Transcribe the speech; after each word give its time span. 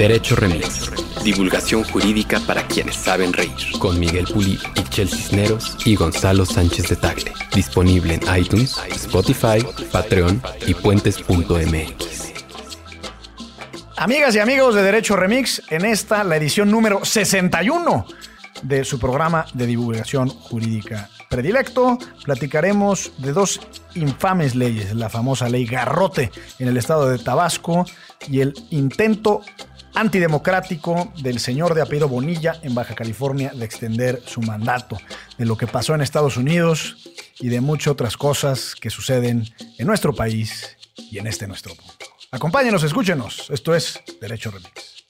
Derecho 0.00 0.34
Remix. 0.34 0.90
Divulgación 1.22 1.84
jurídica 1.84 2.40
para 2.46 2.66
quienes 2.66 2.96
saben 2.96 3.34
reír. 3.34 3.52
Con 3.78 4.00
Miguel 4.00 4.24
Puli, 4.24 4.58
Ichel 4.74 5.10
Cisneros 5.10 5.76
y 5.84 5.94
Gonzalo 5.94 6.46
Sánchez 6.46 6.88
de 6.88 6.96
Tagle. 6.96 7.34
Disponible 7.54 8.14
en 8.14 8.22
iTunes, 8.34 8.80
Spotify, 8.92 9.58
Patreon 9.92 10.42
y 10.66 10.72
puentes.mx. 10.72 12.32
Amigas 13.98 14.34
y 14.36 14.38
amigos 14.38 14.74
de 14.74 14.82
Derecho 14.84 15.16
Remix, 15.16 15.60
en 15.68 15.84
esta, 15.84 16.24
la 16.24 16.36
edición 16.36 16.70
número 16.70 17.04
61 17.04 18.06
de 18.62 18.84
su 18.86 18.98
programa 18.98 19.44
de 19.52 19.66
divulgación 19.66 20.30
jurídica 20.30 21.10
predilecto, 21.28 21.98
platicaremos 22.24 23.12
de 23.18 23.32
dos 23.32 23.60
infames 23.94 24.54
leyes, 24.54 24.94
la 24.94 25.08
famosa 25.08 25.48
ley 25.48 25.64
Garrote 25.64 26.32
en 26.58 26.68
el 26.68 26.76
estado 26.76 27.08
de 27.08 27.18
Tabasco 27.18 27.84
y 28.28 28.40
el 28.40 28.54
intento 28.70 29.42
antidemocrático 29.94 31.12
del 31.22 31.40
señor 31.40 31.74
de 31.74 31.82
apellido 31.82 32.08
Bonilla 32.08 32.58
en 32.62 32.74
Baja 32.74 32.94
California 32.94 33.52
de 33.54 33.64
extender 33.64 34.22
su 34.26 34.40
mandato, 34.40 34.98
de 35.38 35.46
lo 35.46 35.56
que 35.56 35.66
pasó 35.66 35.94
en 35.94 36.00
Estados 36.00 36.36
Unidos 36.36 36.96
y 37.38 37.48
de 37.48 37.60
muchas 37.60 37.92
otras 37.92 38.16
cosas 38.16 38.74
que 38.74 38.90
suceden 38.90 39.48
en 39.78 39.86
nuestro 39.86 40.14
país 40.14 40.76
y 40.96 41.18
en 41.18 41.26
este 41.26 41.46
nuestro 41.46 41.74
mundo. 41.74 41.94
Acompáñenos, 42.30 42.82
escúchenos. 42.84 43.50
Esto 43.50 43.74
es 43.74 44.00
Derecho 44.20 44.50
Remix. 44.50 45.00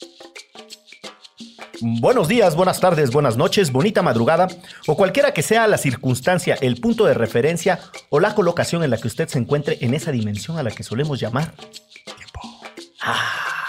Buenos 1.83 2.29
días, 2.29 2.57
buenas 2.57 2.79
tardes, 2.79 3.11
buenas 3.11 3.39
noches, 3.39 3.73
bonita 3.73 4.03
madrugada 4.03 4.49
o 4.87 4.97
cualquiera 4.97 5.33
que 5.33 5.43
sea 5.43 5.67
la 5.67 5.79
circunstancia, 5.79 6.59
el 6.61 6.79
punto 6.79 7.07
de 7.07 7.15
referencia 7.15 7.81
o 8.11 8.21
la 8.21 8.35
colocación 8.35 8.85
en 8.85 8.91
la 8.91 8.99
que 8.99 9.09
usted 9.09 9.29
se 9.29 9.39
encuentre 9.39 9.79
en 9.81 9.95
esa 9.95 10.13
dimensión 10.13 10.59
a 10.59 10.63
la 10.63 10.71
que 10.73 10.83
solemos 10.83 11.19
llamar 11.19 11.55
tiempo. 12.05 12.41
Ah. 13.01 13.60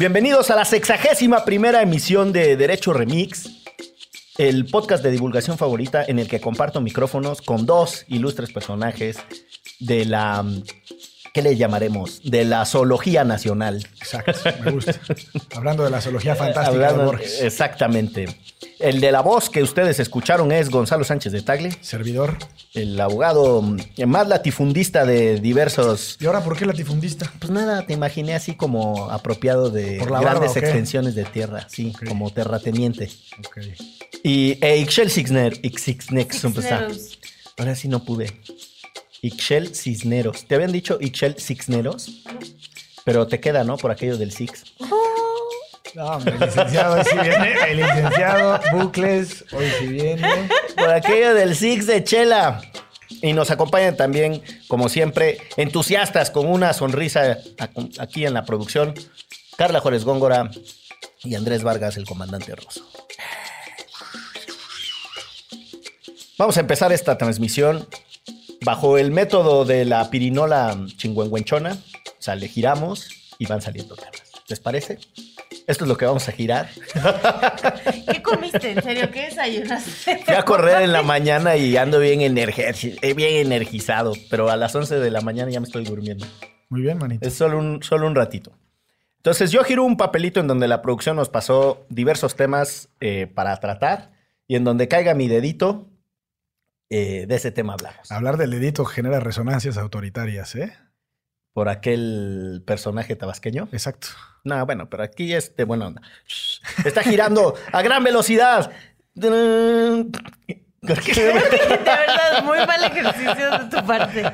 Bienvenidos 0.00 0.50
a 0.50 0.56
la 0.56 0.64
sexagésima 0.64 1.44
primera 1.44 1.82
emisión 1.82 2.32
de 2.32 2.56
Derecho 2.56 2.94
Remix, 2.94 3.50
el 4.38 4.64
podcast 4.64 5.04
de 5.04 5.10
divulgación 5.10 5.58
favorita 5.58 6.02
en 6.02 6.18
el 6.18 6.26
que 6.26 6.40
comparto 6.40 6.80
micrófonos 6.80 7.42
con 7.42 7.66
dos 7.66 8.06
ilustres 8.08 8.50
personajes 8.50 9.18
de 9.78 10.06
la 10.06 10.42
¿qué 11.32 11.42
le 11.42 11.56
llamaremos? 11.56 12.20
De 12.24 12.44
la 12.44 12.64
zoología 12.64 13.24
nacional. 13.24 13.86
Exacto, 13.98 14.38
me 14.64 14.70
gusta. 14.72 14.94
Hablando 15.56 15.84
de 15.84 15.90
la 15.90 16.00
zoología 16.00 16.36
fantástica 16.36 16.92
de 16.92 17.04
Borges. 17.04 17.42
Exactamente. 17.42 18.26
El 18.78 19.00
de 19.00 19.12
la 19.12 19.20
voz 19.20 19.50
que 19.50 19.62
ustedes 19.62 20.00
escucharon 20.00 20.52
es 20.52 20.70
Gonzalo 20.70 21.04
Sánchez 21.04 21.32
de 21.32 21.42
Tagle. 21.42 21.76
Servidor. 21.82 22.38
El 22.72 22.98
abogado 23.00 23.62
más 24.06 24.28
latifundista 24.28 25.04
de 25.04 25.38
diversos... 25.40 26.16
¿Y 26.18 26.26
ahora 26.26 26.42
por 26.42 26.56
qué 26.56 26.64
latifundista? 26.64 27.30
Pues 27.38 27.50
nada, 27.50 27.86
te 27.86 27.92
imaginé 27.92 28.34
así 28.34 28.54
como 28.54 29.10
apropiado 29.10 29.70
de 29.70 29.98
grandes 29.98 30.56
extensiones 30.56 31.14
de 31.14 31.24
tierra, 31.24 31.66
sí, 31.68 31.92
como 32.08 32.30
terrateniente. 32.30 33.10
Ok. 33.38 33.58
Y 34.22 34.58
e 34.64 34.78
Ixchel 34.78 35.10
Sixner, 35.10 35.58
Ixixnex, 35.62 36.44
Ahora 37.58 37.74
sí 37.74 37.88
no 37.88 38.04
pude. 38.04 38.32
Ixchel 39.22 39.74
Cisneros. 39.74 40.46
¿Te 40.46 40.54
habían 40.54 40.72
dicho 40.72 40.98
Ixchel 41.00 41.36
Cisneros? 41.40 42.22
Pero 43.04 43.26
te 43.26 43.40
queda, 43.40 43.64
¿no? 43.64 43.76
Por 43.76 43.90
aquello 43.90 44.16
del 44.16 44.32
Six. 44.32 44.64
No, 45.94 46.18
el 46.18 46.38
licenciado 46.38 47.02
sí 47.04 47.16
viene. 47.20 47.54
El 47.68 47.76
licenciado 47.78 48.60
Bucles 48.72 49.44
hoy 49.52 49.66
sí 49.78 49.86
viene. 49.88 50.48
Por 50.76 50.90
aquello 50.90 51.34
del 51.34 51.56
Six 51.56 51.86
de 51.86 52.04
Chela. 52.04 52.62
Y 53.22 53.32
nos 53.32 53.50
acompañan 53.50 53.96
también, 53.96 54.42
como 54.68 54.88
siempre, 54.88 55.38
entusiastas 55.56 56.30
con 56.30 56.46
una 56.46 56.72
sonrisa 56.72 57.38
aquí 57.98 58.24
en 58.24 58.34
la 58.34 58.44
producción. 58.44 58.94
Carla 59.56 59.80
Juárez 59.80 60.04
Góngora 60.04 60.50
y 61.24 61.34
Andrés 61.34 61.62
Vargas, 61.62 61.96
el 61.96 62.06
comandante 62.06 62.54
Rosso. 62.54 62.86
Vamos 66.38 66.56
a 66.56 66.60
empezar 66.60 66.92
esta 66.92 67.18
transmisión 67.18 67.86
bajo 68.62 68.98
el 68.98 69.10
método 69.10 69.64
de 69.64 69.84
la 69.84 70.10
pirinola 70.10 70.78
chingüengüenchona, 70.96 71.72
o 71.72 72.22
sea, 72.22 72.34
le 72.34 72.48
giramos 72.48 73.08
y 73.38 73.46
van 73.46 73.62
saliendo 73.62 73.96
temas. 73.96 74.22
¿Les 74.48 74.60
parece? 74.60 74.98
Esto 75.66 75.84
es 75.84 75.88
lo 75.88 75.96
que 75.96 76.04
vamos 76.04 76.28
a 76.28 76.32
girar. 76.32 76.68
¿Qué 78.12 78.20
comiste? 78.22 78.72
¿En 78.72 78.82
serio? 78.82 79.10
¿Qué 79.12 79.26
desayunaste? 79.26 80.18
Fui 80.24 80.34
a 80.34 80.42
correr 80.42 80.82
en 80.82 80.92
la 80.92 81.02
mañana 81.02 81.56
y 81.56 81.76
ando 81.76 82.00
bien, 82.00 82.20
eh, 82.20 83.14
bien 83.14 83.36
energizado, 83.36 84.12
pero 84.28 84.50
a 84.50 84.56
las 84.56 84.74
11 84.74 84.98
de 84.98 85.10
la 85.10 85.20
mañana 85.20 85.50
ya 85.50 85.60
me 85.60 85.66
estoy 85.66 85.84
durmiendo. 85.84 86.26
Muy 86.68 86.82
bien, 86.82 86.98
manito. 86.98 87.26
Es 87.26 87.34
solo 87.34 87.58
un, 87.58 87.82
solo 87.82 88.08
un 88.08 88.16
ratito. 88.16 88.52
Entonces 89.18 89.52
yo 89.52 89.62
giro 89.64 89.84
un 89.84 89.96
papelito 89.96 90.40
en 90.40 90.48
donde 90.48 90.66
la 90.66 90.82
producción 90.82 91.14
nos 91.14 91.28
pasó 91.28 91.84
diversos 91.88 92.36
temas 92.36 92.88
eh, 93.00 93.26
para 93.32 93.56
tratar 93.58 94.12
y 94.48 94.56
en 94.56 94.64
donde 94.64 94.88
caiga 94.88 95.14
mi 95.14 95.28
dedito, 95.28 95.86
eh, 96.90 97.26
de 97.28 97.36
ese 97.36 97.52
tema 97.52 97.74
hablamos. 97.74 98.10
Hablar 98.10 98.36
del 98.36 98.50
dedito 98.50 98.84
genera 98.84 99.20
resonancias 99.20 99.78
autoritarias, 99.78 100.56
¿eh? 100.56 100.76
Por 101.52 101.68
aquel 101.68 102.64
personaje 102.66 103.14
tabasqueño. 103.14 103.68
Exacto. 103.72 104.08
No, 104.42 104.64
bueno, 104.66 104.90
pero 104.90 105.04
aquí 105.04 105.32
es 105.32 105.54
de 105.56 105.64
buena 105.64 105.86
onda. 105.86 106.02
Está 106.84 107.02
girando 107.02 107.54
a 107.72 107.82
gran 107.82 108.02
velocidad. 108.02 108.72
de 109.14 109.28
verdad, 110.80 112.42
muy 112.44 112.58
mal 112.58 112.84
ejercicio 112.84 113.50
de 113.50 113.64
tu 113.70 113.86
parte. 113.86 114.32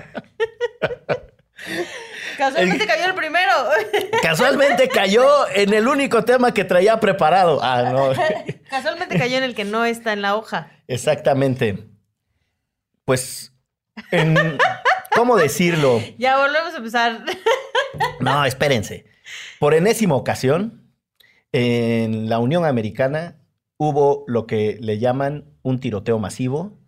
Casualmente 2.39 2.87
cayó 2.87 3.05
el 3.06 3.15
primero. 3.15 3.53
Casualmente 4.22 4.89
cayó 4.89 5.49
en 5.49 5.75
el 5.75 5.89
único 5.89 6.25
tema 6.25 6.55
que 6.55 6.65
traía 6.65 7.00
preparado. 7.00 7.61
Ah, 7.62 7.91
no. 7.93 8.12
Casualmente 8.71 9.19
cayó 9.19 9.39
en 9.39 9.45
el 9.45 9.55
que 9.55 9.65
no 9.65 9.84
está 9.84 10.12
en 10.12 10.22
la 10.22 10.37
hoja. 10.37 10.71
Exactamente 10.87 11.96
pues, 13.06 13.55
¿cómo 15.17 15.39
decirlo? 15.39 16.03
Ya 16.19 16.37
volvemos 16.37 16.75
a 16.75 16.77
empezar. 16.77 17.25
no, 18.21 18.44
espérense. 18.44 19.06
Por 19.59 19.72
enésima 19.72 20.15
ocasión, 20.15 20.93
en 21.53 22.28
la 22.28 22.39
Unión 22.39 22.66
Americana 22.66 23.39
hubo 23.78 24.25
lo 24.27 24.47
que 24.47 24.77
le 24.81 24.99
llaman 24.99 25.47
un 25.62 25.81
tiroteo 25.81 26.19
masivo 26.19 26.78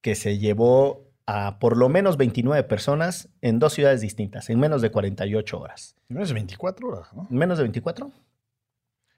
que 0.00 0.14
se 0.14 0.38
llevó 0.38 1.12
a 1.26 1.58
por 1.58 1.76
lo 1.76 1.88
menos 1.88 2.16
29 2.16 2.62
personas 2.64 3.28
en 3.42 3.58
dos 3.58 3.74
ciudades 3.74 4.00
distintas, 4.00 4.48
en 4.48 4.58
menos 4.58 4.80
de 4.80 4.90
48 4.90 5.60
horas. 5.60 5.96
Menos 6.08 6.28
de 6.28 6.34
24 6.34 6.88
horas, 6.88 7.12
¿no? 7.12 7.26
¿Menos 7.28 7.58
de 7.58 7.64
24? 7.64 8.10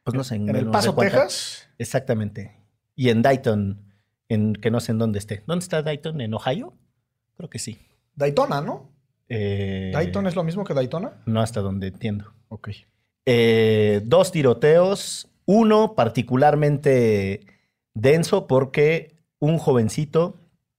Pues 0.03 0.15
no 0.15 0.25
sé. 0.25 0.35
¿En, 0.35 0.49
El 0.55 0.71
Paso, 0.71 0.95
Texas? 0.97 1.69
Exactamente. 1.79 2.57
Y 2.97 3.11
en 3.11 3.23
Dayton, 3.23 3.90
en 4.31 4.55
que 4.55 4.71
no 4.71 4.81
sé 4.81 4.93
en 4.93 4.99
dónde 4.99 5.19
esté. 5.19 5.43
¿Dónde 5.47 5.65
está 5.65 5.83
Dayton? 5.83 6.21
¿En 6.21 6.33
Ohio? 6.33 6.73
Creo 7.37 7.51
que 7.51 7.59
sí. 7.59 7.79
Daytona, 8.15 8.61
¿no? 8.61 8.93
Eh, 9.29 9.91
¿Dayton 9.93 10.27
es 10.29 10.37
lo 10.37 10.45
mismo 10.45 10.65
que 10.65 10.73
Daytona? 10.73 11.21
No, 11.27 11.41
hasta 11.41 11.61
donde 11.61 11.89
entiendo. 11.89 12.33
Ok. 12.49 12.71
Eh, 13.27 14.01
dos 14.05 14.31
tiroteos, 14.31 15.29
uno 15.47 15.95
particularmente 15.95 17.45
denso 17.93 18.47
porque 18.47 19.17
un 19.41 19.59
jovencito 19.59 20.37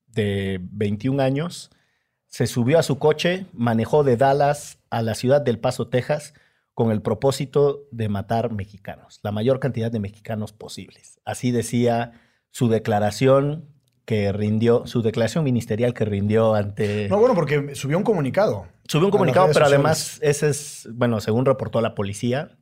de 0.07 0.59
21 0.71 1.21
años 1.21 1.71
se 2.27 2.47
subió 2.47 2.79
a 2.79 2.83
su 2.83 2.99
coche, 2.99 3.47
manejó 3.51 4.05
de 4.05 4.15
Dallas 4.15 4.79
a 4.89 5.01
la 5.01 5.13
ciudad 5.13 5.41
del 5.41 5.59
Paso, 5.59 5.89
Texas, 5.89 6.33
con 6.73 6.91
el 6.91 7.01
propósito 7.01 7.83
de 7.91 8.07
matar 8.07 8.53
mexicanos, 8.53 9.19
la 9.23 9.33
mayor 9.33 9.59
cantidad 9.59 9.91
de 9.91 9.99
mexicanos 9.99 10.53
posibles. 10.53 11.19
Así 11.25 11.51
decía 11.51 12.13
su 12.51 12.69
declaración 12.69 13.65
que 14.05 14.31
rindió, 14.31 14.85
su 14.87 15.01
declaración 15.01 15.43
ministerial 15.43 15.93
que 15.93 16.05
rindió 16.05 16.53
ante... 16.53 17.07
No, 17.09 17.17
bueno, 17.17 17.33
porque 17.33 17.75
subió 17.75 17.97
un 17.97 18.03
comunicado. 18.03 18.67
Subió 18.87 19.07
un 19.07 19.11
comunicado, 19.11 19.49
pero 19.53 19.65
además 19.65 20.19
ese 20.21 20.49
es, 20.49 20.89
bueno, 20.93 21.21
según 21.21 21.45
reportó 21.45 21.81
la 21.81 21.95
policía, 21.95 22.57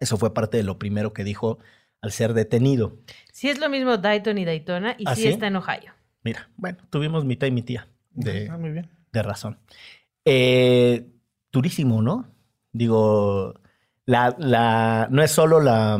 eso 0.00 0.16
fue 0.16 0.34
parte 0.34 0.56
de 0.56 0.64
lo 0.64 0.78
primero 0.78 1.12
que 1.12 1.24
dijo 1.24 1.58
al 2.00 2.10
ser 2.10 2.34
detenido. 2.34 2.98
Sí 3.32 3.48
es 3.48 3.60
lo 3.60 3.68
mismo 3.68 3.96
Dayton 3.96 4.38
y 4.38 4.44
Daytona 4.44 4.96
y 4.98 5.04
¿Ah, 5.06 5.14
sí, 5.14 5.28
está 5.28 5.46
en 5.46 5.56
Ohio. 5.56 5.92
Mira, 6.24 6.50
bueno, 6.56 6.78
tuvimos 6.90 7.24
mitad 7.24 7.46
y 7.46 7.52
mi 7.52 7.62
tía 7.62 7.88
de, 8.10 8.48
ah, 8.50 8.58
muy 8.58 8.70
bien. 8.70 8.90
de 9.12 9.22
razón. 9.22 9.58
Eh, 10.24 11.06
durísimo, 11.52 12.02
¿no? 12.02 12.28
Digo, 12.72 13.54
la, 14.04 14.34
la, 14.38 15.06
no 15.10 15.22
es 15.22 15.30
solo 15.30 15.60
la, 15.60 15.98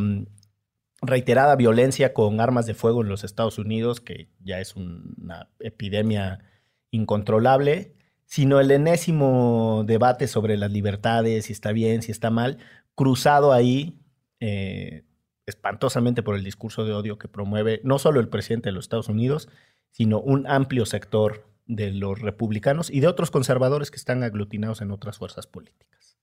reiterada 1.03 1.57
violencia 1.57 2.15
con 2.15 2.41
armas 2.41 2.65
de 2.65 2.75
fuego 2.75 3.03
en 3.03 3.09
los 3.09 3.25
Estados 3.25 3.59
Unidos, 3.59 4.01
que 4.01 4.29
ya 4.41 4.61
es 4.61 4.77
una 4.77 5.49
epidemia 5.59 6.45
incontrolable, 6.91 7.95
sino 8.25 8.61
el 8.61 8.71
enésimo 8.71 9.83
debate 9.85 10.29
sobre 10.29 10.57
las 10.57 10.71
libertades, 10.71 11.47
si 11.47 11.53
está 11.53 11.73
bien, 11.73 12.03
si 12.03 12.13
está 12.13 12.31
mal, 12.31 12.59
cruzado 12.95 13.53
ahí 13.53 13.99
eh, 14.41 15.05
espantosamente 15.45 16.23
por 16.23 16.37
el 16.37 16.45
discurso 16.45 16.85
de 16.85 16.93
odio 16.93 17.19
que 17.19 17.29
promueve 17.29 17.81
no 17.83 17.99
solo 17.99 18.21
el 18.21 18.29
presidente 18.29 18.69
de 18.69 18.73
los 18.73 18.85
Estados 18.85 19.09
Unidos, 19.09 19.49
sino 19.91 20.21
un 20.21 20.47
amplio 20.47 20.87
sector 20.87 21.47
de 21.67 21.91
los 21.91 22.21
republicanos 22.21 22.91
y 22.91 23.01
de 23.01 23.09
otros 23.09 23.31
conservadores 23.31 23.91
que 23.91 23.97
están 23.97 24.23
aglutinados 24.23 24.81
en 24.81 24.93
otras 24.93 25.19
fuerzas 25.19 25.47
políticas. 25.47 26.17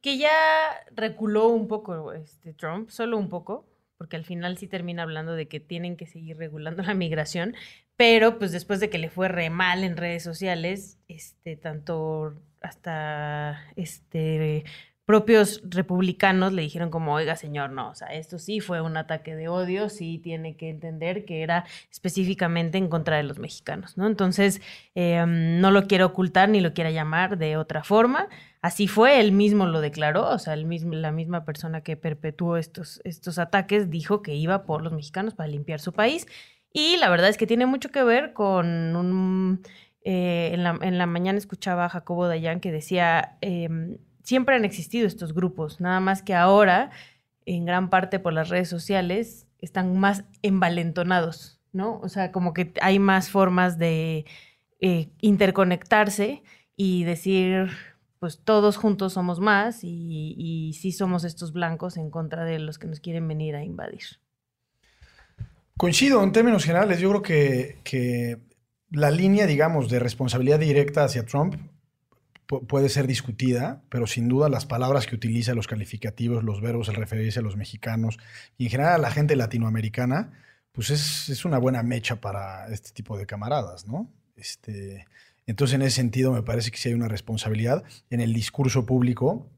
que 0.00 0.18
ya 0.18 0.30
reculó 0.94 1.48
un 1.48 1.66
poco 1.66 2.12
este 2.12 2.54
Trump, 2.54 2.90
solo 2.90 3.18
un 3.18 3.28
poco, 3.28 3.66
porque 3.96 4.16
al 4.16 4.24
final 4.24 4.58
sí 4.58 4.66
termina 4.66 5.02
hablando 5.02 5.34
de 5.34 5.48
que 5.48 5.60
tienen 5.60 5.96
que 5.96 6.06
seguir 6.06 6.36
regulando 6.36 6.82
la 6.82 6.94
migración, 6.94 7.54
pero 7.96 8.38
pues 8.38 8.52
después 8.52 8.80
de 8.80 8.90
que 8.90 8.98
le 8.98 9.10
fue 9.10 9.28
re 9.28 9.50
mal 9.50 9.84
en 9.84 9.96
redes 9.96 10.22
sociales, 10.22 10.98
este 11.08 11.56
tanto 11.56 12.34
hasta 12.60 13.62
este 13.76 14.64
propios 15.06 15.62
republicanos 15.64 16.52
le 16.52 16.62
dijeron 16.62 16.90
como, 16.90 17.14
oiga 17.14 17.36
señor, 17.36 17.70
no, 17.70 17.90
o 17.90 17.94
sea, 17.94 18.08
esto 18.08 18.40
sí 18.40 18.58
fue 18.58 18.80
un 18.80 18.96
ataque 18.96 19.36
de 19.36 19.46
odio, 19.46 19.88
sí 19.88 20.18
tiene 20.18 20.56
que 20.56 20.68
entender 20.68 21.24
que 21.24 21.42
era 21.42 21.64
específicamente 21.92 22.76
en 22.76 22.88
contra 22.88 23.16
de 23.16 23.22
los 23.22 23.38
mexicanos, 23.38 23.96
¿no? 23.96 24.08
Entonces, 24.08 24.60
em, 24.96 25.60
no 25.60 25.70
lo 25.70 25.86
quiero 25.86 26.06
ocultar 26.06 26.48
ni 26.48 26.60
lo 26.60 26.74
quiera 26.74 26.90
llamar 26.90 27.38
de 27.38 27.56
otra 27.56 27.84
forma. 27.84 28.28
Así 28.60 28.88
fue, 28.88 29.20
él 29.20 29.30
mismo 29.30 29.66
lo 29.66 29.80
declaró, 29.80 30.28
o 30.28 30.38
sea, 30.40 30.56
mismo, 30.56 30.94
la 30.94 31.12
misma 31.12 31.44
persona 31.44 31.82
que 31.82 31.96
perpetuó 31.96 32.56
estos, 32.56 33.00
estos 33.04 33.38
ataques 33.38 33.90
dijo 33.90 34.22
que 34.22 34.34
iba 34.34 34.64
por 34.64 34.82
los 34.82 34.92
mexicanos 34.92 35.34
para 35.34 35.48
limpiar 35.48 35.78
su 35.78 35.92
país. 35.92 36.26
Y 36.72 36.96
la 36.96 37.08
verdad 37.08 37.28
es 37.28 37.36
que 37.38 37.46
tiene 37.46 37.66
mucho 37.66 37.90
que 37.90 38.02
ver 38.02 38.32
con 38.32 38.96
un... 38.96 39.62
Eh, 40.02 40.50
en, 40.52 40.62
la, 40.62 40.78
en, 40.82 40.98
la, 40.98 41.06
mañana 41.06 41.38
escuchaba 41.38 41.86
a 41.86 41.88
Jacobo 41.88 42.28
Dayan 42.28 42.60
que 42.60 42.70
decía, 42.70 43.38
eh, 43.40 43.98
siempre 44.26 44.56
han 44.56 44.64
existido 44.64 45.06
estos 45.06 45.32
grupos, 45.32 45.80
nada 45.80 46.00
más 46.00 46.20
que 46.20 46.34
ahora, 46.34 46.90
en 47.46 47.64
gran 47.64 47.90
parte 47.90 48.18
por 48.18 48.32
las 48.32 48.48
redes 48.48 48.68
sociales, 48.68 49.46
están 49.60 49.96
más 49.98 50.24
envalentonados, 50.42 51.60
¿no? 51.72 52.00
O 52.00 52.08
sea, 52.08 52.32
como 52.32 52.52
que 52.52 52.72
hay 52.82 52.98
más 52.98 53.30
formas 53.30 53.78
de 53.78 54.26
eh, 54.80 55.10
interconectarse 55.20 56.42
y 56.74 57.04
decir, 57.04 57.70
pues 58.18 58.40
todos 58.42 58.76
juntos 58.76 59.12
somos 59.12 59.38
más 59.38 59.84
y, 59.84 60.76
sí 60.76 60.90
somos 60.90 61.22
estos 61.22 61.52
blancos 61.52 61.96
en 61.96 62.10
contra 62.10 62.44
de 62.44 62.58
los 62.58 62.80
que 62.80 62.88
nos 62.88 62.98
quieren 62.98 63.28
venir 63.28 63.54
a 63.54 63.62
invadir. 63.62 64.02
Coincido 65.76 66.22
en 66.24 66.32
términos 66.32 66.64
generales, 66.64 66.98
yo 66.98 67.10
creo 67.10 67.22
que 67.22 68.40
la 68.90 69.12
línea, 69.12 69.46
digamos, 69.46 69.88
de 69.88 70.00
responsabilidad 70.00 70.58
directa 70.58 71.04
hacia 71.04 71.24
Trump 71.24 71.54
puede 72.46 72.88
ser 72.88 73.06
discutida, 73.06 73.82
pero 73.88 74.06
sin 74.06 74.28
duda 74.28 74.48
las 74.48 74.66
palabras 74.66 75.06
que 75.06 75.14
utiliza, 75.14 75.54
los 75.54 75.66
calificativos, 75.66 76.44
los 76.44 76.60
verbos, 76.60 76.88
el 76.88 76.94
referirse 76.94 77.40
a 77.40 77.42
los 77.42 77.56
mexicanos 77.56 78.18
y 78.56 78.64
en 78.64 78.70
general 78.70 78.94
a 78.94 78.98
la 78.98 79.10
gente 79.10 79.34
latinoamericana, 79.36 80.32
pues 80.72 80.90
es, 80.90 81.28
es 81.28 81.44
una 81.44 81.58
buena 81.58 81.82
mecha 81.82 82.20
para 82.20 82.68
este 82.68 82.90
tipo 82.92 83.18
de 83.18 83.26
camaradas, 83.26 83.86
¿no? 83.86 84.10
Este, 84.36 85.06
entonces, 85.46 85.74
en 85.74 85.82
ese 85.82 85.96
sentido, 85.96 86.32
me 86.32 86.42
parece 86.42 86.70
que 86.70 86.76
sí 86.76 86.88
hay 86.88 86.94
una 86.94 87.08
responsabilidad 87.08 87.84
en 88.10 88.20
el 88.20 88.32
discurso 88.32 88.84
público 88.84 89.48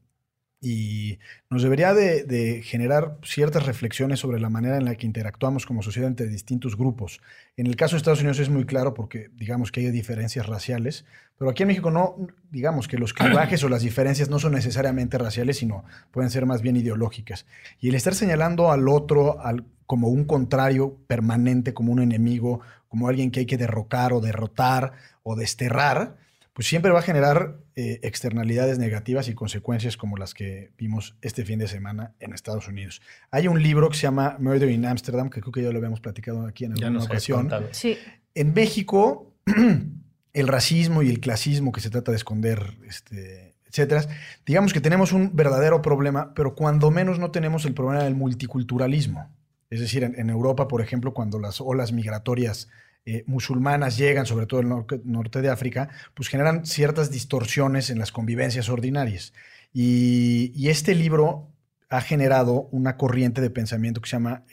y 0.61 1.19
nos 1.49 1.63
debería 1.63 1.93
de, 1.93 2.61
generar 2.63 3.17
ciertas 3.23 3.65
reflexiones 3.65 4.19
sobre 4.19 4.39
la 4.39 4.49
manera 4.49 4.77
en 4.77 4.85
la 4.85 4.95
que 4.95 5.05
interactuamos 5.05 5.65
como 5.65 5.81
sociedad 5.81 6.09
entre 6.09 6.27
distintos 6.27 6.75
grupos. 6.75 7.21
En 7.55 7.67
el 7.67 7.75
caso 7.75 7.95
de 7.95 7.99
Estados 7.99 8.19
Unidos 8.19 8.39
es 8.39 8.49
muy 8.49 8.65
claro 8.65 8.93
porque 8.93 9.29
digamos 9.35 9.71
que 9.71 9.79
hay 9.81 9.91
diferencias 9.91 10.47
raciales, 10.47 11.05
pero 11.37 11.51
aquí 11.51 11.63
en 11.63 11.67
México 11.67 11.91
no, 11.91 12.15
digamos 12.51 12.87
que 12.89 12.97
los 12.97 13.13
clivajes 13.13 13.63
o 13.63 13.69
las 13.69 13.83
diferencias 13.83 14.29
no 14.29 14.39
son 14.39 14.53
necesariamente 14.53 15.17
raciales, 15.17 15.57
sino 15.57 15.85
pueden 16.11 16.29
ser 16.29 16.45
más 16.45 16.61
bien 16.61 16.75
ideológicas. 16.75 17.45
Y 17.79 17.89
el 17.89 17.95
estar 17.95 18.13
señalando 18.13 18.71
al 18.71 18.89
otro 18.89 19.39
al, 19.39 19.63
como 19.85 20.09
un 20.09 20.25
contrario 20.25 20.97
permanente, 21.07 21.73
como 21.73 21.93
un 21.93 22.01
enemigo, 22.01 22.59
como 22.89 23.07
alguien 23.07 23.31
que 23.31 23.41
hay 23.41 23.45
que 23.45 23.57
derrocar 23.57 24.11
o 24.11 24.19
derrotar 24.19 24.93
o 25.23 25.35
desterrar, 25.35 26.17
pues 26.59 26.67
siempre 26.67 26.91
va 26.91 26.99
a 26.99 27.03
generar 27.03 27.55
eh, 27.77 28.01
externalidades 28.03 28.79
negativas 28.79 29.29
y 29.29 29.33
consecuencias 29.33 29.95
como 29.95 30.17
las 30.17 30.33
que 30.33 30.73
vimos 30.77 31.15
este 31.21 31.45
fin 31.45 31.57
de 31.57 31.69
semana 31.69 32.15
en 32.19 32.33
Estados 32.33 32.67
Unidos. 32.67 33.01
Hay 33.31 33.47
un 33.47 33.63
libro 33.63 33.87
que 33.87 33.95
se 33.95 34.01
llama 34.01 34.35
Murder 34.39 34.69
in 34.69 34.85
Amsterdam, 34.85 35.29
que 35.29 35.39
creo 35.39 35.53
que 35.53 35.63
ya 35.63 35.71
lo 35.71 35.77
habíamos 35.77 36.01
platicado 36.01 36.45
aquí 36.45 36.65
en 36.65 36.73
alguna 36.73 37.01
ocasión. 37.01 37.49
Sí. 37.71 37.97
En 38.35 38.53
México, 38.53 39.33
el 40.33 40.47
racismo 40.49 41.01
y 41.01 41.09
el 41.09 41.21
clasismo 41.21 41.71
que 41.71 41.79
se 41.79 41.89
trata 41.89 42.11
de 42.11 42.17
esconder, 42.17 42.73
este, 42.85 43.55
etcétera, 43.65 44.03
digamos 44.45 44.73
que 44.73 44.81
tenemos 44.81 45.13
un 45.13 45.37
verdadero 45.37 45.81
problema, 45.81 46.33
pero 46.33 46.55
cuando 46.55 46.91
menos 46.91 47.19
no 47.19 47.31
tenemos 47.31 47.63
el 47.63 47.73
problema 47.73 48.03
del 48.03 48.15
multiculturalismo. 48.15 49.33
Es 49.69 49.79
decir, 49.79 50.03
en 50.03 50.29
Europa, 50.29 50.67
por 50.67 50.81
ejemplo, 50.81 51.13
cuando 51.13 51.39
las 51.39 51.61
olas 51.61 51.93
migratorias 51.93 52.67
eh, 53.05 53.23
musulmanas 53.27 53.97
llegan, 53.97 54.25
sobre 54.25 54.45
todo 54.45 54.59
el 54.59 54.69
norte, 55.03 55.41
de 55.41 55.49
África, 55.49 55.89
pues 56.13 56.29
generan 56.29 56.65
ciertas 56.65 57.09
distorsiones 57.09 57.89
en 57.89 57.97
las 57.97 58.11
convivencias 58.11 58.69
ordinarias. 58.69 59.33
Y, 59.73 60.67
este 60.67 60.93
libro 60.95 61.47
ha 61.89 62.01
generado 62.01 62.67
una 62.71 62.97
corriente 62.97 63.41
de 63.41 63.49
pensamiento 63.49 64.01
que 64.01 64.09
se 64.09 64.15
llama, 64.15 64.43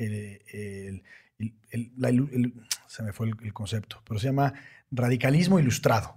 se 2.87 3.03
me 3.03 3.13
fue 3.13 3.29
el, 3.29 3.53
concepto, 3.53 4.01
pero 4.07 4.19
se 4.19 4.29
llama 4.29 4.55
radicalismo 4.91 5.59
ilustrado. 5.59 6.17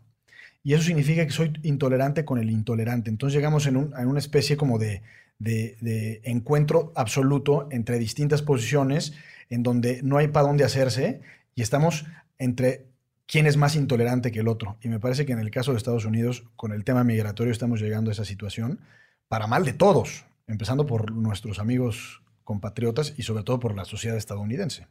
Y 0.64 0.74
eso 0.74 0.84
significa 0.84 1.26
que 1.26 1.32
soy 1.32 1.54
intolerante 1.64 2.26
con 2.26 2.40
el 2.40 2.50
intolerante. 2.50 3.10
Entonces 3.10 3.36
llegamos 3.36 3.66
en, 3.66 3.76
una 3.76 4.20
especie 4.20 4.56
como 4.56 4.78
de, 4.78 5.02
de, 5.40 6.22
encuentro 6.24 6.94
absoluto 6.96 7.68
entre 7.72 7.98
distintas 7.98 8.42
posiciones 8.42 9.14
en 9.50 9.64
donde 9.64 10.02
no 10.04 10.18
hay 10.18 10.28
para 10.28 10.48
dónde 10.48 10.64
hacerse 10.64 11.22
y 11.60 11.62
estamos 11.62 12.06
entre 12.38 12.88
quién 13.28 13.46
es 13.46 13.58
más 13.58 13.76
intolerante 13.76 14.32
que 14.32 14.40
el 14.40 14.48
otro. 14.48 14.78
Y 14.82 14.88
me 14.88 15.02
parece 15.02 15.26
que 15.26 15.34
en 15.34 15.40
el 15.40 15.52
caso 15.52 15.72
de 15.72 15.78
Estados 15.78 16.06
Unidos, 16.06 16.46
con 16.56 16.72
el 16.72 16.86
tema 16.86 17.04
migratorio, 17.04 17.52
estamos 17.52 17.82
llegando 17.82 18.12
a 18.12 18.14
esa 18.14 18.24
situación 18.24 18.80
para 19.28 19.46
mal 19.46 19.66
de 19.66 19.74
todos, 19.74 20.24
empezando 20.48 20.86
por 20.86 21.12
nuestros 21.12 21.60
amigos 21.60 22.22
compatriotas 22.46 23.14
y 23.18 23.24
sobre 23.24 23.44
todo 23.44 23.60
por 23.60 23.76
la 23.76 23.84
sociedad 23.84 24.16
estadounidense. 24.16 24.88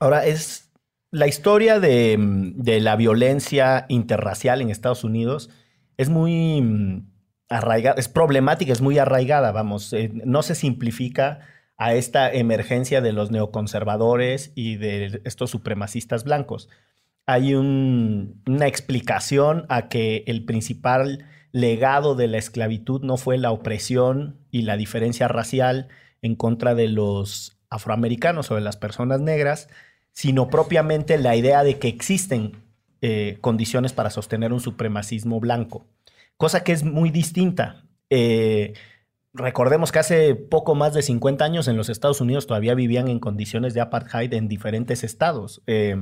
Ahora, 0.00 0.26
es 0.26 0.72
la 1.12 1.28
historia 1.28 1.78
de, 1.78 2.18
la 2.80 2.96
violencia 2.96 3.86
interracial 3.88 4.62
en 4.62 4.70
Estados 4.70 5.04
Unidos 5.04 5.50
es 5.98 6.08
muy 6.08 6.62
mm, 6.62 7.08
arraigada, 7.48 8.00
es 8.00 8.08
problemática, 8.08 8.72
es 8.72 8.80
muy 8.80 8.98
arraigada, 8.98 9.52
vamos, 9.52 9.92
eh, 9.92 10.10
no 10.12 10.42
se 10.42 10.56
simplifica 10.56 11.42
a 11.76 11.94
esta 11.94 12.32
emergencia 12.32 13.00
de 13.00 13.12
los 13.12 13.30
neoconservadores 13.30 14.52
y 14.54 14.76
de 14.76 15.20
estos 15.24 15.50
supremacistas 15.50 16.24
blancos. 16.24 16.68
Hay 17.26 17.54
una 17.54 18.66
explicación 18.66 19.66
a 19.68 19.88
que 19.88 20.24
el 20.26 20.44
principal 20.44 21.26
legado 21.52 22.14
de 22.14 22.28
la 22.28 22.38
esclavitud 22.38 23.02
no 23.02 23.16
fue 23.16 23.38
la 23.38 23.50
opresión 23.50 24.38
y 24.50 24.62
la 24.62 24.76
diferencia 24.76 25.26
racial 25.28 25.88
en 26.22 26.36
contra 26.36 26.74
de 26.74 26.88
los 26.88 27.58
afroamericanos 27.68 28.50
o 28.50 28.54
de 28.54 28.60
las 28.60 28.76
personas 28.76 29.20
negras, 29.20 29.68
sino 30.12 30.48
propiamente 30.48 31.18
la 31.18 31.36
idea 31.36 31.62
de 31.62 31.78
que 31.78 31.88
existen 31.88 32.52
eh, 33.02 33.38
condiciones 33.40 33.92
para 33.92 34.10
sostener 34.10 34.52
un 34.52 34.60
supremacismo 34.60 35.40
blanco, 35.40 35.86
cosa 36.36 36.64
que 36.64 36.72
es 36.72 36.84
muy 36.84 37.10
distinta. 37.10 37.84
Eh, 38.08 38.74
Recordemos 39.36 39.92
que 39.92 39.98
hace 39.98 40.34
poco 40.34 40.74
más 40.74 40.94
de 40.94 41.02
50 41.02 41.44
años 41.44 41.68
en 41.68 41.76
los 41.76 41.90
Estados 41.90 42.20
Unidos 42.20 42.46
todavía 42.46 42.74
vivían 42.74 43.08
en 43.08 43.20
condiciones 43.20 43.74
de 43.74 43.82
apartheid 43.82 44.32
en 44.32 44.48
diferentes 44.48 45.04
estados. 45.04 45.62
Eh, 45.66 45.96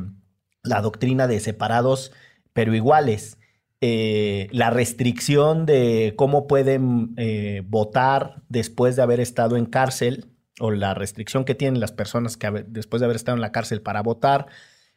la 0.62 0.80
doctrina 0.80 1.26
de 1.26 1.40
separados 1.40 2.12
pero 2.52 2.74
iguales. 2.74 3.38
Eh, 3.80 4.48
la 4.52 4.70
restricción 4.70 5.66
de 5.66 6.14
cómo 6.16 6.46
pueden 6.46 7.12
eh, 7.18 7.62
votar 7.66 8.42
después 8.48 8.96
de 8.96 9.02
haber 9.02 9.20
estado 9.20 9.56
en 9.56 9.66
cárcel 9.66 10.30
o 10.60 10.70
la 10.70 10.94
restricción 10.94 11.44
que 11.44 11.56
tienen 11.56 11.80
las 11.80 11.92
personas 11.92 12.36
que 12.36 12.64
después 12.68 13.00
de 13.00 13.06
haber 13.06 13.16
estado 13.16 13.36
en 13.36 13.42
la 13.42 13.52
cárcel 13.52 13.82
para 13.82 14.00
votar 14.00 14.46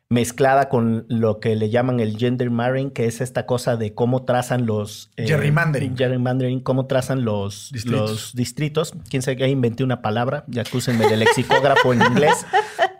mezclada 0.10 0.70
con 0.70 1.06
lo 1.10 1.40
que 1.40 1.56
le 1.56 1.70
llaman 1.70 2.00
el 2.00 2.18
gender 2.18 2.50
marrying, 2.50 2.92
que 2.92 3.06
es 3.06 3.20
esta 3.20 3.46
cosa 3.46 3.76
de 3.76 3.94
cómo 3.94 4.24
trazan 4.24 4.66
los... 4.66 5.12
Eh, 5.18 5.28
gerrymandering. 5.28 5.98
Gerrymandering, 5.98 6.62
cómo 6.62 6.86
trazan 6.86 7.26
los 7.26 7.70
distritos. 7.74 8.12
los 8.12 8.36
distritos. 8.36 8.94
Quién 9.10 9.22
sabe, 9.22 9.38
que 9.38 9.48
inventé 9.48 9.84
una 9.84 10.02
palabra, 10.02 10.46
ya 10.48 10.62
acúsenme 10.62 11.08
de 11.08 11.18
lexicógrafo 11.18 11.94
en 11.94 12.02
inglés. 12.04 12.46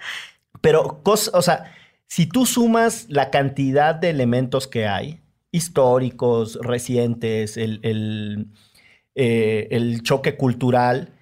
Pero, 0.62 1.02
o 1.04 1.42
sea, 1.42 1.72
si 2.08 2.26
tú 2.26 2.46
sumas 2.46 3.06
la 3.10 3.30
cantidad 3.30 3.96
de 3.96 4.10
elementos 4.10 4.68
que 4.68 4.88
hay, 4.88 5.22
históricos, 5.52 6.60
recientes, 6.62 7.56
el, 7.56 7.80
el, 7.84 8.48
eh, 9.16 9.98
choque 10.04 10.36
cultural, 10.36 11.14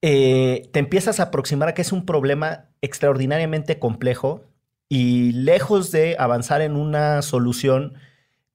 eh, 0.00 0.68
te 0.72 0.78
empiezas 0.78 1.20
a 1.20 1.24
aproximar 1.24 1.68
a 1.68 1.74
que 1.74 1.82
es 1.82 1.92
un 1.92 2.06
problema 2.06 2.70
extraordinariamente 2.80 3.78
complejo 3.78 4.44
y 4.88 5.32
lejos 5.32 5.90
de 5.90 6.16
avanzar 6.18 6.60
en 6.62 6.76
una 6.76 7.22
solución, 7.22 7.94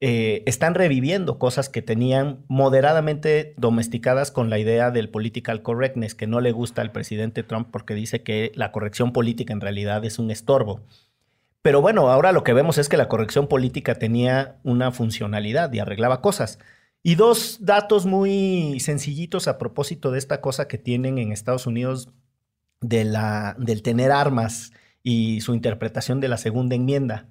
eh, 0.02 0.44
están 0.46 0.76
reviviendo 0.76 1.40
cosas 1.40 1.68
que 1.68 1.82
tenían 1.82 2.46
moderadamente 2.48 3.54
domesticadas 3.58 4.32
con 4.32 4.50
la 4.50 4.58
idea 4.58 4.92
del 4.92 5.10
political 5.10 5.62
correctness, 5.62 6.16
que 6.16 6.28
no 6.28 6.40
le 6.40 6.54
gusta 6.54 6.82
al 6.82 6.94
presidente 6.94 7.44
Trump 7.44 7.68
porque 7.70 7.96
dice 7.96 8.24
que 8.24 8.54
la 8.56 8.72
corrección 8.72 9.12
política 9.12 9.52
en 9.52 9.60
realidad 9.60 10.06
es 10.06 10.18
un 10.18 10.32
estorbo. 10.32 10.82
Pero 11.62 11.82
bueno, 11.82 12.10
ahora 12.10 12.32
lo 12.32 12.46
que 12.46 12.54
vemos 12.54 12.78
es 12.78 12.88
que 12.88 12.96
la 12.96 13.10
corrección 13.10 13.48
política 13.48 13.96
tenía 13.96 14.56
una 14.64 14.92
funcionalidad 14.92 15.74
y 15.74 15.80
arreglaba 15.80 16.22
cosas. 16.22 16.60
Y 17.04 17.16
dos 17.16 17.58
datos 17.60 18.06
muy 18.06 18.80
sencillitos 18.80 19.50
a 19.50 19.58
propósito 19.58 20.12
de 20.12 20.20
esta 20.20 20.40
cosa 20.40 20.70
que 20.70 20.78
tienen 20.78 21.18
en 21.18 21.34
Estados 21.34 21.68
Unidos 21.68 22.10
de 22.80 23.04
la, 23.04 23.56
del 23.60 23.82
tener 23.82 24.14
armas 24.14 24.72
y 25.04 25.42
su 25.42 25.54
interpretación 25.54 26.20
de 26.20 26.28
la 26.28 26.38
segunda 26.38 26.76
enmienda. 26.76 27.28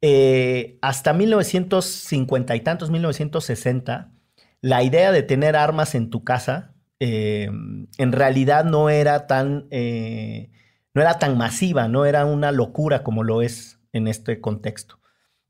Eh, 0.00 0.78
hasta 0.82 1.12
1950 1.12 2.56
y 2.56 2.60
tantos, 2.60 2.90
1960, 2.90 4.12
la 4.60 4.82
idea 4.82 5.12
de 5.12 5.22
tener 5.22 5.56
armas 5.56 5.94
en 5.94 6.10
tu 6.10 6.24
casa 6.24 6.74
eh, 7.00 7.50
en 7.98 8.12
realidad 8.12 8.64
no 8.64 8.88
era 8.88 9.26
tan 9.26 9.66
eh, 9.70 10.50
no 10.94 11.02
era 11.02 11.18
tan 11.18 11.36
masiva, 11.36 11.88
no 11.88 12.06
era 12.06 12.24
una 12.24 12.52
locura 12.52 13.02
como 13.02 13.24
lo 13.24 13.42
es 13.42 13.80
en 13.92 14.06
este 14.08 14.40
contexto. 14.40 15.00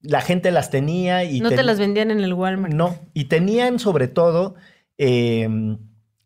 La 0.01 0.21
gente 0.21 0.51
las 0.51 0.71
tenía 0.71 1.25
y... 1.25 1.41
No 1.41 1.51
te 1.51 1.63
las 1.63 1.79
vendían 1.79 2.11
en 2.11 2.21
el 2.21 2.33
Walmart. 2.33 2.75
No, 2.75 2.99
y 3.15 3.27
tenían 3.27 3.79
sobre 3.79 4.09
todo 4.09 4.55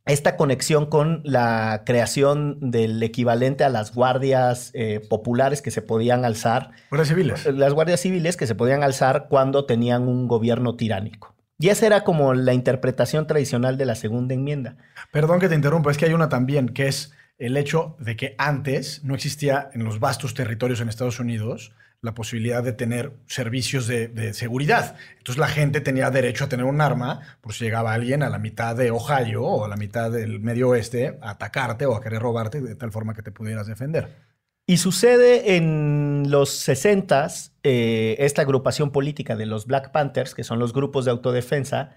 esta 0.08 0.36
conexión 0.36 0.86
con 0.86 1.20
la 1.22 1.82
creación 1.84 2.58
del 2.60 3.00
equivalente 3.02 3.62
a 3.62 3.68
las 3.68 3.94
guardias 3.94 4.70
eh, 4.74 5.00
populares 5.08 5.62
que 5.62 5.70
se 5.70 5.82
podían 5.82 6.24
alzar. 6.24 6.70
Guardias 6.90 7.08
civiles. 7.08 7.46
Las 7.46 7.74
guardias 7.74 8.00
civiles 8.00 8.36
que 8.36 8.46
se 8.46 8.54
podían 8.54 8.82
alzar 8.82 9.26
cuando 9.28 9.66
tenían 9.66 10.08
un 10.08 10.26
gobierno 10.26 10.76
tiránico. 10.76 11.34
Y 11.58 11.68
esa 11.68 11.86
era 11.86 12.04
como 12.04 12.34
la 12.34 12.54
interpretación 12.54 13.26
tradicional 13.26 13.76
de 13.76 13.84
la 13.84 13.96
segunda 13.96 14.32
enmienda. 14.32 14.76
Perdón 15.12 15.40
que 15.40 15.48
te 15.48 15.54
interrumpa, 15.54 15.90
es 15.90 15.98
que 15.98 16.06
hay 16.06 16.14
una 16.14 16.28
también 16.28 16.70
que 16.70 16.86
es 16.86 17.12
el 17.36 17.56
hecho 17.56 17.96
de 17.98 18.16
que 18.16 18.34
antes 18.38 19.04
no 19.04 19.14
existía 19.14 19.68
en 19.74 19.84
los 19.84 20.00
vastos 20.00 20.34
territorios 20.34 20.80
en 20.80 20.88
Estados 20.88 21.20
Unidos 21.20 21.72
la 22.00 22.14
posibilidad 22.14 22.62
de 22.62 22.72
tener 22.72 23.12
servicios 23.26 23.86
de, 23.86 24.32
seguridad. 24.32 24.96
Entonces 25.18 25.38
la 25.38 25.48
gente 25.48 25.80
tenía 25.80 26.10
derecho 26.10 26.44
a 26.44 26.48
tener 26.48 26.64
un 26.64 26.80
arma 26.80 27.20
por 27.40 27.54
si 27.54 27.64
llegaba 27.64 27.92
alguien 27.92 28.22
a 28.22 28.30
la 28.30 28.38
mitad 28.38 28.76
de 28.76 28.90
Ohio 28.90 29.42
o 29.42 29.64
a 29.64 29.68
la 29.68 29.76
mitad 29.76 30.10
del 30.10 30.38
medio 30.40 30.68
oeste 30.68 31.18
a 31.20 31.30
atacarte 31.30 31.86
o 31.86 31.96
a 31.96 32.00
querer 32.00 32.22
robarte 32.22 32.60
de 32.60 32.76
tal 32.76 32.92
forma 32.92 33.14
que 33.14 33.22
te 33.22 33.32
pudieras 33.32 33.66
defender. 33.66 34.28
Y 34.64 34.76
sucede 34.76 35.56
en 35.56 36.24
los 36.28 36.50
60 36.50 37.26
eh, 37.62 38.16
esta 38.18 38.42
agrupación 38.42 38.90
política 38.90 39.34
de 39.34 39.46
los 39.46 39.66
Black 39.66 39.90
Panthers, 39.92 40.34
que 40.34 40.44
son 40.44 40.58
los 40.58 40.74
grupos 40.74 41.06
de 41.06 41.10
autodefensa, 41.10 41.96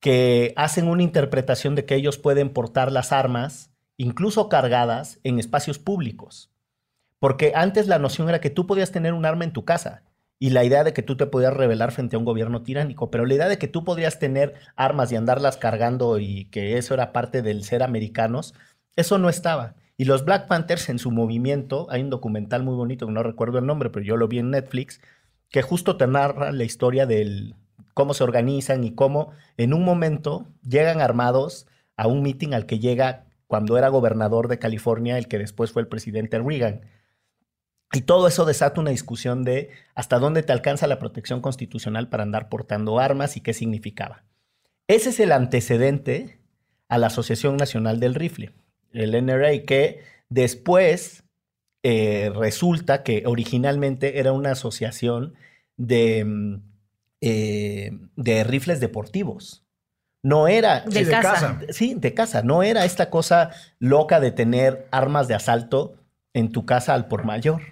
que 0.00 0.54
hacen 0.56 0.88
una 0.88 1.02
interpretación 1.02 1.74
de 1.74 1.84
que 1.84 1.94
ellos 1.94 2.18
pueden 2.18 2.50
portar 2.50 2.90
las 2.90 3.12
armas, 3.12 3.70
incluso 3.96 4.48
cargadas, 4.48 5.20
en 5.24 5.38
espacios 5.38 5.78
públicos. 5.78 6.50
Porque 7.18 7.52
antes 7.54 7.86
la 7.86 7.98
noción 7.98 8.28
era 8.28 8.40
que 8.40 8.50
tú 8.50 8.66
podías 8.66 8.92
tener 8.92 9.12
un 9.12 9.24
arma 9.24 9.44
en 9.44 9.52
tu 9.52 9.64
casa 9.64 10.02
y 10.38 10.50
la 10.50 10.64
idea 10.64 10.84
de 10.84 10.92
que 10.92 11.02
tú 11.02 11.16
te 11.16 11.26
podías 11.26 11.54
rebelar 11.54 11.92
frente 11.92 12.16
a 12.16 12.18
un 12.18 12.24
gobierno 12.24 12.62
tiránico, 12.62 13.10
pero 13.10 13.24
la 13.24 13.34
idea 13.34 13.48
de 13.48 13.58
que 13.58 13.68
tú 13.68 13.84
podrías 13.84 14.18
tener 14.18 14.54
armas 14.76 15.10
y 15.10 15.16
andarlas 15.16 15.56
cargando 15.56 16.18
y 16.18 16.46
que 16.46 16.76
eso 16.76 16.94
era 16.94 17.12
parte 17.12 17.42
del 17.42 17.64
ser 17.64 17.82
americanos, 17.82 18.54
eso 18.96 19.18
no 19.18 19.28
estaba. 19.28 19.74
Y 19.96 20.04
los 20.04 20.26
Black 20.26 20.46
Panthers 20.46 20.90
en 20.90 20.98
su 20.98 21.10
movimiento, 21.10 21.86
hay 21.90 22.02
un 22.02 22.10
documental 22.10 22.62
muy 22.62 22.74
bonito, 22.74 23.10
no 23.10 23.22
recuerdo 23.22 23.58
el 23.58 23.66
nombre, 23.66 23.88
pero 23.88 24.04
yo 24.04 24.16
lo 24.16 24.28
vi 24.28 24.38
en 24.38 24.50
Netflix, 24.50 25.00
que 25.48 25.62
justo 25.62 25.96
te 25.96 26.06
narra 26.06 26.52
la 26.52 26.64
historia 26.64 27.06
de 27.06 27.54
cómo 27.94 28.12
se 28.12 28.24
organizan 28.24 28.84
y 28.84 28.94
cómo 28.94 29.30
en 29.56 29.72
un 29.72 29.84
momento 29.84 30.46
llegan 30.62 31.00
armados 31.00 31.66
a 31.96 32.08
un 32.08 32.22
meeting 32.22 32.52
al 32.52 32.66
que 32.66 32.78
llega 32.78 33.24
cuando 33.46 33.78
era 33.78 33.88
gobernador 33.88 34.48
de 34.48 34.58
California, 34.58 35.16
el 35.16 35.28
que 35.28 35.38
después 35.38 35.72
fue 35.72 35.80
el 35.80 35.88
presidente 35.88 36.38
Reagan. 36.38 36.82
Y 37.92 38.02
todo 38.02 38.26
eso 38.28 38.44
desata 38.44 38.80
una 38.80 38.90
discusión 38.90 39.44
de 39.44 39.70
hasta 39.94 40.18
dónde 40.18 40.42
te 40.42 40.52
alcanza 40.52 40.86
la 40.86 40.98
protección 40.98 41.40
constitucional 41.40 42.08
para 42.08 42.24
andar 42.24 42.48
portando 42.48 42.98
armas 42.98 43.36
y 43.36 43.40
qué 43.40 43.54
significaba. 43.54 44.24
Ese 44.88 45.10
es 45.10 45.20
el 45.20 45.32
antecedente 45.32 46.38
a 46.88 46.98
la 46.98 47.08
Asociación 47.08 47.56
Nacional 47.56 48.00
del 48.00 48.14
Rifle 48.14 48.52
el 48.96 49.24
NRA, 49.24 49.64
que 49.64 50.00
después 50.28 51.24
eh, 51.82 52.32
resulta 52.34 53.02
que 53.02 53.24
originalmente 53.26 54.18
era 54.18 54.32
una 54.32 54.52
asociación 54.52 55.34
de, 55.76 56.24
mm, 56.24 56.62
eh, 57.20 57.90
de 58.16 58.44
rifles 58.44 58.80
deportivos. 58.80 59.64
No 60.22 60.48
era... 60.48 60.80
De, 60.80 61.06
casa. 61.08 61.60
Sí, 61.70 61.94
de 61.94 62.12
casa. 62.12 62.42
No 62.42 62.62
era 62.62 62.84
esta 62.84 63.10
cosa 63.10 63.50
loca 63.78 64.18
de 64.18 64.32
tener 64.32 64.88
armas 64.90 65.28
de 65.28 65.34
asalto 65.34 65.94
en 66.34 66.50
tu 66.50 66.66
casa 66.66 66.94
al 66.94 67.06
por 67.06 67.24
mayor. 67.24 67.62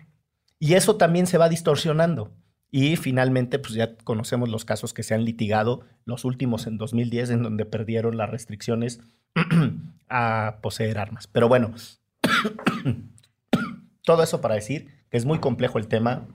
Y 0.65 0.77
eso 0.77 0.97
también 0.97 1.27
se 1.27 1.37
va 1.37 1.51
distorsionando. 1.51 2.33
Y 2.71 2.97
finalmente, 2.97 3.59
pues 3.59 3.75
ya 3.75 3.99
conocemos 3.99 4.49
los 4.49 4.65
casos 4.65 4.95
que 4.95 5.03
se 5.03 5.13
han 5.13 5.27
litigado, 5.27 5.85
los 6.07 6.25
últimos 6.25 6.67
en 6.67 6.79
2010, 6.79 7.29
en 7.29 7.43
donde 7.43 7.67
perdieron 7.67 8.17
las 8.17 8.31
restricciones 8.31 9.01
a 10.09 10.61
poseer 10.63 10.97
armas. 10.99 11.27
Pero 11.27 11.49
bueno, 11.49 11.75
todo 14.05 14.23
eso 14.23 14.41
para 14.41 14.55
decir 14.55 14.89
que 15.11 15.19
es 15.19 15.27
muy 15.27 15.39
complejo 15.39 15.77
el 15.77 15.87
tema 15.87 16.29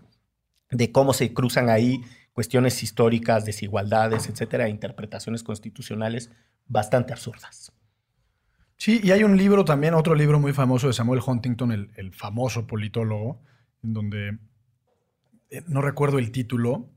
de 0.70 0.92
cómo 0.92 1.14
se 1.14 1.34
cruzan 1.34 1.72
ahí 1.72 2.00
cuestiones 2.32 2.84
históricas, 2.84 3.46
desigualdades, 3.46 4.30
etcétera, 4.30 4.70
interpretaciones 4.70 5.42
constitucionales 5.42 6.30
bastante 6.68 7.14
absurdas. 7.14 7.74
Sí, 8.78 9.02
y 9.04 9.10
hay 9.10 9.24
un 9.24 9.38
libro 9.38 9.66
también, 9.66 9.96
otro 9.96 10.14
libro 10.14 10.40
muy 10.40 10.54
famoso 10.54 10.86
de 10.86 10.94
Samuel 10.94 11.22
Huntington, 11.26 11.72
el, 11.72 12.14
famoso 12.14 12.68
politólogo, 12.68 13.42
en 13.84 13.94
donde 13.94 14.38
eh, 15.50 15.64
no 15.68 15.82
recuerdo 15.82 16.20
el 16.20 16.32
título, 16.32 16.90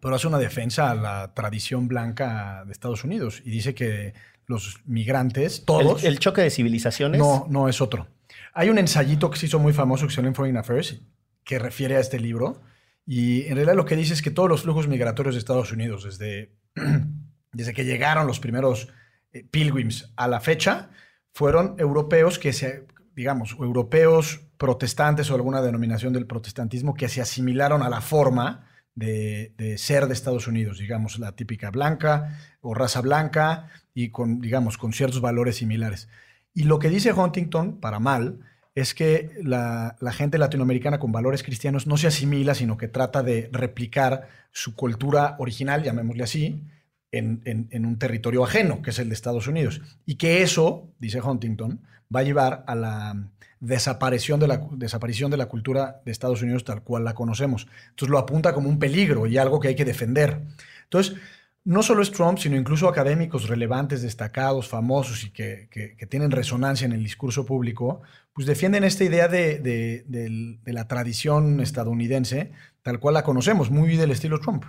pero 0.00 0.16
hace 0.16 0.26
una 0.26 0.38
defensa 0.38 0.90
a 0.90 0.94
la 0.94 1.34
tradición 1.34 1.88
blanca 1.88 2.64
de 2.66 2.72
Estados 2.72 3.04
Unidos 3.04 3.42
y 3.44 3.50
dice 3.50 3.74
que 3.74 4.14
los 4.46 4.80
migrantes, 4.84 5.64
todos. 5.64 6.04
¿El, 6.04 6.18
choque 6.18 6.42
de 6.42 6.50
civilizaciones? 6.50 7.18
No, 7.18 7.46
no 7.48 7.68
es 7.68 7.80
otro. 7.80 8.08
Hay 8.52 8.68
un 8.68 8.78
ensayito 8.78 9.30
que 9.30 9.38
se 9.38 9.46
hizo 9.46 9.58
muy 9.58 9.72
famoso 9.72 10.06
que 10.06 10.12
se 10.12 10.20
en 10.20 10.34
Foreign 10.34 10.56
Affairs 10.56 11.00
que 11.44 11.58
refiere 11.58 11.96
a 11.96 12.00
este 12.00 12.18
libro. 12.18 12.60
Y 13.04 13.42
en 13.46 13.56
realidad 13.56 13.74
lo 13.74 13.84
que 13.84 13.96
dice 13.96 14.14
es 14.14 14.22
que 14.22 14.30
todos 14.30 14.48
los 14.48 14.62
flujos 14.62 14.88
migratorios 14.88 15.34
de 15.34 15.40
Estados 15.40 15.72
Unidos, 15.72 16.04
desde, 16.04 16.52
desde 17.52 17.72
que 17.72 17.84
llegaron 17.84 18.26
los 18.26 18.40
primeros 18.40 18.88
eh, 19.32 19.44
pilgrims 19.50 20.12
a 20.16 20.28
la 20.28 20.40
fecha, 20.40 20.90
fueron 21.32 21.76
europeos 21.78 22.38
que 22.38 22.52
se, 22.52 22.86
digamos, 23.14 23.56
europeos 23.58 24.40
protestantes 24.62 25.28
o 25.28 25.34
alguna 25.34 25.60
denominación 25.60 26.12
del 26.12 26.24
protestantismo 26.24 26.94
que 26.94 27.08
se 27.08 27.20
asimilaron 27.20 27.82
a 27.82 27.88
la 27.88 28.00
forma 28.00 28.68
de, 28.94 29.74
ser 29.76 30.06
de 30.06 30.12
Estados 30.12 30.46
Unidos, 30.46 30.78
digamos, 30.78 31.18
la 31.18 31.32
típica 31.32 31.72
blanca 31.72 32.38
o 32.60 32.72
raza 32.72 33.00
blanca, 33.00 33.70
y 33.92 34.10
con, 34.10 34.40
digamos, 34.40 34.78
con 34.78 34.92
ciertos 34.92 35.20
valores 35.20 35.56
similares. 35.56 36.08
Y 36.54 36.62
lo 36.62 36.78
que 36.78 36.90
dice 36.90 37.12
Huntington, 37.12 37.80
para 37.80 37.98
mal, 37.98 38.38
es 38.76 38.94
que 38.94 39.30
la, 39.42 39.96
gente 40.12 40.38
latinoamericana 40.38 41.00
con 41.00 41.10
valores 41.10 41.42
cristianos 41.42 41.88
no 41.88 41.96
se 41.96 42.06
asimila, 42.06 42.54
sino 42.54 42.76
que 42.76 42.86
trata 42.86 43.24
de 43.24 43.50
replicar 43.50 44.28
su 44.52 44.76
cultura 44.76 45.34
original, 45.40 45.82
llamémosle 45.82 46.22
así, 46.22 46.62
en, 47.10 47.68
un 47.84 47.98
territorio 47.98 48.44
ajeno, 48.44 48.80
que 48.80 48.90
es 48.90 48.98
el 49.00 49.08
de 49.08 49.14
Estados 49.14 49.48
Unidos. 49.48 49.80
Y 50.06 50.14
que 50.18 50.42
eso, 50.42 50.94
dice 51.00 51.20
Huntington, 51.20 51.82
va 52.14 52.20
a 52.20 52.22
llevar 52.22 52.62
a 52.68 52.76
la 52.76 53.28
desaparición 53.62 54.40
de 54.40 54.48
la, 54.48 54.60
desaparición 54.72 55.30
de 55.30 55.36
la 55.36 55.46
cultura 55.46 56.02
de 56.04 56.10
Estados 56.10 56.42
Unidos 56.42 56.64
tal 56.64 56.82
cual 56.82 57.04
la 57.04 57.14
conocemos. 57.14 57.68
Entonces 57.90 58.10
lo 58.10 58.18
apunta 58.18 58.52
como 58.52 58.68
un 58.68 58.80
peligro 58.80 59.28
y 59.28 59.38
algo 59.38 59.60
que 59.60 59.68
hay 59.68 59.76
que 59.76 59.84
defender. 59.84 60.40
Entonces, 60.82 61.16
no 61.64 61.84
solo 61.84 62.02
es 62.02 62.10
Trump, 62.10 62.38
sino 62.38 62.56
incluso 62.56 62.88
académicos 62.88 63.48
relevantes, 63.48 64.02
destacados, 64.02 64.68
famosos 64.68 65.22
y 65.22 65.30
que, 65.30 65.68
tienen 66.10 66.32
resonancia 66.32 66.86
en 66.86 66.92
el 66.92 67.04
discurso 67.04 67.46
público, 67.46 68.02
pues 68.32 68.48
defienden 68.48 68.82
esta 68.82 69.04
idea 69.04 69.28
de, 69.28 70.58
la 70.64 70.88
tradición 70.88 71.60
estadounidense 71.60 72.50
tal 72.82 72.98
cual 72.98 73.14
la 73.14 73.22
conocemos, 73.22 73.70
muy 73.70 73.96
del 73.96 74.10
estilo 74.10 74.40
Trump. 74.40 74.64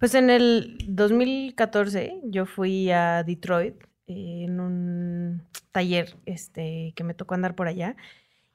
Pues 0.00 0.16
en 0.16 0.30
el 0.30 0.78
2014 0.88 2.22
yo 2.24 2.44
fui 2.44 2.90
a 2.90 3.22
Detroit 3.22 3.76
eh, 4.08 4.46
en 4.46 4.58
un 4.58 5.42
taller 5.70 6.16
este, 6.26 6.92
que 6.96 7.04
me 7.04 7.14
tocó 7.14 7.34
andar 7.34 7.54
por 7.54 7.68
allá 7.68 7.94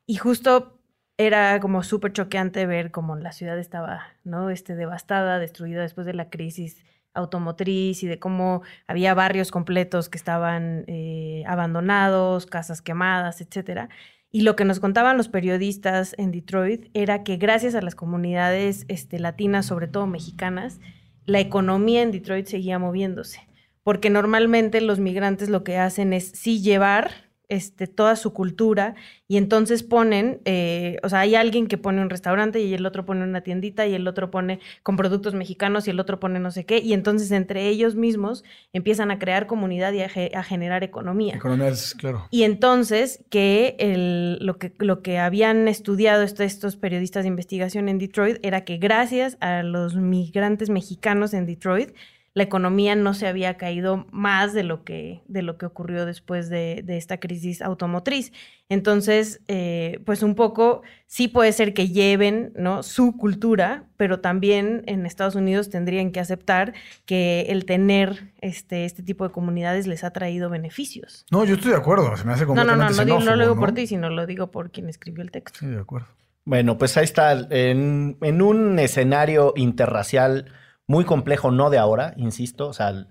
y 0.08 0.16
justo 0.16 0.80
era 1.18 1.60
como 1.60 1.84
súper 1.84 2.14
choqueante 2.14 2.66
ver 2.66 2.92
cómo 2.92 3.16
la 3.18 3.32
ciudad 3.32 3.60
estaba, 3.60 4.04
¿no? 4.24 4.50
Este, 4.50 4.76
devastada, 4.76 5.40
destruida 5.40 5.82
después 5.82 6.08
de 6.08 6.14
la 6.14 6.30
crisis 6.30 6.84
automotriz 7.14 8.04
y 8.04 8.08
de 8.08 8.20
cómo 8.20 8.62
había 8.88 9.14
barrios 9.14 9.52
completos 9.52 10.08
que 10.08 10.18
estaban 10.18 10.86
eh, 10.88 11.44
abandonados, 11.48 12.46
casas 12.46 12.82
quemadas, 12.82 13.42
etcétera. 13.42 13.90
Y 14.32 14.42
lo 14.42 14.56
que 14.56 14.66
nos 14.66 14.80
contaban 14.80 15.18
los 15.18 15.30
periodistas 15.30 16.14
en 16.18 16.32
Detroit 16.32 16.90
era 16.94 17.24
que 17.24 17.38
gracias 17.38 17.76
a 17.76 17.82
las 17.82 17.96
comunidades 17.96 18.86
este, 18.88 19.20
latinas, 19.20 19.66
sobre 19.66 19.88
todo 19.88 20.06
mexicanas, 20.06 20.80
la 21.26 21.40
economía 21.40 22.04
en 22.04 22.12
Detroit 22.12 22.46
seguía 22.46 22.78
moviéndose. 22.78 23.48
Porque 23.84 24.10
normalmente 24.10 24.82
los 24.82 25.00
migrantes 25.00 25.50
lo 25.50 25.64
que 25.64 25.78
hacen 25.78 26.14
es 26.14 26.30
sí 26.30 26.62
llevar 26.62 27.26
este, 27.50 27.88
toda 27.88 28.16
su 28.16 28.34
cultura 28.34 28.96
y 29.27 29.38
entonces 29.38 29.84
ponen, 29.84 30.42
eh, 30.46 30.98
o 31.04 31.10
sea, 31.10 31.22
hay 31.22 31.36
alguien 31.36 31.68
que 31.68 31.77
pone 31.77 32.01
un 32.01 32.10
restaurante 32.10 32.60
y 32.62 32.74
el 32.74 32.86
otro 32.86 33.06
pone 33.06 33.24
una 33.24 33.42
tiendita 33.42 33.88
y 33.88 33.94
el 33.94 34.08
otro 34.08 34.32
pone 34.32 34.60
con 34.84 34.98
productos 34.98 35.34
mexicanos 35.34 35.88
y 35.88 35.92
el 35.92 36.00
otro 36.00 36.20
pone 36.20 36.39
no 36.39 36.51
sé 36.51 36.66
qué 36.66 36.80
y 36.80 36.94
entonces 36.94 37.32
entre 37.32 37.68
ellos 37.68 37.96
mismos 37.96 38.44
empiezan 38.74 39.12
a 39.12 39.20
crear 39.20 39.48
comunidad 39.48 39.94
y 39.94 40.01
a, 40.01 40.44
generar 40.44 40.84
economía. 40.84 41.36
Economía, 41.36 41.74
claro. 41.98 42.27
Y 42.32 42.44
entonces 42.44 43.24
que, 43.30 43.75
el, 43.80 44.46
lo, 44.46 44.58
que 44.58 44.74
lo 44.80 45.01
que 45.01 45.20
habían 45.20 45.68
estudiado 45.68 46.24
estos 46.24 46.75
periodistas 46.75 47.24
de 47.24 47.30
investigación 47.30 47.89
en 47.89 47.98
Detroit 47.98 48.38
era 48.44 48.63
que 48.63 48.77
gracias 48.77 49.38
a 49.39 49.63
los 49.63 49.96
migrantes 49.96 50.70
mexicanos 50.70 51.34
en 51.34 51.46
Detroit, 51.46 51.92
la 52.38 52.44
economía 52.44 52.96
no 52.96 53.15
se 53.15 53.25
había 53.25 53.58
caído 53.58 54.06
más 54.12 54.53
de 54.53 54.62
lo 54.62 54.84
que, 54.84 55.24
de 55.27 55.41
lo 55.41 55.58
que 55.58 55.65
ocurrió 55.65 56.06
después 56.06 56.50
de, 56.50 56.86
esta 56.88 57.20
crisis 57.20 57.63
automotriz. 57.63 58.32
Entonces, 58.70 59.41
eh, 59.48 60.01
pues 60.06 60.22
un 60.22 60.36
poco 60.36 60.84
sí 61.08 61.29
puede 61.29 61.51
ser 61.51 61.74
que 61.74 61.88
lleven 61.88 62.53
¿no? 62.56 62.84
su 62.84 63.17
cultura, 63.17 63.86
pero 63.98 64.20
también 64.20 64.84
en 64.86 65.08
Estados 65.08 65.34
Unidos 65.34 65.72
tendrían 65.72 66.12
que 66.12 66.20
aceptar 66.20 66.75
que 67.08 67.48
el 67.50 67.65
tener 67.65 68.32
este, 68.39 68.86
este 68.86 69.01
tipo 69.01 69.24
de 69.27 69.32
comunidades 69.34 69.88
les 69.88 70.03
ha 70.03 70.12
traído 70.12 70.51
beneficios. 70.51 71.25
No, 71.32 71.44
yo 71.44 71.56
estoy 71.56 71.72
de 71.72 71.77
acuerdo, 71.77 72.15
se 72.17 72.24
me 72.24 72.34
hace 72.34 72.46
completamente 72.46 72.94
No, 72.94 73.03
no, 73.03 73.20
no, 73.20 73.25
no, 73.25 73.36
lo 73.36 73.44
digo 73.46 73.60
por 73.60 73.72
ti, 73.72 73.88
sino 73.88 74.12
lo 74.12 74.27
digo 74.27 74.51
por 74.51 74.70
quien 74.70 74.89
escribió 74.89 75.24
el 75.24 75.32
texto. 75.32 75.58
Sí, 75.58 75.65
de 75.65 75.79
acuerdo. 75.79 76.08
Bueno, 76.46 76.77
pues 76.77 76.98
ahí 76.98 77.03
está, 77.03 77.32
en, 77.32 78.15
en 78.22 78.41
un 78.44 78.77
escenario 78.77 79.53
interracial 79.56 80.51
muy 80.88 81.06
complejo, 81.06 81.51
no 81.51 81.70
de 81.70 81.77
ahora, 81.77 82.13
insisto, 82.17 82.67
o 82.67 82.74
sea, 82.74 83.08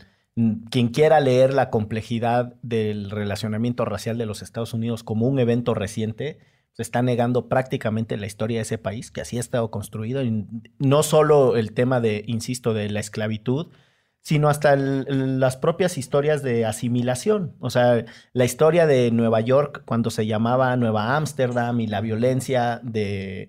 quien 0.70 0.88
quiera 0.88 1.20
leer 1.20 1.54
la 1.54 1.70
complejidad 1.70 2.54
del 2.62 3.10
relacionamiento 3.10 3.84
racial 3.84 4.18
de 4.18 4.26
los 4.26 4.42
Estados 4.42 4.74
Unidos 4.74 5.02
como 5.02 5.26
un 5.26 5.38
evento 5.38 5.74
reciente, 5.74 6.38
se 6.72 6.82
está 6.82 7.00
negando 7.00 7.48
prácticamente 7.48 8.16
la 8.18 8.26
historia 8.26 8.58
de 8.58 8.62
ese 8.62 8.76
país, 8.76 9.10
que 9.10 9.22
así 9.22 9.38
ha 9.38 9.40
estado 9.40 9.70
construido, 9.70 10.22
no 10.78 11.02
solo 11.02 11.56
el 11.56 11.72
tema 11.72 12.00
de, 12.00 12.22
insisto, 12.26 12.74
de 12.74 12.90
la 12.90 13.00
esclavitud, 13.00 13.68
sino 14.20 14.48
hasta 14.48 14.74
las 14.76 15.56
propias 15.56 15.96
historias 15.96 16.42
de 16.42 16.66
asimilación. 16.66 17.54
O 17.60 17.70
sea, 17.70 18.04
la 18.32 18.44
historia 18.44 18.84
de 18.86 19.10
Nueva 19.12 19.40
York 19.40 19.84
cuando 19.86 20.10
se 20.10 20.26
llamaba 20.26 20.76
Nueva 20.76 21.16
Ámsterdam 21.16 21.80
y 21.80 21.86
la 21.86 22.00
violencia 22.00 22.80
de 22.82 23.48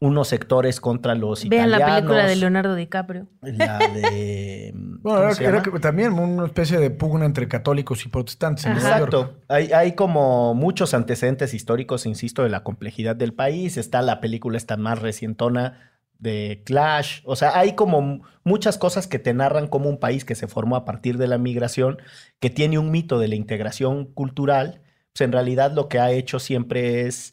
unos 0.00 0.28
sectores 0.28 0.80
contra 0.80 1.14
los 1.14 1.44
italianos. 1.44 1.78
Vean 1.78 1.80
la 1.80 1.94
película 1.94 2.26
de 2.26 2.36
Leonardo 2.36 2.74
DiCaprio. 2.76 3.26
La 3.42 3.78
de... 3.78 4.72
bueno, 5.02 5.30
era, 5.40 5.62
también 5.80 6.12
una 6.12 6.46
especie 6.46 6.78
de 6.78 6.90
pugna 6.90 7.26
entre 7.26 7.48
católicos 7.48 8.04
y 8.06 8.08
protestantes. 8.08 8.64
Exacto. 8.66 9.38
Hay, 9.48 9.72
hay, 9.72 9.92
como 9.92 10.54
muchos 10.54 10.94
antecedentes 10.94 11.52
históricos, 11.52 12.06
insisto, 12.06 12.44
de 12.44 12.48
la 12.48 12.62
complejidad 12.62 13.16
del 13.16 13.34
país. 13.34 13.76
Está 13.76 14.00
la 14.02 14.20
película 14.20 14.56
esta 14.56 14.76
más 14.76 15.00
recientona 15.00 15.98
de 16.18 16.62
Clash. 16.64 17.22
O 17.24 17.34
sea, 17.34 17.58
hay 17.58 17.74
como 17.74 18.22
muchas 18.44 18.78
cosas 18.78 19.08
que 19.08 19.18
te 19.18 19.34
narran 19.34 19.66
como 19.66 19.88
un 19.88 19.98
país 19.98 20.24
que 20.24 20.36
se 20.36 20.46
formó 20.46 20.76
a 20.76 20.84
partir 20.84 21.18
de 21.18 21.26
la 21.26 21.38
migración, 21.38 21.98
que 22.38 22.50
tiene 22.50 22.78
un 22.78 22.92
mito 22.92 23.18
de 23.18 23.26
la 23.26 23.34
integración 23.34 24.06
cultural. 24.06 24.80
Pues 25.12 25.22
en 25.22 25.32
realidad 25.32 25.72
lo 25.72 25.88
que 25.88 25.98
ha 25.98 26.12
hecho 26.12 26.38
siempre 26.38 27.06
es... 27.06 27.32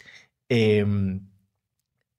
Em, 0.49 1.27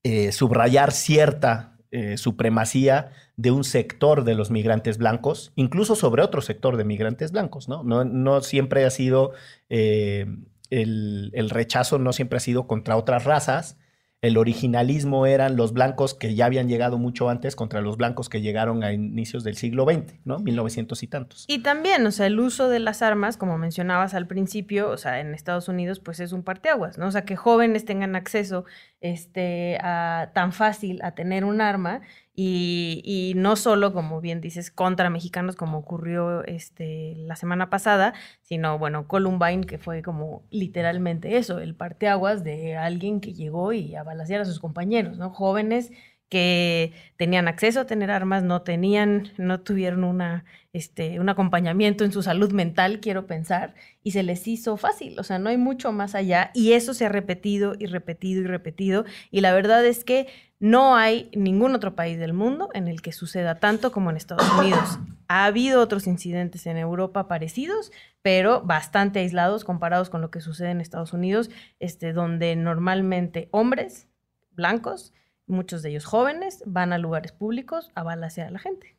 eh, 0.08 0.30
subrayar 0.30 0.92
cierta 0.92 1.80
eh, 1.90 2.16
supremacía 2.16 3.10
de 3.36 3.50
un 3.50 3.64
sector 3.64 4.22
de 4.22 4.36
los 4.36 4.52
migrantes 4.52 4.98
blancos, 4.98 5.52
incluso 5.56 5.96
sobre 5.96 6.22
otro 6.22 6.42
sector 6.42 6.76
de 6.76 6.84
migrantes 6.84 7.32
blancos, 7.32 7.68
¿no? 7.68 7.82
No, 7.82 8.40
siempre 8.40 8.84
ha 8.84 8.90
sido, 8.90 9.32
eh, 9.68 10.26
el, 10.70 11.32
el, 11.34 11.50
rechazo 11.50 11.98
no 11.98 12.12
siempre 12.12 12.36
ha 12.36 12.40
sido 12.40 12.68
contra 12.68 12.96
otras 12.96 13.24
razas, 13.24 13.78
el 14.22 14.38
originalismo 14.38 15.26
eran 15.26 15.56
los 15.56 15.72
blancos 15.72 16.14
que 16.14 16.34
ya 16.34 16.46
habían 16.46 16.68
llegado 16.68 16.98
mucho 16.98 17.28
antes 17.28 17.54
contra 17.54 17.80
los 17.80 17.96
blancos 17.96 18.28
que 18.28 18.40
llegaron 18.40 18.82
a 18.82 18.92
inicios 18.92 19.44
del 19.44 19.56
siglo 19.56 19.84
XX, 19.84 20.14
¿no? 20.24 20.38
1900 20.38 21.02
y 21.02 21.06
tantos. 21.06 21.44
Y 21.48 21.58
también, 21.58 22.06
o 22.06 22.10
sea, 22.10 22.26
el 22.26 22.40
uso 22.40 22.68
de 22.68 22.80
las 22.80 23.02
armas, 23.02 23.36
como 23.36 23.58
mencionabas 23.58 24.14
al 24.14 24.26
principio, 24.26 24.90
o 24.90 24.96
sea, 24.96 25.20
en 25.20 25.34
Estados 25.34 25.68
Unidos, 25.68 26.00
pues 26.00 26.20
es 26.20 26.32
un 26.32 26.42
parteaguas, 26.42 26.98
¿no? 26.98 27.06
O 27.06 27.10
sea, 27.10 27.24
que 27.24 27.36
jóvenes 27.36 27.84
tengan 27.84 28.16
acceso 28.16 28.64
este, 29.00 29.78
a, 29.82 30.30
tan 30.34 30.52
fácil 30.52 31.00
a 31.02 31.14
tener 31.14 31.44
un 31.44 31.60
arma 31.60 32.00
y, 32.38 33.32
no 33.36 33.56
solo, 33.56 33.94
como 33.94 34.20
bien 34.20 34.42
dices, 34.42 34.70
contra 34.70 35.08
mexicanos 35.08 35.56
como 35.56 35.78
ocurrió 35.78 36.44
este, 36.44 37.14
la 37.16 37.34
semana 37.34 37.70
pasada, 37.70 38.12
sino, 38.42 38.78
bueno, 38.78 39.08
Columbine, 39.08 39.64
que 39.64 39.78
fue 39.78 40.02
como 40.02 40.42
literalmente 40.50 41.38
eso, 41.38 41.58
el 41.60 41.74
parteaguas 41.74 42.44
de 42.44 42.76
alguien 42.76 43.20
que 43.20 43.32
llegó 43.32 43.72
y 43.72 43.94
a 43.94 44.02
a 44.40 44.44
sus 44.44 44.60
compañeros, 44.60 45.16
¿no? 45.16 45.30
Jóvenes 45.30 45.90
que 46.28 46.92
tenían 47.16 47.46
acceso 47.46 47.80
a 47.80 47.86
tener 47.86 48.10
armas, 48.10 48.42
no 48.42 48.62
tenían, 48.62 49.32
no 49.38 49.60
tuvieron 49.60 50.42
este, 50.72 51.20
un 51.20 51.28
acompañamiento 51.28 52.04
en 52.04 52.12
su 52.12 52.22
salud 52.22 52.52
mental, 52.52 53.00
quiero 53.00 53.26
pensar, 53.26 53.74
y 54.02 54.10
se 54.10 54.22
les 54.22 54.46
hizo 54.48 54.76
fácil, 54.76 55.18
o 55.18 55.22
sea, 55.22 55.38
no 55.38 55.50
hay 55.50 55.56
mucho 55.56 55.92
más 55.92 56.14
allá, 56.14 56.50
y 56.52 56.72
eso 56.72 56.94
se 56.94 57.06
ha 57.06 57.08
repetido 57.08 57.74
y 57.78 57.86
repetido 57.86 58.42
y 58.42 58.46
repetido, 58.46 59.04
y 59.30 59.40
la 59.40 59.52
verdad 59.52 59.84
es 59.86 60.04
que 60.04 60.26
no 60.58 60.96
hay 60.96 61.30
ningún 61.34 61.74
otro 61.74 61.94
país 61.94 62.18
del 62.18 62.32
mundo 62.32 62.70
en 62.72 62.88
el 62.88 63.02
que 63.02 63.12
suceda 63.12 63.56
tanto 63.56 63.92
como 63.92 64.10
en 64.10 64.16
Estados 64.16 64.50
Unidos. 64.58 64.98
Ha 65.28 65.44
habido 65.44 65.82
otros 65.82 66.06
incidentes 66.06 66.66
en 66.66 66.78
Europa 66.78 67.28
parecidos, 67.28 67.92
pero 68.22 68.62
bastante 68.62 69.18
aislados 69.18 69.64
comparados 69.64 70.08
con 70.08 70.22
lo 70.22 70.30
que 70.30 70.40
sucede 70.40 70.70
en 70.70 70.80
Estados 70.80 71.12
Unidos, 71.12 71.50
este, 71.78 72.14
donde 72.14 72.56
normalmente 72.56 73.48
hombres 73.50 74.08
blancos 74.52 75.12
muchos 75.46 75.82
de 75.82 75.90
ellos 75.90 76.04
jóvenes, 76.04 76.62
van 76.66 76.92
a 76.92 76.98
lugares 76.98 77.32
públicos 77.32 77.90
a 77.94 78.02
balasear 78.02 78.48
a 78.48 78.50
la 78.50 78.58
gente. 78.58 78.96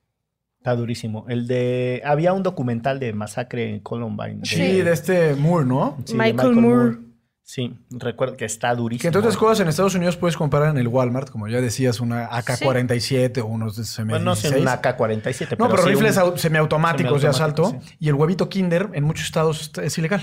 Está 0.57 0.75
durísimo. 0.75 1.25
El 1.29 1.47
de. 1.47 2.01
Había 2.03 2.33
un 2.33 2.43
documental 2.43 2.99
de 2.99 3.13
masacre 3.13 3.69
en 3.75 3.79
Columbine. 3.79 4.39
Sí, 4.43 4.81
de, 4.81 4.91
este 4.91 5.35
Moore, 5.35 5.65
¿no? 5.65 5.97
Michael, 6.13 6.55
Moore. 6.55 6.97
Sí, 7.43 7.73
recuerdo 7.91 8.35
que 8.35 8.43
está 8.43 8.75
durísimo. 8.75 9.03
Que 9.03 9.07
entonces 9.07 9.37
cosas 9.37 9.61
en 9.61 9.69
Estados 9.69 9.95
Unidos 9.95 10.17
puedes 10.17 10.35
comprar 10.35 10.69
en 10.69 10.77
el 10.77 10.89
Walmart, 10.89 11.29
como 11.29 11.47
ya 11.47 11.61
decías, 11.61 12.01
una 12.01 12.27
AK-47 12.27 13.41
o 13.41 13.45
unos 13.45 13.75
semi 13.75 14.09
Bueno, 14.09 14.25
no 14.25 14.35
sé, 14.35 14.59
una 14.59 14.81
AK-47. 14.81 15.57
No, 15.57 15.69
pero, 15.69 15.83
rifles 15.83 16.19
semiautomáticos 16.35 17.21
de 17.21 17.29
asalto. 17.29 17.79
Y 17.99 18.09
el 18.09 18.15
huevito 18.15 18.49
Kinder 18.49 18.89
en 18.91 19.05
muchos 19.05 19.27
estados 19.27 19.71
es 19.81 19.97
ilegal. 19.97 20.21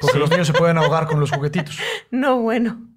Porque 0.00 0.18
los 0.18 0.30
niños 0.30 0.46
se 0.46 0.54
pueden 0.54 0.78
ahogar 0.78 1.06
con 1.06 1.20
los 1.20 1.30
juguetitos. 1.30 1.78
No, 2.10 2.40
bueno. 2.40 2.89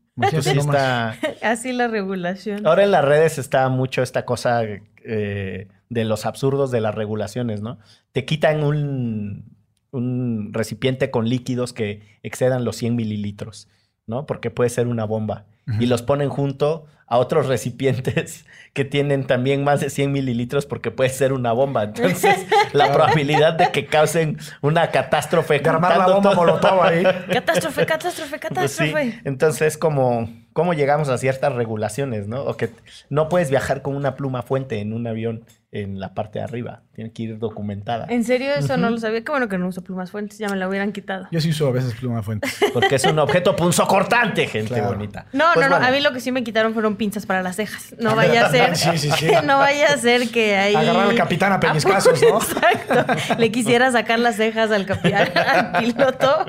Así 1.41 1.73
la 1.73 1.87
regulación. 1.87 2.65
Ahora 2.67 2.83
en 2.83 2.91
las 2.91 3.03
redes 3.03 3.37
está 3.37 3.67
mucho 3.69 4.03
esta 4.03 4.25
cosa 4.25 4.63
eh, 4.63 5.67
de 5.89 6.05
los 6.05 6.25
absurdos 6.25 6.71
de 6.71 6.81
las 6.81 6.93
regulaciones, 6.93 7.61
¿no? 7.61 7.79
Te 8.11 8.25
quitan 8.25 8.63
un, 8.63 9.57
un 9.91 10.53
recipiente 10.53 11.11
con 11.11 11.29
líquidos 11.29 11.73
que 11.73 12.19
excedan 12.23 12.65
los 12.65 12.75
100 12.77 12.95
mililitros, 12.95 13.69
¿no? 14.05 14.25
Porque 14.25 14.51
puede 14.51 14.69
ser 14.69 14.87
una 14.87 15.05
bomba. 15.05 15.45
Y 15.79 15.85
los 15.85 16.01
ponen 16.01 16.29
junto 16.29 16.85
a 17.07 17.17
otros 17.17 17.47
recipientes 17.47 18.45
que 18.73 18.85
tienen 18.85 19.25
también 19.25 19.63
más 19.63 19.79
de 19.81 19.89
100 19.89 20.11
mililitros 20.11 20.65
porque 20.65 20.91
puede 20.91 21.09
ser 21.09 21.31
una 21.31 21.51
bomba. 21.51 21.83
Entonces, 21.83 22.45
la 22.73 22.91
probabilidad 22.91 23.53
de 23.53 23.71
que 23.71 23.85
causen 23.85 24.37
una 24.61 24.89
catástrofe. 24.89 25.59
De 25.59 25.69
armar 25.69 25.97
la 25.97 26.07
bomba 26.07 26.33
molotov 26.33 26.81
ahí. 26.81 27.03
Catástrofe, 27.31 27.85
catástrofe, 27.85 28.29
pues 28.29 28.41
catástrofe. 28.41 29.21
Entonces, 29.25 29.77
como 29.77 30.29
cómo 30.53 30.73
llegamos 30.73 31.09
a 31.09 31.17
ciertas 31.17 31.53
regulaciones, 31.53 32.27
¿no? 32.27 32.43
O 32.43 32.57
que 32.57 32.71
no 33.09 33.29
puedes 33.29 33.49
viajar 33.49 33.81
con 33.81 33.95
una 33.95 34.15
pluma 34.15 34.41
fuente 34.41 34.79
en 34.79 34.93
un 34.93 35.07
avión 35.07 35.45
en 35.73 35.99
la 35.99 36.13
parte 36.13 36.37
de 36.37 36.45
arriba. 36.45 36.81
Tiene 36.93 37.11
que 37.11 37.23
ir 37.23 37.39
documentada. 37.39 38.05
¿En 38.07 38.23
serio? 38.23 38.53
Eso 38.53 38.77
no 38.77 38.91
lo 38.91 38.99
sabía. 38.99 39.23
Qué 39.23 39.31
bueno 39.31 39.49
que 39.49 39.57
no 39.57 39.67
uso 39.67 39.83
plumas 39.83 40.11
fuentes. 40.11 40.37
Ya 40.37 40.47
me 40.47 40.55
la 40.55 40.69
hubieran 40.69 40.91
quitado. 40.91 41.27
Yo 41.31 41.41
sí 41.41 41.49
uso 41.49 41.67
a 41.67 41.71
veces 41.71 41.95
plumas 41.95 42.23
fuentes. 42.23 42.55
Porque 42.73 42.95
es 42.95 43.05
un 43.05 43.17
objeto 43.17 43.55
punzocortante, 43.55 44.45
gente 44.45 44.79
bonita. 44.81 45.25
No, 45.33 45.45
pues 45.55 45.67
no, 45.67 45.79
no. 45.79 45.85
A 45.85 45.89
mí 45.89 45.99
lo 45.99 46.13
que 46.13 46.19
sí 46.19 46.31
me 46.31 46.43
quitaron 46.43 46.73
fueron 46.73 46.95
pinzas 46.95 47.25
para 47.25 47.41
las 47.41 47.55
cejas. 47.55 47.95
No 47.97 48.15
vaya 48.15 48.45
a 48.45 48.51
ser... 48.51 48.75
sí, 48.77 48.97
sí, 48.97 49.09
sí. 49.17 49.27
No 49.43 49.57
vaya 49.57 49.87
a 49.87 49.97
ser 49.97 50.29
que 50.29 50.55
ahí... 50.55 50.75
Agarrar 50.75 51.09
al 51.09 51.15
capitán 51.15 51.51
a 51.53 51.59
peñiscazos, 51.59 52.21
¿no? 52.21 52.37
Exacto. 52.37 53.39
Le 53.39 53.51
quisiera 53.51 53.91
sacar 53.91 54.19
las 54.19 54.35
cejas 54.35 54.69
al, 54.69 54.85
capitán, 54.85 55.35
al 55.35 55.71
piloto. 55.79 56.45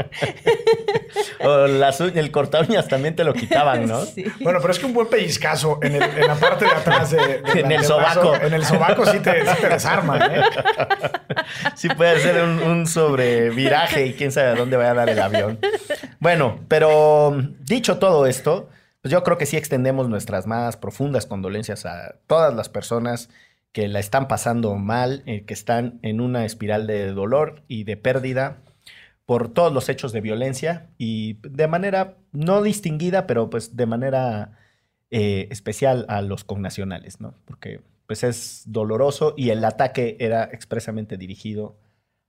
O 1.43 1.67
las 1.67 1.99
el 2.01 2.31
corta 2.31 2.61
uñas 2.61 2.89
también 2.89 3.17
te 3.17 3.25
lo 3.25 3.33
quitaban, 3.33 3.87
¿no? 3.87 4.05
Sí. 4.05 4.25
Bueno, 4.41 4.59
pero 4.61 4.73
es 4.73 4.79
que 4.79 4.85
un 4.85 4.93
buen 4.93 5.09
pellizcazo 5.09 5.79
en, 5.83 5.99
la 5.99 6.35
parte 6.35 6.67
de 6.67 6.73
atrás 6.73 7.11
de, 7.11 7.43
en 7.55 7.73
el 7.73 7.85
sobaco. 7.85 8.35
en 8.35 8.53
el 8.53 8.65
sobaco 8.67 9.07
sí 9.07 9.14
te, 9.21 9.69
desarma, 9.69 10.19
¿eh? 10.27 10.43
Sí 11.75 11.89
puede 11.89 12.21
ser 12.21 12.43
un, 12.43 12.87
sobreviraje 12.87 14.07
y 14.07 14.13
quién 14.15 14.33
sabe 14.33 14.49
a 14.49 14.55
dónde 14.55 14.77
vaya 14.77 14.91
a 14.91 14.95
dar 14.95 15.09
el 15.09 15.21
avión. 15.21 15.59
Bueno, 16.21 16.61
pero 16.69 17.37
dicho 17.61 17.99
todo 17.99 18.27
esto, 18.27 18.69
pues 19.03 19.13
yo 19.13 19.23
creo 19.23 19.39
que 19.39 19.47
sí 19.47 19.57
extendemos 19.57 20.09
nuestras 20.09 20.47
más 20.47 20.77
profundas 20.77 21.27
condolencias 21.27 21.87
a 21.87 22.17
todas 22.27 22.55
las 22.55 22.69
personas 22.69 23.29
que 23.73 23.89
la 23.89 23.99
están 23.99 24.29
pasando 24.29 24.77
mal, 24.77 25.23
eh, 25.27 25.45
que 25.45 25.55
están 25.55 25.99
en 26.03 26.21
una 26.21 26.45
espiral 26.45 26.87
de 26.87 27.13
dolor 27.13 27.63
y 27.67 27.85
de 27.85 27.97
pérdida 27.97 28.59
por 29.27 29.49
todos 29.53 29.73
los 29.73 29.89
hechos 29.89 30.13
de 30.13 30.21
violencia 30.21 30.87
y 30.99 31.39
de 31.43 31.67
manera 31.67 32.17
no 32.33 32.63
distinguida, 32.63 33.27
pero 33.27 33.51
pues 33.51 33.77
de 33.77 33.87
manera 33.87 34.59
eh, 35.11 35.49
especial 35.51 36.07
a 36.09 36.23
los 36.23 36.45
connacionales, 36.45 37.21
¿no? 37.21 37.35
Porque 37.45 37.81
pues 38.07 38.25
es 38.25 38.63
doloroso 38.67 39.35
y 39.37 39.51
el 39.51 39.65
ataque 39.65 40.17
era 40.21 40.45
expresamente 40.45 41.17
dirigido 41.17 41.79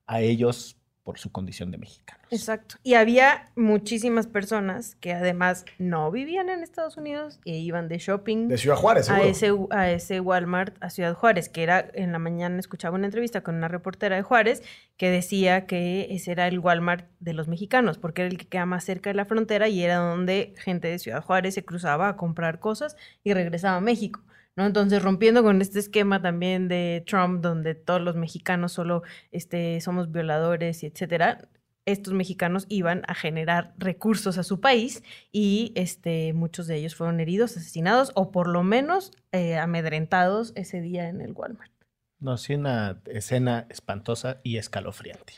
a 0.08 0.22
ellos 0.22 0.78
por 1.06 1.20
su 1.20 1.32
condición 1.32 1.70
de 1.70 1.78
mexicanos. 1.78 2.26
Exacto. 2.32 2.78
Y 2.82 2.96
había 2.96 3.52
muchísimas 3.56 4.26
personas 4.26 4.96
que 4.96 5.14
además 5.14 5.64
no 5.78 6.10
vivían 6.10 6.50
en 6.50 6.64
Estados 6.64 6.98
Unidos 6.98 7.40
e 7.46 7.58
iban 7.58 7.88
de 7.88 8.00
shopping. 8.00 8.48
De 8.48 8.58
Ciudad 8.58 8.76
Juárez, 8.76 9.12
a 9.12 9.22
ese, 9.22 9.52
a 9.70 9.92
ese 9.92 10.20
Walmart 10.20 10.76
a 10.82 10.90
Ciudad 10.90 11.14
Juárez, 11.14 11.48
que 11.48 11.62
era 11.62 11.92
en 11.94 12.12
la 12.12 12.18
mañana 12.18 12.60
escuchaba 12.60 12.96
una 12.96 13.06
entrevista 13.06 13.42
con 13.42 13.54
una 13.54 13.68
reportera 13.68 14.16
de 14.16 14.24
Juárez 14.24 14.64
que 14.98 15.12
decía 15.12 15.68
que 15.68 16.08
ese 16.10 16.32
era 16.32 16.48
el 16.48 16.58
Walmart 16.58 17.06
de 17.20 17.34
los 17.34 17.48
mexicanos, 17.48 18.00
porque 18.00 18.24
era 18.24 18.32
el 18.32 18.40
que 18.40 18.48
queda 18.48 18.66
más 18.66 18.84
cerca 18.84 19.12
de 19.12 19.14
la 19.14 19.26
frontera 19.26 19.68
y 19.68 19.84
era 19.84 19.98
donde 19.98 20.56
gente 20.58 20.88
de 20.88 20.98
Ciudad 20.98 21.22
Juárez 21.22 21.54
se 21.54 21.64
cruzaba 21.64 22.10
a 22.10 22.18
comprar 22.18 22.60
cosas 22.60 22.98
y 23.24 23.32
regresaba 23.34 23.78
a 23.78 23.82
México. 23.82 24.24
¿No? 24.56 24.66
Entonces, 24.66 25.02
rompiendo 25.02 25.44
con 25.44 25.62
este 25.62 25.80
esquema 25.80 26.22
también 26.22 26.68
de 26.68 27.04
Trump, 27.06 27.42
donde 27.42 27.76
todos 27.76 28.02
los 28.02 28.16
mexicanos 28.16 28.72
solo 28.72 29.04
este, 29.32 29.80
somos 29.82 30.12
violadores 30.12 30.84
y 30.84 30.88
etcétera, 30.88 31.50
estos 31.86 32.14
mexicanos 32.14 32.66
iban 32.68 33.04
a 33.08 33.14
generar 33.14 33.74
recursos 33.78 34.38
a 34.38 34.44
su 34.44 34.60
país 34.60 35.04
y 35.32 35.72
este, 35.76 36.34
muchos 36.34 36.68
de 36.68 36.78
ellos 36.78 36.96
fueron 36.96 37.20
heridos, 37.20 37.56
asesinados 37.58 38.12
o 38.16 38.32
por 38.32 38.48
lo 38.48 38.64
menos 38.64 39.12
eh, 39.32 39.58
amedrentados 39.58 40.52
ese 40.56 40.82
día 40.82 41.10
en 41.10 41.22
el 41.22 41.34
Walmart. 41.34 41.72
No, 42.20 42.38
sí, 42.38 42.56
una 42.56 43.02
escena 43.06 43.68
espantosa 43.70 44.40
y 44.42 44.58
escalofriante. 44.58 45.34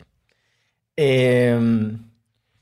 Eh, 0.95 1.60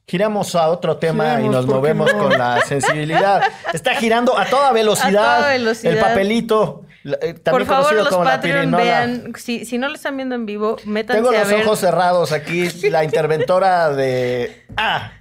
giramos 0.07 0.53
a 0.55 0.67
otro 0.69 0.97
tema 0.97 1.23
Giramos, 1.37 1.45
y 1.45 1.49
nos 1.49 1.65
¿por 1.65 1.75
qué 1.75 1.79
movemos 1.93 2.13
no? 2.13 2.19
con 2.23 2.37
la 2.37 2.61
sensibilidad. 2.67 3.43
Está 3.73 3.95
girando 3.95 4.37
a 4.37 4.45
toda 4.45 4.71
velocidad, 4.71 5.35
A 5.35 5.37
toda 5.39 5.49
velocidad. 5.49 5.93
el 5.93 5.99
papelito, 5.99 6.85
la- 7.03 7.17
eh, 7.21 7.33
también 7.33 7.43
Por 7.43 7.65
favor, 7.65 7.83
conocido 7.85 8.03
los 8.03 8.09
como 8.13 8.23
la 8.23 8.31
Patreon 8.31 8.57
pirinola. 8.61 8.83
vean, 8.83 9.33
si, 9.37 9.65
si 9.65 9.77
no 9.77 9.87
lo 9.89 9.95
están 9.95 10.15
viendo 10.17 10.35
en 10.35 10.45
vivo, 10.45 10.77
métanse 10.85 11.21
Tengo 11.21 11.35
a 11.35 11.39
los 11.39 11.49
ver. 11.49 11.65
ojos 11.65 11.79
cerrados 11.79 12.31
aquí. 12.31 12.69
La 12.89 13.03
interventora 13.03 13.89
de. 13.91 14.65
¡Ah! 14.77 15.11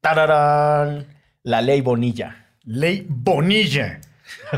¡Tararán! 0.00 1.06
La 1.42 1.60
ley 1.62 1.80
Bonilla. 1.80 2.46
Ley 2.64 3.06
Bonilla. 3.08 4.00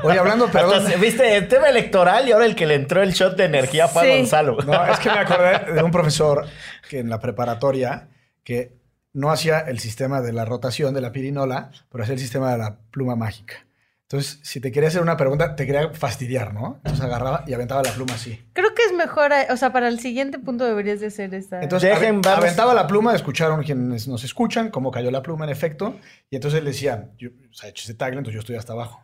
Oye, 0.02 0.18
hablando, 0.18 0.48
perdón. 0.48 0.86
Se- 0.86 0.96
Viste, 0.96 1.36
el 1.36 1.46
tema 1.48 1.68
electoral 1.68 2.28
y 2.28 2.32
ahora 2.32 2.44
el 2.46 2.54
que 2.56 2.66
le 2.66 2.74
entró 2.74 3.02
el 3.02 3.12
shot 3.12 3.36
de 3.36 3.44
energía 3.44 3.86
fue 3.88 4.02
a 4.02 4.04
Sí. 4.12 4.18
Gonzalo. 4.18 4.56
No, 4.66 4.84
es 4.86 4.98
que 4.98 5.08
me 5.10 5.18
acordé 5.18 5.72
de 5.72 5.82
un 5.82 5.90
profesor 5.90 6.46
que 6.90 6.98
en 6.98 7.09
la 7.09 7.20
preparatoria 7.20 8.09
que 8.42 8.76
no 9.12 9.31
hacía 9.31 9.61
el 9.61 9.79
sistema 9.79 10.20
de 10.20 10.33
la 10.33 10.44
rotación 10.44 10.92
de 10.92 11.00
la 11.00 11.12
pirinola, 11.12 11.70
pero 11.88 12.03
hacía 12.03 12.14
el 12.14 12.20
sistema 12.20 12.50
de 12.50 12.59
la 12.59 12.79
pluma 12.90 13.14
mágica. 13.14 13.64
Entonces, 14.03 14.40
si 14.42 14.61
te 14.61 14.72
quería 14.72 14.88
hacer 14.88 15.03
una 15.03 15.16
pregunta, 15.16 15.55
te 15.55 15.66
quería 15.66 15.90
fastidiar, 15.90 16.53
¿no? 16.53 16.79
Entonces 16.79 17.00
agarraba 17.05 17.44
y 17.46 17.53
aventaba 17.55 17.81
la 17.85 17.92
pluma 17.92 18.14
así. 18.14 18.42
Creo 18.55 18.74
que 18.74 18.83
es 18.83 18.92
mejor, 18.92 19.31
eh, 19.33 19.46
o 19.50 19.57
sea, 19.57 19.72
para 19.72 19.87
el 19.87 20.00
siguiente 20.00 20.40
punto 20.40 20.64
deberías 20.64 20.98
de 20.98 21.07
hacer 21.07 21.33
esta. 21.33 21.62
Entonces, 21.62 21.90
Dejen, 21.90 22.20
vamos. 22.20 22.40
aventaba 22.40 22.74
la 22.74 22.88
pluma, 22.88 23.14
escucharon 23.14 23.62
quienes 23.62 24.09
nos 24.09 24.24
escuchan, 24.24 24.70
cómo 24.70 24.90
cayó 24.90 25.12
la 25.12 25.22
pluma 25.22 25.44
en 25.44 25.50
efecto, 25.53 25.94
y 26.29 26.35
entonces 26.35 26.64
le 26.64 26.70
decían, 26.70 27.12
yo, 27.18 27.29
o 27.29 27.55
sea, 27.55 27.68
hecho 27.68 27.85
ese 27.85 27.94
tagle, 27.94 28.18
entonces 28.18 28.35
yo 28.35 28.40
estoy 28.40 28.57
hasta 28.57 28.72
abajo. 28.72 29.00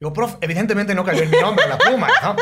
Digo, 0.00 0.12
prof, 0.12 0.36
evidentemente 0.40 0.96
no 0.96 1.04
cayó 1.04 1.22
en 1.22 1.30
mi 1.30 1.38
nombre 1.38 1.64
la 1.68 1.78
pluma, 1.78 2.08
¿no? 2.24 2.34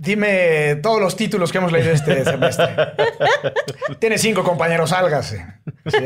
Dime 0.00 0.76
todos 0.76 1.00
los 1.00 1.16
títulos 1.16 1.50
que 1.50 1.58
hemos 1.58 1.72
leído 1.72 1.90
este 1.90 2.24
semestre. 2.24 2.68
Tiene 3.98 4.16
cinco 4.16 4.44
compañeros, 4.44 4.92
álgase. 4.92 5.44
Sí, 5.86 5.98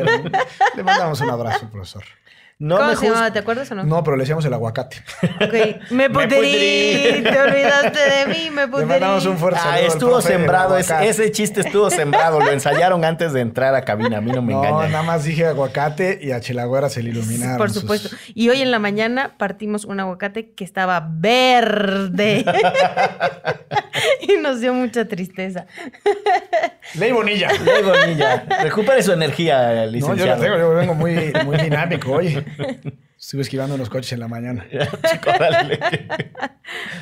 le 0.74 0.82
mandamos 0.82 1.20
un 1.20 1.28
abrazo, 1.28 1.68
profesor. 1.68 2.02
No 2.64 2.76
¿Cómo 2.76 2.90
me 2.90 2.96
se 2.96 3.06
llamaba? 3.06 3.32
¿Te 3.32 3.40
acuerdas 3.40 3.68
o 3.72 3.74
no? 3.74 3.82
No, 3.82 4.04
pero 4.04 4.16
le 4.16 4.22
decíamos 4.22 4.44
el 4.44 4.52
aguacate. 4.54 5.02
Ok. 5.44 5.90
Me 5.90 6.08
pudrí. 6.08 7.20
Te 7.24 7.40
olvidaste 7.40 7.98
de 7.98 8.26
mí, 8.28 8.50
me 8.50 8.62
Le 8.62 8.68
pudrí. 8.68 8.86
mandamos 8.86 9.26
un 9.26 9.36
fuerte 9.36 9.58
Ah, 9.64 9.80
estuvo 9.80 10.12
profe 10.12 10.28
sembrado. 10.28 10.76
es- 10.78 10.88
ese 10.90 11.32
chiste 11.32 11.62
estuvo 11.62 11.90
sembrado. 11.90 12.38
Lo 12.38 12.52
ensayaron 12.52 13.04
antes 13.04 13.32
de 13.32 13.40
entrar 13.40 13.74
a 13.74 13.82
cabina. 13.84 14.18
A 14.18 14.20
mí 14.20 14.30
no 14.30 14.42
me 14.42 14.52
No, 14.52 14.60
engañan. 14.64 14.92
nada 14.92 15.02
más 15.02 15.24
dije 15.24 15.44
aguacate 15.46 16.20
y 16.22 16.30
a 16.30 16.40
Chilagüera 16.40 16.88
se 16.88 17.02
le 17.02 17.10
iluminaron. 17.10 17.58
Por 17.58 17.70
sus- 17.70 17.80
supuesto. 17.82 18.10
Y 18.32 18.48
hoy 18.48 18.62
en 18.62 18.70
la 18.70 18.78
mañana 18.78 19.34
partimos 19.38 19.84
un 19.84 19.98
aguacate 19.98 20.52
que 20.52 20.62
estaba 20.62 21.04
verde. 21.10 22.44
y 24.20 24.40
nos 24.40 24.60
dio 24.60 24.74
mucha 24.74 25.06
tristeza. 25.06 25.66
Ley 26.94 27.12
Bonilla. 27.12 27.50
Ley 27.52 27.82
Bonilla. 27.82 28.44
Recupere 28.62 29.02
su 29.02 29.12
energía, 29.12 29.68
No, 29.68 29.84
yo 29.86 29.90
licenciado. 29.90 30.36
la 30.36 30.44
tengo, 30.44 30.58
yo 30.58 30.70
vengo 30.74 30.94
muy, 30.94 31.32
muy 31.44 31.56
dinámico 31.58 32.12
hoy. 32.12 32.44
Estuve 33.18 33.42
esquivando 33.42 33.74
unos 33.74 33.88
coches 33.88 34.12
en 34.12 34.20
la 34.20 34.28
mañana. 34.28 34.66
Chico, 35.10 35.30
órale. 35.30 35.78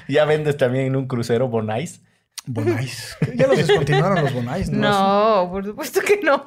ya 0.09 0.25
vendes 0.25 0.57
también 0.57 0.87
en 0.87 0.97
un 0.97 1.07
crucero 1.07 1.49
Bonais. 1.49 2.03
Bonais. 2.47 3.17
Ya 3.35 3.47
los 3.47 3.57
descontinuaron 3.57 4.23
los 4.23 4.33
Bonais, 4.33 4.71
¿no? 4.71 5.45
No, 5.45 5.51
por 5.51 5.65
supuesto 5.65 6.01
que 6.01 6.21
no. 6.23 6.43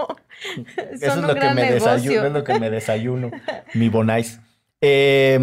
Eso 0.91 1.05
es 1.07 1.15
lo 1.17 1.35
que 1.35 1.49
me 1.51 1.71
desayuno, 1.71 2.11
negocio. 2.11 2.25
es 2.25 2.33
lo 2.33 2.43
que 2.43 2.59
me 2.59 2.69
desayuno. 2.69 3.31
Mi 3.73 3.89
Bonais. 3.89 4.39
Eh, 4.81 5.39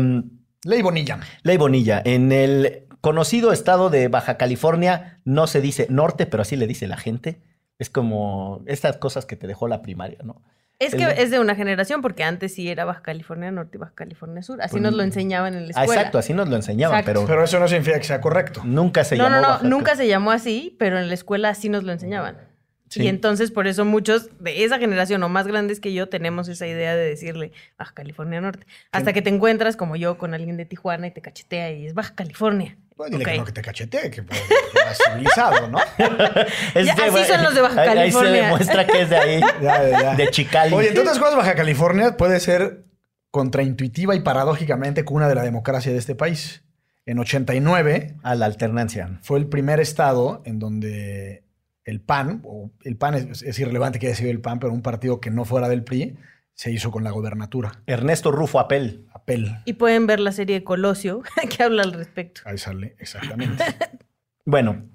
Ley 0.64 0.82
Bonilla. 0.82 1.20
Ley 1.42 1.56
Bonilla, 1.56 2.02
en 2.04 2.32
el 2.32 2.84
conocido 3.00 3.52
estado 3.52 3.90
de 3.90 4.08
Baja 4.08 4.36
California 4.36 5.18
no 5.24 5.46
se 5.46 5.60
dice 5.60 5.86
norte, 5.90 6.26
pero 6.26 6.42
así 6.42 6.56
le 6.56 6.66
dice 6.66 6.86
la 6.86 6.96
gente. 6.96 7.40
Es 7.78 7.88
como 7.90 8.62
estas 8.66 8.96
cosas 8.98 9.24
que 9.26 9.36
te 9.36 9.46
dejó 9.46 9.66
la 9.68 9.80
primaria, 9.82 10.18
¿no? 10.22 10.42
Es 10.78 10.94
que 10.94 11.04
de- 11.06 11.22
es 11.22 11.30
de 11.30 11.38
una 11.38 11.54
generación, 11.54 12.00
porque 12.00 12.24
antes 12.24 12.54
sí 12.54 12.70
era 12.70 12.86
Baja 12.86 13.02
California 13.02 13.50
Norte 13.50 13.76
y 13.76 13.78
Baja 13.80 13.92
California 13.94 14.42
Sur. 14.42 14.62
Así 14.62 14.72
Pues, 14.72 14.82
nos 14.82 14.94
lo 14.94 15.02
enseñaban 15.02 15.54
en 15.54 15.68
la 15.68 15.74
Ah, 15.76 15.82
escuela. 15.82 16.00
exacto, 16.00 16.18
así 16.18 16.32
nos 16.32 16.48
lo 16.48 16.56
enseñaban, 16.56 17.00
Exacto. 17.00 17.20
pero, 17.20 17.26
Pero 17.26 17.44
eso 17.44 17.58
no 17.60 17.68
significa 17.68 17.98
que 17.98 18.04
sea 18.04 18.20
correcto. 18.22 18.62
nunca 18.64 19.04
se 19.04 19.16
no, 19.16 19.24
llamó 19.24 19.36
no, 19.36 19.42
no, 19.42 19.48
Baja 19.48 19.68
nunca 19.68 19.96
se 19.96 20.08
llamó 20.08 20.30
así, 20.30 20.76
pero 20.78 20.98
en 20.98 21.08
la 21.08 21.14
escuela 21.14 21.50
así 21.50 21.68
nos 21.68 21.84
lo 21.84 21.92
enseñaban. 21.92 22.38
Sí. 22.88 23.02
Y 23.02 23.08
entonces 23.08 23.50
por 23.52 23.66
eso 23.68 23.84
muchos 23.84 24.30
de 24.40 24.64
esa 24.64 24.78
generación 24.78 25.22
o 25.22 25.28
más 25.28 25.46
grandes 25.46 25.80
que 25.80 25.92
yo 25.92 26.08
tenemos 26.08 26.48
esa 26.48 26.66
idea 26.66 26.96
de 26.96 27.04
decirle 27.10 27.52
Baja 27.78 27.92
California 27.94 28.40
Norte. 28.40 28.66
Hasta 28.90 29.12
que 29.12 29.20
te 29.22 29.28
encuentras 29.30 29.76
como 29.76 29.96
yo 29.96 30.18
con 30.18 30.32
alguien 30.34 30.56
de 30.56 30.64
Tijuana 30.64 31.06
y 31.06 31.10
te 31.12 31.20
cachetea 31.20 31.70
y 31.72 31.86
es 31.86 31.94
Baja 31.94 32.14
California. 32.14 32.76
Pues 33.00 33.12
dile 33.12 33.24
que 33.24 33.38
no 33.38 33.44
que 33.46 33.52
te 33.52 33.62
cachete, 33.62 34.10
que 34.10 34.22
pues, 34.22 34.38
civilizado, 35.10 35.68
¿no? 35.68 35.78
Es 36.74 36.84
Ya, 36.86 36.94
de- 36.94 37.02
así 37.04 37.24
son 37.32 37.42
los 37.42 37.54
de 37.54 37.60
Baja 37.62 37.80
ahí- 37.80 37.88
Ahí 37.88 38.10
se 38.12 38.18
California. 38.18 38.42
demuestra 38.42 38.86
que 38.86 39.00
es 39.02 39.08
de 39.08 39.16
ahí, 39.16 39.40
Ya, 39.62 39.88
ya, 39.88 40.02
ya. 40.02 40.14
de 40.16 40.28
Chicali. 40.28 40.74
Oye, 40.74 40.88
entre 40.88 41.00
otras 41.00 41.18
cosas, 41.18 41.36
Baja 41.36 41.54
California 41.54 42.16
puede 42.18 42.38
ser 42.40 42.84
contraintuitiva 43.30 44.14
y 44.14 44.20
paradójicamente 44.20 45.04
cuna 45.04 45.28
de 45.28 45.34
la 45.34 45.42
democracia 45.42 45.92
de 45.92 45.98
este 45.98 46.14
país. 46.14 46.62
En 47.06 47.18
89 47.18 48.16
A 48.22 48.34
la 48.34 48.44
alternancia. 48.46 49.18
fue 49.22 49.38
el 49.38 49.46
primer 49.46 49.80
estado 49.80 50.42
en 50.44 50.58
donde 50.58 51.42
el 51.84 52.00
PAN, 52.02 52.42
o 52.44 52.70
el 52.84 52.96
PAN 52.96 53.14
es, 53.14 53.42
es 53.42 53.58
irrelevante 53.58 53.98
que 53.98 54.08
haya 54.08 54.14
sido 54.16 54.30
el 54.30 54.40
PAN, 54.42 54.58
pero 54.60 54.72
un 54.74 54.82
partido 54.82 55.20
que 55.20 55.30
no 55.30 55.46
fuera 55.46 55.68
del 55.70 55.84
PRI, 55.84 56.18
se 56.60 56.70
hizo 56.70 56.90
con 56.90 57.04
la 57.04 57.10
gobernatura. 57.10 57.80
Ernesto 57.86 58.30
Rufo 58.30 58.60
Apel. 58.60 59.06
Apel. 59.14 59.62
Y 59.64 59.72
pueden 59.72 60.06
ver 60.06 60.20
la 60.20 60.30
serie 60.30 60.56
de 60.56 60.62
Colosio 60.62 61.22
que 61.48 61.62
habla 61.62 61.82
al 61.82 61.94
respecto. 61.94 62.42
Ahí 62.44 62.58
sale, 62.58 62.96
exactamente. 62.98 63.64
Bueno, 64.44 64.88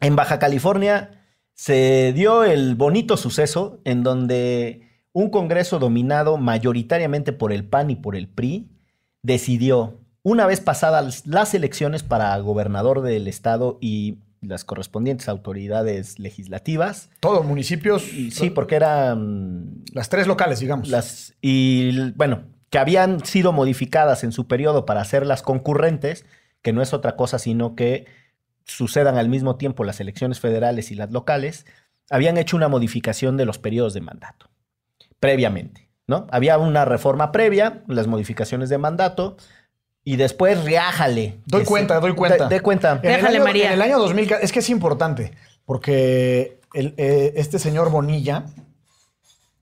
en 0.00 0.16
Baja 0.16 0.38
California 0.38 1.22
se 1.52 2.12
dio 2.12 2.44
el 2.44 2.76
bonito 2.76 3.16
suceso 3.16 3.80
en 3.84 4.02
donde 4.02 4.88
un 5.12 5.28
Congreso 5.30 5.78
dominado 5.78 6.38
mayoritariamente 6.38 7.32
por 7.32 7.52
el 7.52 7.68
PAN 7.68 7.90
y 7.90 7.96
por 7.96 8.16
el 8.16 8.28
PRI 8.28 8.70
decidió, 9.22 10.00
una 10.22 10.46
vez 10.46 10.60
pasadas 10.60 11.26
las 11.26 11.52
elecciones 11.52 12.04
para 12.04 12.38
gobernador 12.38 13.02
del 13.02 13.28
estado 13.28 13.76
y 13.80 14.20
las 14.48 14.64
correspondientes 14.64 15.28
autoridades 15.28 16.18
legislativas, 16.18 17.10
Todos 17.20 17.44
municipios, 17.44 18.02
sí, 18.02 18.50
porque 18.50 18.76
eran 18.76 19.84
las 19.92 20.08
tres 20.08 20.26
locales, 20.26 20.60
digamos. 20.60 20.88
las 20.88 21.34
y 21.40 22.12
bueno, 22.12 22.44
que 22.70 22.78
habían 22.78 23.24
sido 23.24 23.52
modificadas 23.52 24.24
en 24.24 24.32
su 24.32 24.46
periodo 24.46 24.86
para 24.86 25.00
hacerlas 25.00 25.42
concurrentes, 25.42 26.24
que 26.62 26.72
no 26.72 26.82
es 26.82 26.92
otra 26.92 27.16
cosa 27.16 27.38
sino 27.38 27.74
que 27.74 28.06
sucedan 28.64 29.16
al 29.16 29.28
mismo 29.28 29.56
tiempo 29.56 29.84
las 29.84 30.00
elecciones 30.00 30.40
federales 30.40 30.90
y 30.90 30.96
las 30.96 31.12
locales, 31.12 31.66
habían 32.10 32.36
hecho 32.36 32.56
una 32.56 32.68
modificación 32.68 33.36
de 33.36 33.46
los 33.46 33.58
periodos 33.58 33.94
de 33.94 34.00
mandato 34.00 34.50
previamente, 35.20 35.88
¿no? 36.06 36.26
Había 36.30 36.58
una 36.58 36.84
reforma 36.84 37.32
previa, 37.32 37.82
las 37.88 38.06
modificaciones 38.06 38.68
de 38.68 38.78
mandato 38.78 39.36
y 40.06 40.14
después 40.16 40.62
riájale. 40.64 41.40
Doy 41.46 41.64
cuenta, 41.64 41.96
se- 41.96 42.00
doy 42.00 42.14
cuenta. 42.14 42.48
De, 42.48 42.54
de 42.54 42.60
cuenta. 42.62 42.92
En 43.02 43.10
el, 43.10 43.16
Déjale, 43.16 43.36
año, 43.36 43.44
María. 43.44 43.66
en 43.66 43.72
el 43.72 43.82
año 43.82 43.98
2000, 43.98 44.32
es 44.40 44.52
que 44.52 44.60
es 44.60 44.70
importante, 44.70 45.32
porque 45.66 46.60
el, 46.74 46.94
eh, 46.96 47.32
este 47.36 47.58
señor 47.58 47.90
Bonilla 47.90 48.46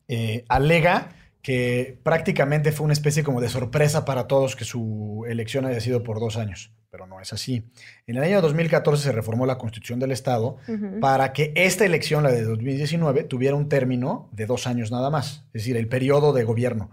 eh, 0.09 0.44
alega 0.48 1.09
que 1.42 1.98
prácticamente 2.02 2.72
fue 2.72 2.85
una 2.85 2.92
especie 2.92 3.22
como 3.24 3.40
de 3.40 3.48
sorpresa 3.48 4.04
para 4.04 4.26
todos 4.26 4.54
que 4.57 4.64
su 4.64 5.24
elección 5.28 5.66
haya 5.66 5.80
sido 5.80 6.02
por 6.02 6.20
dos 6.20 6.37
años. 6.37 6.70
pero 6.90 7.07
no 7.09 7.20
es 7.20 7.33
así. 7.33 7.64
En 8.07 8.16
el 8.16 8.22
año 8.22 8.40
2014 8.40 9.02
se 9.02 9.12
reformó 9.12 9.46
la 9.46 9.59
Constitución 9.59 9.98
del 9.98 10.12
Estado 10.12 10.59
para 11.00 11.33
que 11.33 11.52
esta 11.57 11.85
elección, 11.85 12.22
la 12.22 12.30
de 12.30 12.44
2019, 12.44 13.24
tuviera 13.24 13.57
un 13.57 13.68
término 13.68 14.28
de 14.30 14.46
dos 14.46 14.66
años 14.68 14.92
nada 14.92 15.11
más, 15.11 15.42
es 15.48 15.62
decir, 15.62 15.76
el 15.76 15.88
periodo 15.88 16.33
de 16.33 16.44
gobierno. 16.44 16.90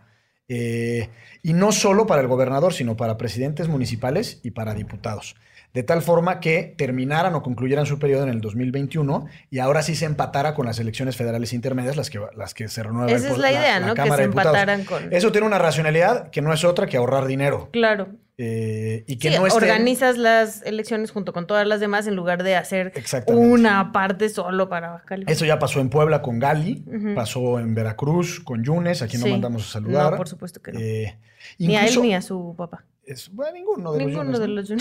Eh, 0.54 1.10
y 1.44 1.54
no 1.54 1.72
solo 1.72 2.06
para 2.06 2.22
el 2.22 2.28
gobernador, 2.28 2.74
sino 2.74 2.98
para 2.98 3.18
presidentes 3.18 3.70
municipales 3.70 4.42
y 4.44 4.52
para 4.52 4.74
diputados 4.74 5.36
de 5.74 5.84
tal 5.84 6.02
forma 6.02 6.40
que 6.40 6.74
terminaran 6.78 7.34
o 7.36 7.44
concluyeran 7.44 7.86
su 7.86 8.00
periodo 8.00 8.24
en 8.24 8.30
el 8.30 8.42
2021 8.42 9.28
y 9.50 9.60
ahora 9.60 9.84
sí 9.84 9.96
se 9.96 10.06
empatara 10.06 10.54
con 10.54 10.66
las 10.66 10.80
elecciones 10.80 11.16
federales 11.16 11.54
intermedias, 11.54 11.96
las 11.96 12.10
que, 12.10 12.20
las 12.36 12.54
que 12.54 12.68
se 12.68 12.84
renuevan. 12.84 13.16
Esa 13.16 13.30
es 13.30 13.38
la 13.38 13.52
idea, 13.52 13.80
¿no? 13.80 13.94
que 13.94 14.12
se 14.12 14.24
empataran 14.24 14.84
con... 14.84 15.14
Eso 15.14 15.32
tiene 15.32 15.48
una 15.48 15.60
racionalidad 15.60 16.30
que 16.30 16.42
no 16.42 16.52
es 16.52 16.64
otra 16.64 16.88
que 16.88 16.98
ahorrar 16.98 17.26
dinero. 17.26 17.70
Claro. 17.72 18.10
Eh, 18.44 19.04
y 19.06 19.18
que 19.18 19.30
sí, 19.30 19.36
no 19.36 19.44
organizas 19.44 20.18
las 20.18 20.64
elecciones 20.64 21.12
junto 21.12 21.32
con 21.32 21.46
todas 21.46 21.68
las 21.68 21.80
demás 21.80 22.08
en 22.08 22.16
lugar 22.16 22.42
de 22.42 22.56
hacer 22.56 22.92
una 23.28 23.92
parte 23.92 24.30
solo 24.30 24.68
para 24.68 24.94
Baja 24.94 25.06
California. 25.06 25.32
Eso 25.32 25.46
ya 25.46 25.60
pasó 25.60 25.80
en 25.80 25.92
Puebla 25.92 26.24
con 26.24 26.40
Gali, 26.40 26.84
pasó 27.14 27.60
en 27.60 27.76
Veracruz 27.76 28.40
con 28.40 28.64
Yunes, 28.64 29.04
a 29.04 29.08
quien 29.08 29.22
no 29.22 29.28
mandamos 29.28 29.70
a 29.70 29.74
saludar. 29.74 30.14
No, 30.14 30.18
por 30.18 30.28
supuesto 30.28 30.60
que 30.60 30.72
no. 30.72 30.80
Eh, 30.80 31.20
ni 31.60 31.76
a 31.76 31.86
él 31.86 32.02
ni 32.02 32.16
a 32.16 32.22
su 32.24 32.56
papá. 32.58 32.84
Es, 33.04 33.30
bueno, 33.32 33.54
ninguno 33.54 33.94
de 33.94 34.06
ninguno 34.06 34.32
los 34.32 34.40
de 34.40 34.48
los 34.48 34.72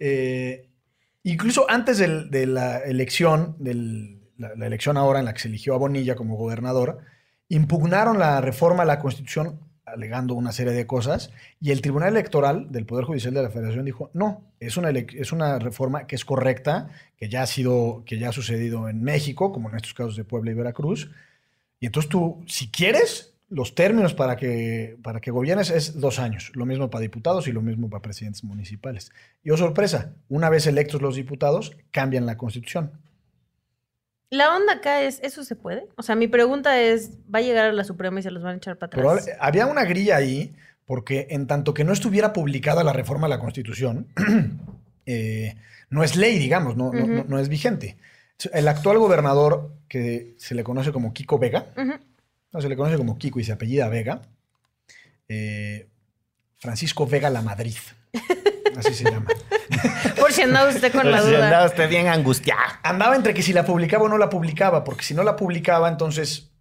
eh, 0.00 0.68
incluso 1.22 1.70
antes 1.70 1.98
de 1.98 2.46
la 2.46 2.78
elección, 2.78 3.54
de 3.60 4.16
la, 4.38 4.66
elección 4.66 4.96
ahora 4.96 5.20
en 5.20 5.26
la 5.26 5.34
que 5.34 5.40
se 5.40 5.46
eligió 5.46 5.74
a 5.74 5.78
Bonilla 5.78 6.16
como 6.16 6.36
gobernador, 6.36 6.98
impugnaron 7.48 8.18
la 8.18 8.40
reforma 8.40 8.82
a 8.82 8.86
la 8.86 8.98
Constitución 8.98 9.67
alegando 9.92 10.34
una 10.34 10.52
serie 10.52 10.72
de 10.72 10.86
cosas 10.86 11.32
y 11.60 11.70
el 11.70 11.80
Tribunal 11.80 12.10
Electoral 12.10 12.70
del 12.70 12.86
Poder 12.86 13.04
Judicial 13.04 13.34
de 13.34 13.42
la 13.42 13.50
Federación 13.50 13.84
dijo, 13.84 14.10
no, 14.14 14.42
es 14.60 14.76
una, 14.76 14.90
es 14.90 15.32
una 15.32 15.58
reforma 15.58 16.06
que 16.06 16.16
es 16.16 16.24
correcta, 16.24 16.88
que 17.16 17.28
ya 17.28 17.42
ha 17.42 17.46
sido, 17.46 18.02
que 18.06 18.18
ya 18.18 18.30
ha 18.30 18.32
sucedido 18.32 18.88
en 18.88 19.02
México, 19.02 19.52
como 19.52 19.68
en 19.68 19.76
estos 19.76 19.94
casos 19.94 20.16
de 20.16 20.24
Puebla 20.24 20.50
y 20.50 20.54
Veracruz. 20.54 21.10
Y 21.80 21.86
entonces 21.86 22.08
tú, 22.08 22.42
si 22.46 22.68
quieres, 22.68 23.34
los 23.50 23.74
términos 23.74 24.14
para 24.14 24.36
que, 24.36 24.98
para 25.02 25.20
que 25.20 25.30
gobiernes 25.30 25.70
es 25.70 25.98
dos 26.00 26.18
años, 26.18 26.52
lo 26.54 26.66
mismo 26.66 26.90
para 26.90 27.02
diputados 27.02 27.48
y 27.48 27.52
lo 27.52 27.62
mismo 27.62 27.88
para 27.88 28.02
presidentes 28.02 28.44
municipales. 28.44 29.10
Y 29.42 29.50
oh 29.50 29.56
sorpresa, 29.56 30.14
una 30.28 30.50
vez 30.50 30.66
electos 30.66 31.00
los 31.00 31.16
diputados, 31.16 31.76
cambian 31.90 32.26
la 32.26 32.36
constitución. 32.36 32.92
La 34.30 34.54
onda 34.54 34.74
acá 34.74 35.02
es, 35.02 35.20
¿eso 35.22 35.42
se 35.42 35.56
puede? 35.56 35.86
O 35.96 36.02
sea, 36.02 36.14
mi 36.14 36.28
pregunta 36.28 36.80
es, 36.80 37.12
¿va 37.34 37.38
a 37.38 37.42
llegar 37.42 37.66
a 37.66 37.72
la 37.72 37.84
Suprema 37.84 38.20
y 38.20 38.22
se 38.22 38.30
los 38.30 38.42
van 38.42 38.54
a 38.54 38.56
echar 38.58 38.76
para 38.76 38.88
atrás? 38.88 39.30
había 39.40 39.66
una 39.66 39.84
grilla 39.84 40.16
ahí, 40.16 40.54
porque 40.84 41.28
en 41.30 41.46
tanto 41.46 41.72
que 41.72 41.84
no 41.84 41.92
estuviera 41.92 42.32
publicada 42.32 42.84
la 42.84 42.92
reforma 42.92 43.26
a 43.26 43.30
la 43.30 43.38
Constitución, 43.38 44.06
eh, 45.06 45.56
no 45.88 46.04
es 46.04 46.16
ley, 46.16 46.38
digamos, 46.38 46.76
no, 46.76 46.92
no, 46.92 47.38
es 47.38 47.48
vigente. 47.48 47.96
El 48.52 48.68
actual 48.68 48.98
gobernador, 48.98 49.72
que 49.88 50.34
se 50.36 50.54
le 50.54 50.62
conoce 50.62 50.92
como 50.92 51.14
Kiko 51.14 51.38
Vega, 51.38 51.66
no, 52.52 52.60
se 52.60 52.68
le 52.68 52.76
conoce 52.76 52.98
como 52.98 53.16
Kiko 53.16 53.40
y 53.40 53.44
se 53.44 53.52
apellida 53.52 53.88
Vega. 53.88 54.20
Eh, 55.28 55.88
Francisco 56.58 57.06
Vega 57.06 57.30
La 57.30 57.40
Madrid. 57.40 57.76
Así 58.76 58.92
se 58.92 59.04
llama. 59.04 59.28
Si 60.38 60.42
andaba 60.44 60.68
usted 60.70 60.92
con 60.92 61.10
la 61.10 61.20
duda. 61.20 61.30
Si 61.30 61.42
andaba 61.42 61.66
usted 61.66 61.88
bien 61.90 62.06
angustiado. 62.06 62.60
Andaba 62.84 63.16
entre 63.16 63.34
que 63.34 63.42
si 63.42 63.52
la 63.52 63.64
publicaba 63.64 64.04
o 64.04 64.08
no 64.08 64.18
la 64.18 64.30
publicaba, 64.30 64.84
porque 64.84 65.02
si 65.02 65.12
no 65.12 65.24
la 65.24 65.34
publicaba, 65.34 65.88
entonces 65.88 66.52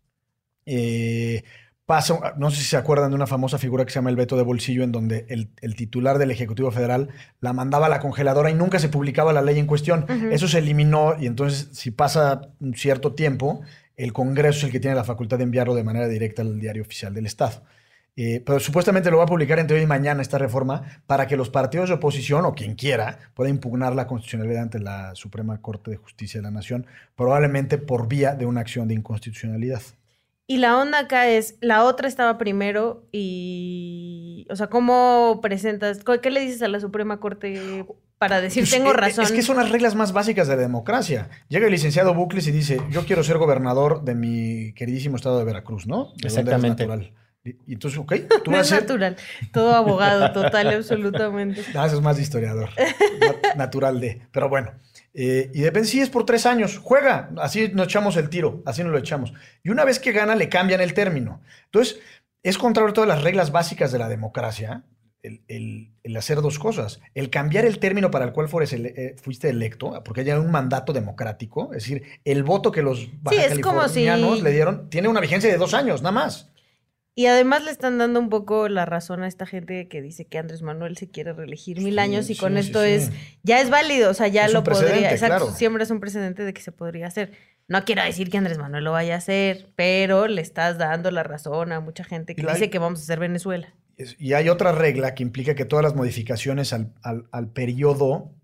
eh, 0.66 1.44
pasa, 1.86 2.34
no 2.38 2.50
sé 2.50 2.58
si 2.58 2.64
se 2.64 2.78
acuerdan 2.78 3.12
de 3.12 3.16
una 3.16 3.28
famosa 3.28 3.60
figura 3.60 3.86
que 3.86 3.92
se 3.92 4.00
llama 4.00 4.10
el 4.10 4.16
veto 4.16 4.36
de 4.36 4.42
bolsillo, 4.42 4.84
en 4.84 4.92
donde 4.92 5.28
el, 5.30 5.76
titular 5.76 6.18
del 6.18 6.32
Ejecutivo 6.32 6.72
Federal 6.72 7.10
la 7.40 7.54
mandaba 7.54 7.86
a 7.86 7.90
la 7.90 8.00
congeladora 8.00 8.50
y 8.50 8.56
nunca 8.56 8.80
se 8.80 8.90
publicaba 8.90 9.32
la 9.32 9.44
ley 9.44 9.60
en 9.60 9.68
cuestión. 9.68 10.08
Eso 10.32 10.48
se 10.48 10.58
eliminó 10.58 11.16
y 11.20 11.28
entonces 11.28 11.70
si 11.74 11.92
pasa 11.92 12.50
un 12.60 12.74
cierto 12.74 13.14
tiempo, 13.14 13.62
el 13.96 14.12
Congreso 14.12 14.58
es 14.58 14.64
el 14.66 14.72
que 14.72 14.80
tiene 14.80 14.96
la 14.96 15.04
facultad 15.04 15.38
de 15.38 15.44
enviarlo 15.44 15.76
de 15.76 15.84
manera 15.84 16.08
directa 16.08 16.42
al 16.42 16.60
diario 16.60 16.82
oficial 16.82 17.14
del 17.14 17.28
Estado. 17.28 17.62
Eh, 18.20 18.42
pero 18.44 18.60
supuestamente 18.60 19.12
lo 19.12 19.18
va 19.18 19.26
a 19.26 19.28
publicar 19.28 19.60
entre 19.60 19.78
hoy 19.78 19.84
y 19.84 19.88
mañana 19.88 20.24
esta 20.24 20.40
reforma 20.40 20.82
para 21.06 21.28
que 21.28 21.38
los 21.38 21.52
partidos 21.52 21.90
de 21.90 21.96
oposición 21.96 22.46
o 22.46 22.56
quien 22.56 22.74
quiera 22.74 23.20
pueda 23.36 23.52
impugnar 23.52 23.94
la 23.94 24.08
constitucionalidad 24.08 24.64
ante 24.64 24.80
la 24.80 25.14
Suprema 25.14 25.62
Corte 25.62 25.92
de 25.92 25.98
Justicia 25.98 26.40
de 26.40 26.44
la 26.44 26.50
Nación, 26.50 26.88
probablemente 27.16 27.78
por 27.78 28.08
vía 28.08 28.34
de 28.34 28.48
una 28.48 28.62
acción 28.62 28.88
de 28.88 28.96
inconstitucionalidad. 28.96 29.82
Y 30.48 30.58
la 30.58 30.80
onda 30.80 30.98
acá 30.98 31.28
es, 31.28 31.58
la 31.62 31.84
otra 31.84 32.08
estaba 32.08 32.40
primero 32.40 33.04
y, 33.12 34.48
o 34.50 34.56
sea, 34.56 34.66
¿cómo 34.68 35.40
presentas? 35.40 36.00
¿Qué 36.20 36.32
le 36.32 36.40
dices 36.40 36.64
a 36.64 36.70
la 36.70 36.80
Suprema 36.80 37.20
Corte 37.20 37.86
para 38.18 38.42
decir 38.42 38.64
pues, 38.64 38.72
tengo 38.72 38.92
eh, 38.92 38.94
razón? 38.94 39.26
Es 39.26 39.32
que 39.32 39.44
son 39.44 39.58
las 39.58 39.70
reglas 39.70 39.94
más 39.94 40.12
básicas 40.12 40.48
de 40.48 40.56
la 40.56 40.62
democracia. 40.64 41.30
Llega 41.50 41.68
el 41.68 41.72
licenciado 41.72 42.16
Bucles 42.16 42.48
y 42.48 42.52
dice, 42.52 42.82
yo 42.90 43.06
quiero 43.06 43.24
ser 43.24 43.38
gobernador 43.38 44.04
de 44.04 44.16
mi 44.16 44.74
queridísimo 44.74 45.18
estado 45.18 45.38
de 45.38 45.46
Veracruz, 45.46 45.86
¿no? 45.86 46.14
Exactamente. 46.24 46.88
Y, 47.66 47.74
entonces, 47.74 48.00
ok, 48.00 48.14
tú 48.44 48.52
vas 48.52 48.72
a 48.72 48.76
ser... 48.76 48.82
natural. 48.82 49.18
Todo 49.52 49.74
abogado, 49.74 50.32
total, 50.34 50.68
absolutamente. 50.68 51.64
No, 51.74 51.86
eso 51.86 51.96
es 51.96 52.02
más 52.02 52.18
de 52.18 52.24
historiador. 52.24 52.70
natural 53.56 54.00
de. 54.00 54.22
Pero 54.32 54.50
bueno. 54.50 54.72
Eh, 55.14 55.50
y 55.54 55.62
depende, 55.62 55.88
si 55.88 56.00
es 56.00 56.10
por 56.10 56.26
tres 56.26 56.46
años, 56.46 56.78
juega, 56.78 57.32
así 57.38 57.72
nos 57.74 57.88
echamos 57.88 58.18
el 58.18 58.30
tiro, 58.30 58.62
así 58.68 58.84
nos 58.84 58.92
lo 58.92 59.00
echamos. 59.00 59.34
Y 59.64 59.70
una 59.72 59.84
vez 59.84 59.98
que 59.98 60.12
gana, 60.12 60.36
le 60.36 60.48
cambian 60.48 60.80
el 60.80 60.94
término. 60.94 61.42
Entonces, 61.66 62.00
es 62.44 62.60
contrario 62.60 62.92
a 62.92 62.94
todas 62.94 63.08
las 63.08 63.24
reglas 63.24 63.52
básicas 63.52 63.92
de 63.92 63.98
la 63.98 64.10
democracia 64.10 64.84
el, 65.48 66.18
hacer 66.18 66.42
dos 66.42 66.60
cosas. 66.60 67.00
El 67.14 67.30
cambiar 67.30 67.66
el 67.66 67.80
término 67.80 68.12
para 68.12 68.26
el 68.26 68.34
cual 68.34 68.48
eh, 68.72 69.16
fuiste 69.22 69.50
electo, 69.50 70.02
porque 70.04 70.22
hay 70.22 70.32
un 70.32 70.52
mandato 70.52 70.94
democrático, 70.94 71.74
es 71.74 71.84
decir, 71.84 72.04
el 72.24 72.44
voto 72.44 72.72
que 72.72 72.82
los 72.82 73.10
baja 73.22 73.48
californianos 73.50 74.42
le 74.42 74.52
dieron 74.52 74.90
tiene 74.90 75.08
una 75.08 75.20
vigencia 75.20 75.50
de 75.50 75.58
dos 75.58 75.74
años, 75.74 76.02
nada 76.02 76.14
más. 76.14 76.52
Y 77.18 77.26
además 77.26 77.64
le 77.64 77.72
están 77.72 77.98
dando 77.98 78.20
un 78.20 78.30
poco 78.30 78.70
la 78.70 78.86
razón 78.86 79.24
a 79.24 79.28
esta 79.28 79.48
gente 79.48 79.88
que 79.88 80.04
dice 80.04 80.26
que 80.26 80.38
Andrés 80.38 80.62
Manuel 80.62 80.98
se 80.98 81.10
quiere 81.10 81.34
reelegir 81.34 81.82
mil 81.82 81.98
años 81.98 82.30
y 82.30 82.38
con 82.38 82.58
esto 82.58 82.84
es, 82.84 83.10
ya 83.42 83.60
es 83.60 83.72
válido, 83.72 84.12
o 84.12 84.14
sea, 84.14 84.28
ya 84.28 84.48
lo 84.50 84.64
podría, 84.64 85.12
exacto, 85.12 85.52
siempre 85.52 85.84
es 85.84 85.90
un 85.90 86.00
precedente 86.00 86.44
de 86.44 86.54
que 86.54 86.62
se 86.62 86.72
podría 86.72 87.08
hacer. 87.08 87.32
No 87.68 87.84
quiero 87.86 88.04
decir 88.04 88.30
que 88.30 88.38
Andrés 88.38 88.60
Manuel 88.60 88.84
lo 88.84 88.92
vaya 88.92 89.16
a 89.16 89.18
hacer, 89.18 89.72
pero 89.76 90.28
le 90.28 90.44
estás 90.44 90.78
dando 90.78 91.10
la 91.10 91.24
razón 91.24 91.72
a 91.72 91.80
mucha 91.80 92.04
gente 92.04 92.36
que 92.36 92.46
dice 92.46 92.70
que 92.70 92.78
vamos 92.78 93.00
a 93.00 93.02
hacer 93.02 93.20
Venezuela. 93.20 93.74
Y 94.20 94.34
hay 94.34 94.50
otra 94.50 94.72
regla 94.72 95.16
que 95.16 95.24
implica 95.24 95.56
que 95.56 95.66
todas 95.66 95.84
las 95.84 95.96
modificaciones 95.96 96.72
al, 96.72 96.94
al 97.02 97.50
periodo 97.50 98.30
eh, 98.30 98.37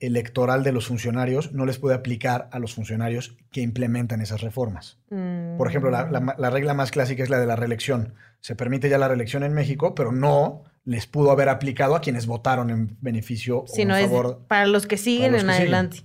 electoral 0.00 0.62
de 0.62 0.72
los 0.72 0.86
funcionarios 0.86 1.52
no 1.52 1.66
les 1.66 1.78
puede 1.78 1.94
aplicar 1.94 2.48
a 2.52 2.58
los 2.58 2.74
funcionarios 2.74 3.36
que 3.50 3.62
implementan 3.62 4.20
esas 4.20 4.40
reformas. 4.40 4.98
Por 5.08 5.68
ejemplo, 5.68 5.90
la, 5.90 6.50
regla 6.50 6.74
más 6.74 6.90
clásica 6.90 7.22
es 7.22 7.30
la 7.30 7.40
de 7.40 7.46
la 7.46 7.56
reelección. 7.56 8.14
Se 8.40 8.54
permite 8.54 8.88
ya 8.88 8.98
la 8.98 9.08
reelección 9.08 9.42
en 9.42 9.52
México, 9.54 9.94
pero 9.94 10.12
no 10.12 10.62
les 10.84 11.06
pudo 11.06 11.30
haber 11.30 11.48
aplicado 11.48 11.94
a 11.94 12.00
quienes 12.00 12.26
votaron 12.26 12.70
en 12.70 12.96
beneficio 13.00 13.60
o 13.60 13.66
en 13.76 13.88
favor. 13.88 14.40
para 14.48 14.66
los 14.66 14.86
que 14.86 14.96
siguen 14.96 15.34
en 15.34 15.50
adelante. 15.50 16.04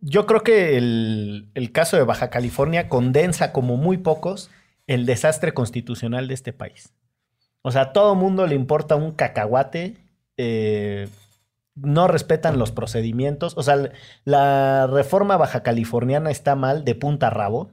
Yo 0.00 0.26
creo 0.26 0.42
que 0.42 0.76
el, 0.76 1.70
caso 1.72 1.96
de 1.96 2.04
Baja 2.04 2.30
California 2.30 2.88
condensa 2.88 3.52
como 3.52 3.76
muy 3.76 3.98
pocos 3.98 4.50
el 4.86 5.06
desastre 5.06 5.52
constitucional 5.52 6.28
de 6.28 6.34
este 6.34 6.52
país. 6.52 6.92
O 7.62 7.70
sea, 7.70 7.82
a 7.82 7.92
todo 7.92 8.14
mundo 8.14 8.46
le 8.46 8.54
importa 8.54 8.94
un 8.94 9.12
cacahuate 9.12 9.96
eh, 10.36 11.08
no 11.76 12.08
respetan 12.08 12.58
los 12.58 12.72
procedimientos. 12.72 13.56
O 13.56 13.62
sea, 13.62 13.90
la 14.24 14.86
reforma 14.86 15.36
baja 15.36 15.62
californiana 15.62 16.30
está 16.30 16.56
mal 16.56 16.84
de 16.84 16.94
punta 16.94 17.28
a 17.28 17.30
rabo. 17.30 17.70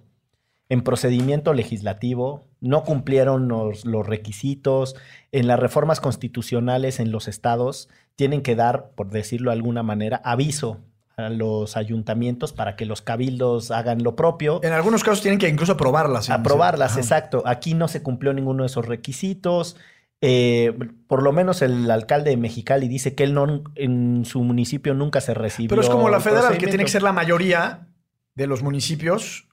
En 0.70 0.82
procedimiento 0.82 1.54
legislativo, 1.54 2.48
no 2.60 2.84
cumplieron 2.84 3.48
los, 3.48 3.84
requisitos. 4.06 4.96
En 5.32 5.48
las 5.48 5.60
reformas 5.60 6.00
constitucionales 6.00 7.00
en 7.00 7.12
los 7.12 7.28
estados, 7.28 7.90
tienen 8.16 8.42
que 8.42 8.56
dar, 8.56 8.92
por 8.96 9.10
decirlo 9.10 9.52
de 9.52 9.58
alguna 9.58 9.84
manera, 9.84 10.22
aviso 10.24 10.80
a 11.16 11.30
los 11.30 11.78
ayuntamientos 11.78 12.54
para 12.54 12.76
que 12.76 12.86
los 12.86 13.02
cabildos 13.02 13.70
hagan 13.72 14.02
lo 14.04 14.16
propio. 14.16 14.62
En 14.64 14.74
algunos 14.74 15.04
casos 15.04 15.22
tienen 15.22 15.40
que 15.40 15.48
incluso 15.48 15.74
aprobarlas. 15.74 16.30
Aprobarlas, 16.30 16.98
exacto. 16.98 17.44
Aquí 17.46 17.76
no 17.76 17.88
se 17.88 18.02
cumplió 18.02 18.34
ninguno 18.34 18.64
de 18.64 18.68
esos 18.68 18.88
requisitos. 18.88 19.78
Eh, 20.26 20.74
por 21.08 21.22
lo 21.22 21.34
menos 21.34 21.62
el 21.62 21.92
alcalde 21.92 22.30
de 22.30 22.38
Mexicali 22.38 22.88
dice 22.88 23.14
que 23.14 23.26
él 23.26 23.34
no 23.34 23.62
en 23.76 24.24
su 24.24 24.42
municipio 24.42 24.94
nunca 24.94 25.20
se 25.20 25.34
recibió. 25.34 25.68
Pero 25.68 25.82
es 25.82 25.90
como 25.90 26.08
la 26.08 26.22
federal, 26.22 26.58
que 26.58 26.68
tiene 26.68 26.86
que 26.86 26.90
ser 26.90 27.04
la 27.04 27.12
mayoría 27.12 27.90
de 28.34 28.48
los 28.48 28.64
municipios 28.64 29.50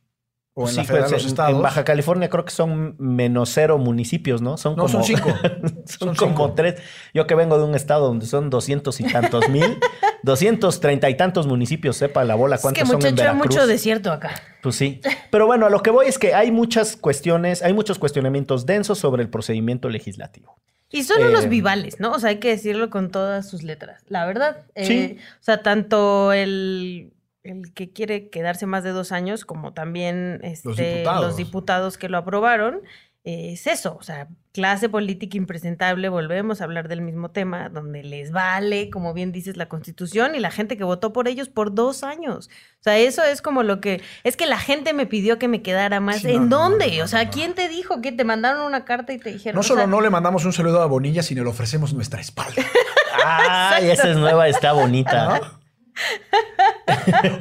o 0.65 0.69
en 0.69 0.77
la 0.77 0.85
federal 0.85 1.11
pues, 1.11 1.23
los 1.23 1.31
estados. 1.33 1.57
En 1.57 1.63
Baja 1.63 1.85
California 1.85 2.29
creo 2.29 2.45
que 2.45 2.53
son 2.53 2.95
menos 2.99 3.51
cero 3.51 3.79
municipios, 3.79 4.43
¿no? 4.43 4.57
Son 4.57 4.77
no, 4.77 4.89
son 4.89 5.05
cinco. 5.05 5.33
son, 5.85 6.15
como 6.15 6.53
tres. 6.55 6.81
Yo 7.15 7.27
que 7.27 7.35
vengo 7.35 7.59
de 7.59 7.65
un 7.65 7.75
estado 7.75 8.07
donde 8.07 8.27
son 8.27 8.51
doscientos 8.51 9.01
y 9.01 9.05
tantos 9.05 9.49
mil, 9.49 9.79
doscientos 10.23 10.81
treinta 10.81 11.09
y 11.11 11.17
tantos 11.17 11.47
municipios, 11.47 11.97
sepa 11.97 12.25
la 12.25 12.35
bola 12.35 12.59
cuántos 12.59 12.83
es 12.83 12.89
que, 12.89 12.93
son 13.01 13.07
en 13.07 13.15
Veracruz. 13.15 13.47
mucho 13.47 13.67
desierto 13.67 14.13
acá. 14.13 14.31
Pues 14.63 14.77
sí. 14.77 15.01
Pero 15.31 15.47
bueno, 15.47 15.67
a 15.67 15.71
lo 15.71 15.83
que 15.83 15.91
voy 15.91 16.07
es 16.07 16.19
que 16.19 16.35
hay 16.35 16.51
muchas 16.51 16.97
cuestiones, 16.97 17.63
hay 17.63 17.73
muchos 17.73 17.99
cuestionamientos 17.99 18.67
densos 18.67 18.99
sobre 18.99 19.23
el 19.23 19.29
procedimiento 19.31 19.89
legislativo. 19.89 20.59
Y 20.93 21.05
son 21.05 21.23
unos 21.23 21.45
Eh, 21.45 21.49
vivales, 21.49 22.01
¿no? 22.01 22.13
O 22.13 22.19
sea, 22.19 22.31
hay 22.31 22.39
que 22.41 22.49
decirlo 22.49 22.91
con 22.91 23.11
todas 23.13 23.49
sus 23.49 23.63
letras. 23.63 24.03
La 24.09 24.27
verdad. 24.27 24.59
Eh, 24.75 24.85
Sí. 24.87 25.19
O 25.41 25.43
sea, 25.45 25.63
tanto 25.63 26.33
el, 26.33 27.13
el 27.43 27.73
que 27.73 27.93
quiere 27.93 28.29
quedarse 28.29 28.67
más 28.67 28.85
de 28.85 28.91
dos 28.91 29.13
años, 29.13 29.45
como 29.45 29.73
también 29.73 30.41
este, 30.43 30.69
diputados. 30.69 31.27
los 31.27 31.37
diputados 31.37 31.99
que 31.99 32.09
lo 32.09 32.19
aprobaron, 32.19 32.81
eh, 33.25 33.53
es 33.53 33.67
eso. 33.67 33.97
O 33.99 34.03
sea, 34.03 34.29
clase 34.53 34.89
política 34.89 35.37
impresentable, 35.37 36.09
volvemos 36.09 36.61
a 36.61 36.65
hablar 36.65 36.89
del 36.89 37.03
mismo 37.03 37.31
tema, 37.31 37.69
donde 37.69 38.03
les 38.03 38.33
vale, 38.33 38.91
como 38.91 39.13
bien 39.13 39.31
dices, 39.33 39.57
la 39.57 39.69
constitución 39.69 40.35
y 40.35 40.41
la 40.41 40.51
gente 40.51 40.77
que 40.77 40.85
votó 40.85 41.13
por 41.13 41.29
ellos 41.29 41.49
por 41.49 41.75
dos 41.75 42.03
años. 42.03 42.49
O 42.81 42.83
sea, 42.83 42.99
eso 42.99 43.23
es 43.25 43.43
como 43.43 43.63
lo 43.63 43.81
que. 43.81 44.03
Es 44.25 44.37
que 44.37 44.47
la 44.47 44.59
gente 44.59 44.93
me 44.95 45.07
pidió 45.07 45.39
que 45.39 45.49
me 45.49 45.63
quedara 45.63 46.01
más. 46.01 46.21
Sí, 46.21 46.31
¿En 46.31 46.49
no, 46.49 46.59
dónde? 46.59 46.99
no, 46.99 47.05
o 47.05 47.09
sea. 47.09 47.31
¿quién 47.31 47.55
te 47.55 47.69
dijo 47.69 48.01
que 48.01 48.13
te 48.13 48.25
mandaron 48.25 48.67
una 48.67 48.85
carta 48.85 49.13
y 49.13 49.19
te 49.19 49.33
dijeron? 49.33 49.57
No 49.57 49.61
o 49.61 49.65
solo 49.65 49.81
sea, 49.81 49.87
no 49.87 50.01
le 50.01 50.11
mandamos 50.11 50.45
un 50.45 50.53
saludo 50.53 50.83
a 50.83 50.87
Bonilla, 50.87 51.23
sino 51.23 51.45
le 51.45 51.51
ofrecemos 51.51 51.93
nuestra 51.93 52.21
espalda. 52.21 52.63
Ay, 53.25 53.91
esa 53.91 54.11
es 54.11 54.17
nueva, 54.17 54.49
está 54.49 54.73
bonita. 54.73 55.41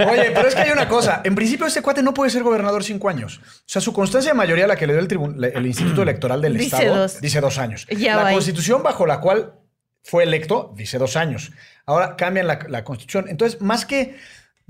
Oye, 0.09 0.31
pero 0.33 0.47
es 0.47 0.55
que 0.55 0.61
hay 0.61 0.71
una 0.71 0.87
cosa. 0.87 1.21
En 1.23 1.35
principio, 1.35 1.65
este 1.67 1.81
cuate 1.81 2.01
no 2.03 2.13
puede 2.13 2.29
ser 2.29 2.43
gobernador 2.43 2.83
cinco 2.83 3.09
años. 3.09 3.39
O 3.43 3.63
sea, 3.65 3.81
su 3.81 3.93
constancia 3.93 4.31
de 4.31 4.37
mayoría, 4.37 4.67
la 4.67 4.75
que 4.75 4.87
le 4.87 4.93
dio 4.93 5.01
el, 5.01 5.43
el 5.43 5.65
Instituto 5.65 6.01
Electoral 6.01 6.41
del 6.41 6.57
Dice 6.57 6.75
Estado, 6.77 6.95
dos. 7.01 7.21
dice 7.21 7.41
dos 7.41 7.57
años. 7.57 7.85
Ya 7.89 8.15
la 8.15 8.23
va 8.23 8.27
ahí. 8.29 8.35
constitución 8.35 8.83
bajo 8.83 9.05
la 9.05 9.19
cual 9.19 9.53
fue 10.03 10.23
electo 10.23 10.73
dice 10.75 10.97
dos 10.97 11.15
años. 11.15 11.51
Ahora 11.85 12.15
cambian 12.15 12.47
la, 12.47 12.59
la 12.69 12.83
constitución. 12.83 13.25
Entonces, 13.27 13.61
más 13.61 13.85
que 13.85 14.17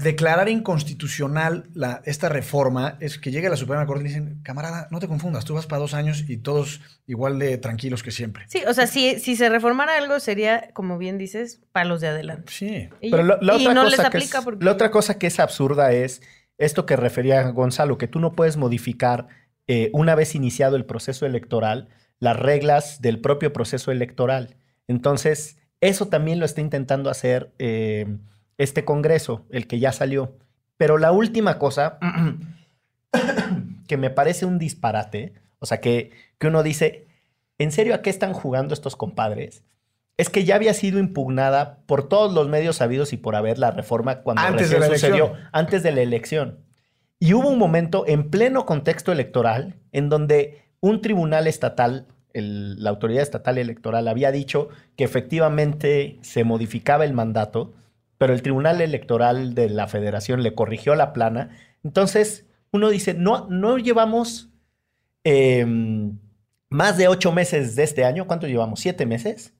declarar 0.04 0.48
inconstitucional 0.48 1.66
la, 1.74 2.02
esta 2.06 2.30
reforma, 2.30 2.98
es 3.02 3.20
que 3.20 3.32
llegue 3.32 3.48
a 3.48 3.50
la 3.50 3.58
Suprema 3.58 3.86
Corte 3.86 4.06
y 4.06 4.08
dicen, 4.08 4.40
camarada, 4.44 4.88
no 4.92 5.00
te 5.00 5.08
confundas, 5.08 5.44
tú 5.44 5.54
vas 5.56 5.68
para 5.68 5.82
dos 5.82 5.94
años 5.94 6.24
y 6.30 6.38
todos 6.38 6.80
igual 7.06 7.38
de 7.38 7.58
tranquilos 7.58 8.02
que 8.02 8.12
siempre. 8.12 8.46
Sí, 8.48 8.62
o 8.66 8.74
sea, 8.74 8.88
si, 8.88 9.20
si 9.20 9.36
se 9.36 9.50
reformara 9.50 9.98
algo 9.98 10.20
sería, 10.22 10.70
como 10.74 10.98
bien 10.98 11.18
dices, 11.18 11.62
palos 11.74 12.00
de 12.00 12.08
adelante. 12.08 12.52
Sí. 12.52 12.90
Y, 13.02 13.12
Pero 13.12 13.24
lo- 13.24 13.42
la 13.42 13.58
y 13.58 13.62
otra 13.68 13.74
no 13.74 13.84
cosa 13.84 13.90
les 13.98 14.00
que 14.00 14.08
aplica 14.18 14.38
es, 14.40 14.44
porque... 14.46 14.66
la 14.66 14.72
otra 14.72 14.90
cosa 14.90 15.20
que 15.20 15.28
es 15.28 15.40
absurda 15.40 15.92
es 15.92 16.22
esto 16.58 16.86
que 16.86 16.96
refería 16.96 17.44
Gonzalo, 17.50 17.98
que 17.98 18.08
tú 18.08 18.20
no 18.20 18.32
puedes 18.34 18.56
modificar 18.58 19.28
eh, 19.68 19.90
una 19.94 20.16
vez 20.16 20.34
iniciado 20.34 20.76
el 20.78 20.86
proceso 20.86 21.26
electoral 21.26 21.90
las 22.20 22.38
reglas 22.38 23.02
del 23.02 23.20
propio 23.20 23.54
proceso 23.54 23.92
electoral. 23.92 24.56
Entonces, 24.88 25.58
eso 25.82 26.08
también 26.08 26.40
lo 26.40 26.46
está 26.46 26.60
intentando 26.62 27.10
hacer 27.10 27.52
eh, 27.60 28.18
este 28.60 28.86
Congreso, 28.86 29.46
el 29.50 29.66
que 29.66 29.80
ya 29.80 29.92
salió. 29.92 30.38
Pero 30.78 30.98
la 31.00 31.12
última 31.12 31.58
cosa 31.58 31.98
que 33.88 33.98
me 33.98 34.10
parece 34.12 34.46
un 34.46 34.60
disparate, 34.60 35.34
o 35.60 35.66
sea, 35.66 35.80
que, 35.82 36.12
que 36.38 36.48
uno 36.48 36.62
dice, 36.64 37.08
¿en 37.58 37.72
serio 37.72 37.96
a 37.96 38.02
qué 38.02 38.10
están 38.10 38.34
jugando 38.34 38.74
estos 38.74 38.96
compadres? 38.96 39.64
Es 40.18 40.30
que 40.30 40.44
ya 40.44 40.56
había 40.56 40.74
sido 40.74 41.00
impugnada 41.00 41.80
por 41.86 42.08
todos 42.08 42.34
los 42.34 42.48
medios 42.50 42.76
sabidos 42.76 43.14
y 43.14 43.18
por 43.18 43.36
haber 43.36 43.58
la 43.58 43.72
reforma 43.72 44.20
cuando 44.22 44.42
Antes 44.44 44.70
de 44.70 44.80
la 44.80 44.88
sucedió, 44.88 45.26
elección. 45.28 45.50
antes 45.54 45.82
de 45.84 45.92
la 45.92 46.02
elección. 46.02 46.60
Y 47.20 47.34
hubo 47.34 47.50
un 47.50 47.58
momento 47.58 48.04
en 48.08 48.30
pleno 48.30 48.66
contexto 48.66 49.12
electoral 49.12 49.76
en 49.92 50.10
donde 50.10 50.62
un 50.82 51.02
tribunal 51.02 51.48
estatal, 51.48 52.08
el- 52.34 52.82
la 52.84 52.90
autoridad 52.92 53.24
estatal 53.24 53.58
electoral, 53.58 54.08
había 54.08 54.32
dicho 54.32 54.70
que 54.96 55.04
efectivamente 55.06 56.20
se 56.22 56.44
modificaba 56.44 57.06
el 57.06 57.14
mandato, 57.14 57.74
pero 58.20 58.34
el 58.34 58.44
tribunal 58.44 58.80
electoral 58.82 59.56
de 59.56 59.70
la 59.70 59.88
federación 59.88 60.44
le 60.44 60.54
corrigió 60.54 60.94
la 60.94 61.12
plana. 61.14 61.50
Entonces, 61.84 62.46
uno 62.72 62.90
dice, 62.90 63.16
no, 63.16 63.48
no 63.50 63.80
llevamos 63.80 64.50
eh, 65.24 65.66
más 66.70 66.98
de 66.98 67.08
ocho 67.08 67.32
meses 67.32 67.76
de 67.76 67.84
este 67.84 68.06
año. 68.06 68.28
¿Cuánto 68.28 68.46
llevamos? 68.48 68.80
¿Siete 68.80 69.06
meses? 69.08 69.54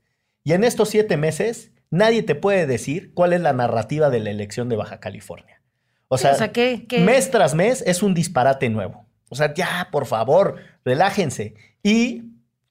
Y 0.44 0.54
en 0.54 0.64
estos 0.64 0.90
siete 0.90 1.18
meses, 1.18 1.72
nadie 1.90 2.22
te 2.24 2.36
puede 2.36 2.68
decir 2.68 3.14
cuál 3.14 3.34
es 3.34 3.42
la 3.42 3.54
narrativa 3.54 4.10
de 4.10 4.20
la 4.20 4.30
elección 4.30 4.70
de 4.70 4.76
Baja 4.76 5.00
California. 5.00 5.62
O 6.08 6.18
sea, 6.18 6.34
o 6.34 6.36
sea, 6.36 6.52
¿qué, 6.52 6.86
qué- 6.88 7.00
mes 7.02 7.32
tras 7.32 7.56
mes 7.56 7.84
es 7.86 8.04
un 8.04 8.14
disparate 8.14 8.70
nuevo. 8.70 9.06
O 9.30 9.36
sea, 9.36 9.54
ya, 9.54 9.90
por 9.92 10.06
favor, 10.06 10.56
relájense. 10.84 11.54
Y 11.84 12.24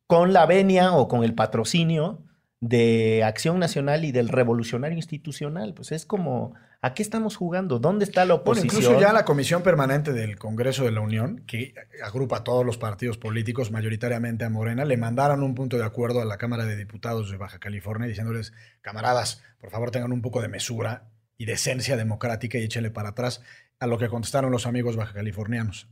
con 0.07 0.33
la 0.33 0.44
venia 0.46 0.92
o 0.92 1.09
con 1.09 1.22
el 1.24 1.35
patrocinio 1.35 2.22
de 2.61 3.23
Acción 3.25 3.59
Nacional 3.59 4.05
y 4.05 4.12
del 4.12 4.29
Revolucionario 4.29 4.97
Institucional, 4.97 5.75
pues 5.75 5.92
es 5.92 6.05
como, 6.05 6.55
¿a 6.83 6.92
qué 6.92 7.03
estamos 7.03 7.37
jugando? 7.37 7.79
¿Dónde 7.79 8.05
está 8.05 8.25
la 8.25 8.35
Bueno, 8.35 8.42
oposición? 8.53 8.83
incluso 8.83 9.01
ya 9.01 9.12
la 9.12 9.25
Comisión 9.25 9.62
Permanente 9.62 10.12
del 10.12 10.38
Congreso 10.38 10.85
de 10.85 10.90
la 10.90 11.01
Unión, 11.01 11.44
que 11.47 11.75
agrupa 12.03 12.38
a 12.38 12.44
todos 12.44 12.66
los 12.66 12.77
partidos 12.77 13.16
políticos, 13.16 13.71
mayoritariamente 13.71 14.44
a 14.44 14.51
Morena, 14.51 14.85
le 14.85 14.97
mandaron 14.97 15.42
un 15.44 15.55
punto 15.55 15.79
de 15.79 15.85
acuerdo 15.85 16.21
a 16.21 16.25
la 16.25 16.37
Cámara 16.37 16.64
de 16.64 16.77
Diputados 16.77 17.31
de 17.31 17.37
Baja 17.37 17.61
California 17.61 18.09
diciéndoles, 18.09 18.53
camaradas, 18.81 19.42
por 19.61 19.71
favor 19.71 19.90
tengan 19.92 20.12
un 20.12 20.23
poco 20.23 20.42
de 20.42 20.49
mesura 20.49 21.11
y 21.37 21.44
decencia 21.44 21.97
democrática 21.97 22.59
y 22.59 22.64
échenle 22.64 22.90
para 22.90 23.11
atrás 23.11 23.40
a 23.79 23.87
lo 23.87 23.99
que 23.99 24.09
contestaron 24.09 24.51
los 24.51 24.66
amigos 24.66 24.97
baja 24.97 25.12
californianos. 25.12 25.88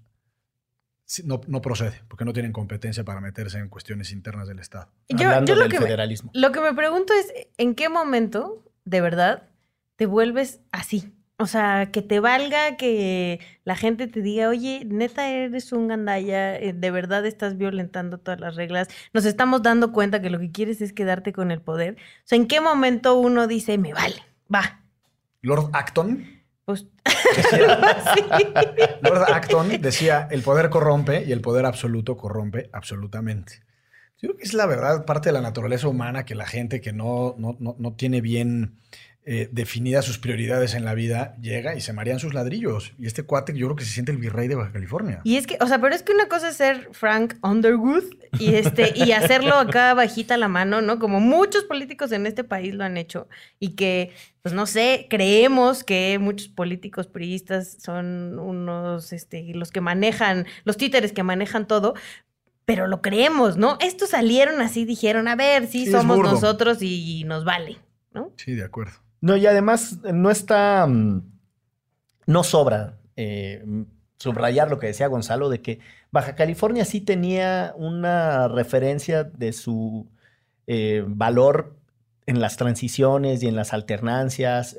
No, 1.24 1.40
no 1.46 1.60
procede, 1.62 2.02
porque 2.08 2.24
no 2.24 2.32
tienen 2.32 2.52
competencia 2.52 3.04
para 3.04 3.20
meterse 3.20 3.58
en 3.58 3.68
cuestiones 3.68 4.10
internas 4.12 4.48
del 4.48 4.58
Estado. 4.58 4.88
Yo, 5.08 5.28
Hablando 5.28 5.48
yo 5.48 5.54
lo, 5.54 5.62
del 5.62 5.70
que 5.70 5.78
me, 5.78 5.84
federalismo. 5.84 6.30
lo 6.34 6.50
que 6.50 6.60
me 6.60 6.74
pregunto 6.74 7.12
es, 7.14 7.32
¿en 7.58 7.74
qué 7.76 7.88
momento, 7.88 8.64
de 8.84 9.00
verdad, 9.00 9.44
te 9.94 10.06
vuelves 10.06 10.60
así? 10.72 11.12
O 11.38 11.46
sea, 11.46 11.90
que 11.92 12.00
te 12.02 12.18
valga 12.18 12.76
que 12.76 13.40
la 13.64 13.76
gente 13.76 14.06
te 14.08 14.22
diga, 14.22 14.48
oye, 14.48 14.84
neta 14.86 15.28
eres 15.28 15.70
un 15.72 15.86
gandaya, 15.86 16.56
eh, 16.58 16.72
de 16.72 16.90
verdad 16.90 17.26
estás 17.26 17.58
violentando 17.58 18.18
todas 18.18 18.40
las 18.40 18.56
reglas, 18.56 18.88
nos 19.12 19.26
estamos 19.26 19.62
dando 19.62 19.92
cuenta 19.92 20.22
que 20.22 20.30
lo 20.30 20.40
que 20.40 20.50
quieres 20.50 20.80
es 20.80 20.92
quedarte 20.92 21.32
con 21.32 21.50
el 21.50 21.60
poder. 21.60 21.94
O 21.94 22.22
sea, 22.24 22.36
¿en 22.36 22.48
qué 22.48 22.60
momento 22.60 23.16
uno 23.16 23.46
dice, 23.46 23.76
me 23.78 23.92
vale, 23.92 24.16
va? 24.52 24.80
Lord 25.42 25.70
Acton, 25.74 26.26
Pues 26.66 26.84
decía. 27.36 27.78
Lord 29.02 29.32
Acton 29.32 29.80
decía, 29.80 30.28
el 30.32 30.42
poder 30.42 30.68
corrompe 30.68 31.24
y 31.24 31.30
el 31.30 31.40
poder 31.40 31.64
absoluto 31.64 32.16
corrompe 32.16 32.68
absolutamente. 32.72 33.62
Yo 34.20 34.28
creo 34.28 34.36
que 34.36 34.42
es 34.42 34.52
la 34.52 34.66
verdad 34.66 35.04
parte 35.04 35.28
de 35.28 35.32
la 35.32 35.40
naturaleza 35.40 35.86
humana 35.86 36.24
que 36.24 36.34
la 36.34 36.44
gente 36.44 36.80
que 36.80 36.92
no, 36.92 37.36
no, 37.38 37.56
no, 37.60 37.76
no 37.78 37.92
tiene 37.92 38.20
bien 38.20 38.80
eh, 39.28 39.48
definidas 39.50 40.04
sus 40.04 40.18
prioridades 40.18 40.74
en 40.74 40.84
la 40.84 40.94
vida 40.94 41.34
llega 41.40 41.74
y 41.74 41.80
se 41.80 41.92
marean 41.92 42.20
sus 42.20 42.32
ladrillos. 42.32 42.92
Y 42.96 43.08
este 43.08 43.24
cuate 43.24 43.52
yo 43.54 43.66
creo 43.66 43.74
que 43.74 43.84
se 43.84 43.90
siente 43.90 44.12
el 44.12 44.18
virrey 44.18 44.46
de 44.46 44.54
Baja 44.54 44.70
California. 44.70 45.20
Y 45.24 45.36
es 45.36 45.48
que, 45.48 45.58
o 45.60 45.66
sea, 45.66 45.80
pero 45.80 45.96
es 45.96 46.04
que 46.04 46.12
una 46.12 46.28
cosa 46.28 46.50
es 46.50 46.56
ser 46.56 46.90
Frank 46.92 47.34
Underwood 47.42 48.04
y 48.38 48.54
este 48.54 48.92
y 48.94 49.10
hacerlo 49.10 49.56
acá 49.56 49.94
bajita 49.94 50.36
la 50.36 50.46
mano, 50.46 50.80
¿no? 50.80 51.00
Como 51.00 51.18
muchos 51.18 51.64
políticos 51.64 52.12
en 52.12 52.24
este 52.24 52.44
país 52.44 52.72
lo 52.72 52.84
han 52.84 52.96
hecho 52.96 53.26
y 53.58 53.70
que, 53.70 54.12
pues 54.42 54.54
no 54.54 54.64
sé, 54.64 55.08
creemos 55.10 55.82
que 55.82 56.20
muchos 56.20 56.46
políticos 56.46 57.08
priistas 57.08 57.78
son 57.82 58.38
unos, 58.38 59.12
este, 59.12 59.42
los 59.54 59.72
que 59.72 59.80
manejan, 59.80 60.46
los 60.62 60.76
títeres 60.76 61.10
que 61.10 61.24
manejan 61.24 61.66
todo. 61.66 61.94
Pero 62.64 62.86
lo 62.86 63.02
creemos, 63.02 63.56
¿no? 63.56 63.76
Estos 63.80 64.10
salieron 64.10 64.60
así, 64.60 64.84
dijeron, 64.84 65.26
a 65.26 65.34
ver, 65.34 65.66
sí, 65.66 65.90
somos 65.90 66.18
nosotros 66.18 66.78
y 66.80 67.24
nos 67.24 67.44
vale, 67.44 67.78
¿no? 68.12 68.32
Sí, 68.36 68.54
de 68.54 68.62
acuerdo. 68.62 69.05
No, 69.20 69.36
y 69.36 69.46
además 69.46 69.98
eh, 70.04 70.12
no 70.12 70.30
está, 70.30 70.86
mm, 70.86 71.22
no 72.26 72.44
sobra 72.44 72.98
eh, 73.16 73.62
mm, 73.64 73.82
subrayar 74.18 74.70
lo 74.70 74.78
que 74.78 74.88
decía 74.88 75.08
Gonzalo, 75.08 75.48
de 75.48 75.62
que 75.62 75.80
Baja 76.10 76.34
California 76.34 76.84
sí 76.84 77.00
tenía 77.00 77.74
una 77.76 78.48
referencia 78.48 79.24
de 79.24 79.52
su 79.52 80.08
eh, 80.66 81.04
valor 81.06 81.76
en 82.26 82.40
las 82.40 82.56
transiciones 82.56 83.42
y 83.42 83.48
en 83.48 83.56
las 83.56 83.72
alternancias. 83.72 84.76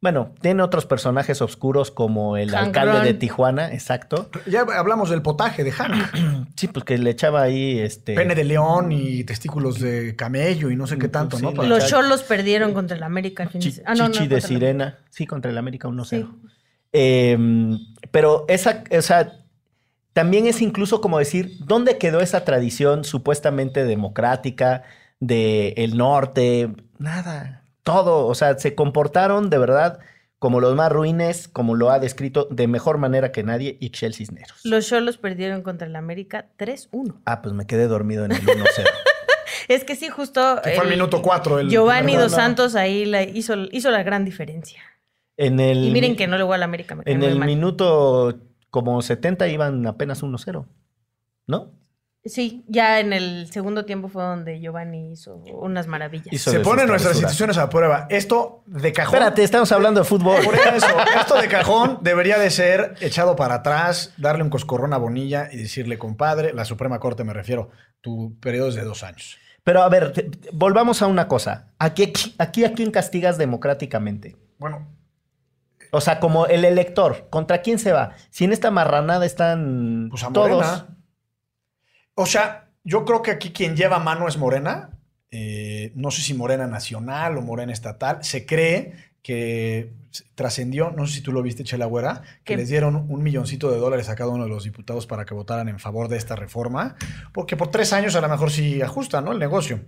Bueno, 0.00 0.32
tiene 0.40 0.62
otros 0.62 0.86
personajes 0.86 1.42
oscuros 1.42 1.90
como 1.90 2.36
el 2.36 2.50
Hank 2.50 2.76
alcalde 2.76 3.06
de. 3.06 3.14
Tijuana, 3.14 3.72
exacto. 3.72 4.30
Ya 4.46 4.60
hablamos 4.60 5.10
del 5.10 5.22
potaje 5.22 5.64
de 5.64 5.72
Hank. 5.72 5.94
Sí, 6.56 6.66
pues 6.68 6.84
que 6.84 6.98
le 6.98 7.10
echaba 7.10 7.42
ahí 7.42 7.78
este... 7.78 8.14
Pene 8.14 8.34
de 8.34 8.42
león 8.44 8.90
y 8.92 9.22
testículos 9.24 9.78
de 9.78 10.16
camello 10.16 10.70
y 10.70 10.76
no 10.76 10.86
sé 10.88 10.98
qué 10.98 11.08
tanto, 11.08 11.36
Sí, 11.36 11.42
¿no? 11.44 11.54
Para- 11.54 11.68
Los 11.68 11.86
cholos 11.88 12.22
perdieron 12.24 12.74
contra 12.74 12.96
el 12.96 13.02
América 13.04 13.44
al 13.44 13.48
fin 13.50 13.60
de 13.60 13.66
Chi- 13.66 13.72
se- 13.72 13.82
ah, 13.86 13.94
no, 13.94 14.08
no, 14.08 14.10
Chichi 14.14 14.26
de 14.26 14.40
Sirena. 14.40 14.98
Sí, 15.10 15.24
contra 15.26 15.50
el 15.52 15.58
América 15.58 15.86
1-0. 15.88 16.04
Sí. 16.08 16.26
Eh, 16.92 17.38
pero 18.10 18.44
esa, 18.48 18.82
o 18.96 19.02
sea, 19.02 19.32
también 20.14 20.46
es 20.46 20.62
incluso 20.62 21.00
como 21.00 21.18
decir, 21.18 21.58
¿dónde 21.64 21.98
quedó 21.98 22.20
esa 22.20 22.44
tradición 22.44 23.04
supuestamente 23.04 23.84
democrática 23.84 24.82
del 25.20 25.96
norte? 25.96 26.70
Nada, 26.98 27.57
todo, 27.92 28.26
o 28.26 28.34
sea, 28.34 28.58
se 28.58 28.74
comportaron 28.74 29.50
de 29.50 29.58
verdad 29.58 29.98
como 30.38 30.60
los 30.60 30.74
más 30.76 30.92
ruines, 30.92 31.48
como 31.48 31.74
lo 31.74 31.90
ha 31.90 31.98
descrito 31.98 32.46
de 32.50 32.68
mejor 32.68 32.98
manera 32.98 33.32
que 33.32 33.42
nadie 33.42 33.76
Ixchel 33.80 34.14
Cisneros. 34.14 34.60
Los 34.64 34.86
cholos 34.86 35.16
perdieron 35.16 35.62
contra 35.62 35.86
el 35.88 35.96
América 35.96 36.46
3-1. 36.58 37.22
Ah, 37.24 37.42
pues 37.42 37.54
me 37.54 37.66
quedé 37.66 37.88
dormido 37.88 38.24
en 38.24 38.32
el 38.32 38.40
1-0. 38.42 38.64
Es 39.68 39.84
que 39.84 39.96
sí, 39.96 40.08
justo. 40.08 40.60
que 40.64 40.70
fue 40.70 40.84
el 40.84 40.90
minuto 40.90 41.20
4. 41.20 41.62
Giovanni 41.62 42.14
No, 42.14 42.20
Dos. 42.22 42.32
Santos 42.32 42.74
ahí 42.74 43.04
la 43.04 43.22
hizo, 43.22 43.54
hizo 43.70 43.90
la 43.90 44.02
gran 44.02 44.24
diferencia. 44.24 44.80
En 45.36 45.60
el, 45.60 45.84
Y 45.84 45.90
miren 45.90 46.16
que 46.16 46.26
no 46.26 46.38
le 46.38 46.44
voy 46.44 46.54
al 46.54 46.62
América, 46.62 46.94
me 46.94 47.02
en 47.04 47.22
el 47.22 47.38
mal. 47.38 47.46
minuto 47.48 48.38
como 48.70 49.02
70 49.02 49.46
iban 49.48 49.86
apenas 49.86 50.22
1-0, 50.22 50.64
¿no? 51.46 51.72
Sí, 52.24 52.64
ya 52.68 53.00
en 53.00 53.12
el 53.12 53.50
segundo 53.50 53.84
tiempo 53.86 54.08
fue 54.08 54.22
donde 54.22 54.60
Giovanni 54.60 55.12
hizo 55.12 55.36
unas 55.36 55.86
maravillas. 55.86 56.26
Hizo 56.32 56.50
Se 56.50 56.58
de 56.58 56.64
ponen 56.64 56.80
sus 56.82 56.88
nuestras 56.90 57.12
travesuras. 57.12 57.32
instituciones 57.32 57.58
a 57.58 57.70
prueba. 57.70 58.06
Esto 58.10 58.62
de 58.66 58.92
cajón. 58.92 59.14
Espérate, 59.14 59.44
estamos 59.44 59.72
hablando 59.72 60.00
de 60.00 60.04
fútbol. 60.04 60.42
Por 60.44 60.54
eso, 60.54 60.86
esto 61.18 61.40
de 61.40 61.48
cajón 61.48 61.98
debería 62.02 62.38
de 62.38 62.50
ser 62.50 62.96
echado 63.00 63.34
para 63.36 63.56
atrás, 63.56 64.12
darle 64.18 64.42
un 64.42 64.50
coscorrón 64.50 64.92
a 64.92 64.98
Bonilla 64.98 65.48
y 65.50 65.56
decirle, 65.56 65.96
compadre, 65.96 66.52
la 66.52 66.64
Suprema 66.66 66.98
Corte 66.98 67.24
me 67.24 67.32
refiero, 67.32 67.70
tu 68.02 68.36
periodo 68.40 68.68
es 68.68 68.74
de 68.74 68.82
dos 68.84 69.04
años. 69.04 69.38
Pero 69.64 69.82
a 69.82 69.88
ver, 69.88 70.12
te- 70.12 70.30
volvamos 70.52 71.00
a 71.02 71.06
una 71.06 71.28
cosa. 71.28 71.72
Aquí, 71.78 72.12
aquí 72.38 72.64
a 72.64 72.72
quién 72.72 72.90
castigas 72.90 73.38
democráticamente. 73.38 74.36
Bueno, 74.58 74.86
O 75.92 76.00
sea, 76.02 76.20
como 76.20 76.46
el 76.46 76.64
elector, 76.66 77.28
¿contra 77.30 77.62
quién 77.62 77.78
se 77.78 77.92
va? 77.92 78.12
Si 78.28 78.44
en 78.44 78.52
esta 78.52 78.70
marranada 78.70 79.24
están 79.24 80.08
pues 80.10 80.24
a 80.24 80.32
todos. 80.32 80.50
Morena. 80.50 80.94
O 82.20 82.26
sea, 82.26 82.68
yo 82.82 83.04
creo 83.04 83.22
que 83.22 83.30
aquí 83.30 83.52
quien 83.52 83.76
lleva 83.76 84.00
mano 84.00 84.26
es 84.26 84.38
Morena. 84.38 84.90
Eh, 85.30 85.92
no 85.94 86.10
sé 86.10 86.20
si 86.20 86.34
Morena 86.34 86.66
Nacional 86.66 87.38
o 87.38 87.42
Morena 87.42 87.72
Estatal. 87.72 88.24
Se 88.24 88.44
cree 88.44 88.92
que 89.22 89.92
trascendió, 90.34 90.90
no 90.90 91.06
sé 91.06 91.14
si 91.14 91.20
tú 91.20 91.30
lo 91.30 91.44
viste, 91.44 91.62
Chela 91.62 91.86
Güera, 91.86 92.22
que 92.42 92.54
¿Qué? 92.54 92.56
les 92.56 92.70
dieron 92.70 92.96
un 92.96 93.22
milloncito 93.22 93.70
de 93.70 93.78
dólares 93.78 94.08
a 94.08 94.16
cada 94.16 94.30
uno 94.30 94.44
de 94.44 94.50
los 94.50 94.64
diputados 94.64 95.06
para 95.06 95.24
que 95.26 95.34
votaran 95.34 95.68
en 95.68 95.78
favor 95.78 96.08
de 96.08 96.16
esta 96.16 96.34
reforma, 96.34 96.96
porque 97.32 97.56
por 97.56 97.70
tres 97.70 97.92
años 97.92 98.16
a 98.16 98.20
lo 98.20 98.28
mejor 98.28 98.50
sí 98.50 98.82
ajusta, 98.82 99.20
¿no? 99.20 99.30
El 99.30 99.38
negocio. 99.38 99.80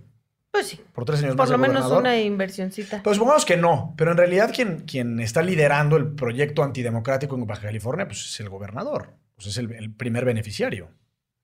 Pues 0.51 0.67
sí, 0.67 0.79
Por 0.93 1.03
tres 1.03 1.19
años 1.23 1.35
por 1.35 1.39
más 1.39 1.49
lo 1.49 1.57
menos 1.57 1.91
una 1.91 2.17
inversioncita. 2.17 3.03
Pues 3.03 3.17
supongamos 3.17 3.43
que 3.43 3.57
no, 3.57 3.93
pero 3.97 4.11
en 4.11 4.17
realidad 4.17 4.53
quien, 4.55 4.81
quien 4.81 5.19
está 5.19 5.41
liderando 5.41 5.97
el 5.97 6.07
proyecto 6.13 6.63
antidemocrático 6.63 7.35
en 7.35 7.45
Baja 7.45 7.63
California, 7.63 8.05
pues 8.05 8.25
es 8.25 8.39
el 8.39 8.47
gobernador, 8.47 9.15
pues 9.35 9.47
es 9.47 9.57
el, 9.57 9.73
el 9.73 9.93
primer 9.93 10.23
beneficiario 10.23 10.91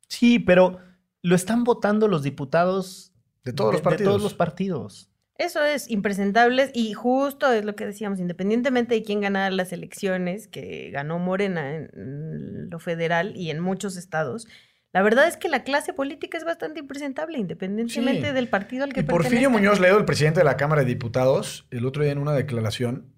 Sí, 0.08 0.40
pero 0.40 0.80
lo 1.22 1.36
están 1.36 1.64
votando 1.64 2.08
los 2.08 2.24
diputados 2.24 3.14
de 3.44 3.54
todos 3.54 3.74
los 3.74 3.82
de 3.82 3.84
partidos. 3.84 4.10
todos 4.10 4.22
los 4.24 4.34
partidos. 4.34 5.12
Eso 5.40 5.64
es 5.64 5.90
impresentables 5.92 6.72
y 6.74 6.94
justo 6.94 7.52
es 7.52 7.64
lo 7.64 7.76
que 7.76 7.86
decíamos, 7.86 8.20
independientemente 8.20 8.96
de 8.96 9.04
quién 9.04 9.22
ganara 9.22 9.52
las 9.52 9.72
elecciones, 9.72 10.48
que 10.48 10.90
ganó 10.92 11.20
Morena 11.20 11.76
en 11.76 12.70
lo 12.72 12.80
federal 12.80 13.36
y 13.36 13.52
en 13.52 13.60
muchos 13.60 13.98
estados, 13.98 14.48
la 14.94 15.04
verdad 15.04 15.28
es 15.28 15.38
que 15.38 15.48
la 15.48 15.64
clase 15.64 15.94
política 15.94 16.40
es 16.40 16.44
bastante 16.44 16.80
impresentable, 16.80 17.38
independientemente 17.38 18.30
Sí. 18.30 18.34
del 18.34 18.48
partido 18.50 18.84
al 18.84 18.94
que 18.94 19.02
Y 19.02 19.04
Porfirio 19.04 19.50
pertenezca. 19.50 19.50
Muñoz 19.60 19.80
Ledo, 19.80 20.00
el 20.00 20.06
presidente 20.06 20.40
de 20.40 20.46
la 20.46 20.58
Cámara 20.58 20.82
de 20.82 20.88
Diputados, 20.88 21.68
el 21.70 21.86
otro 21.86 22.02
día 22.04 22.14
en 22.14 22.18
una 22.20 22.34
declaración 22.34 23.14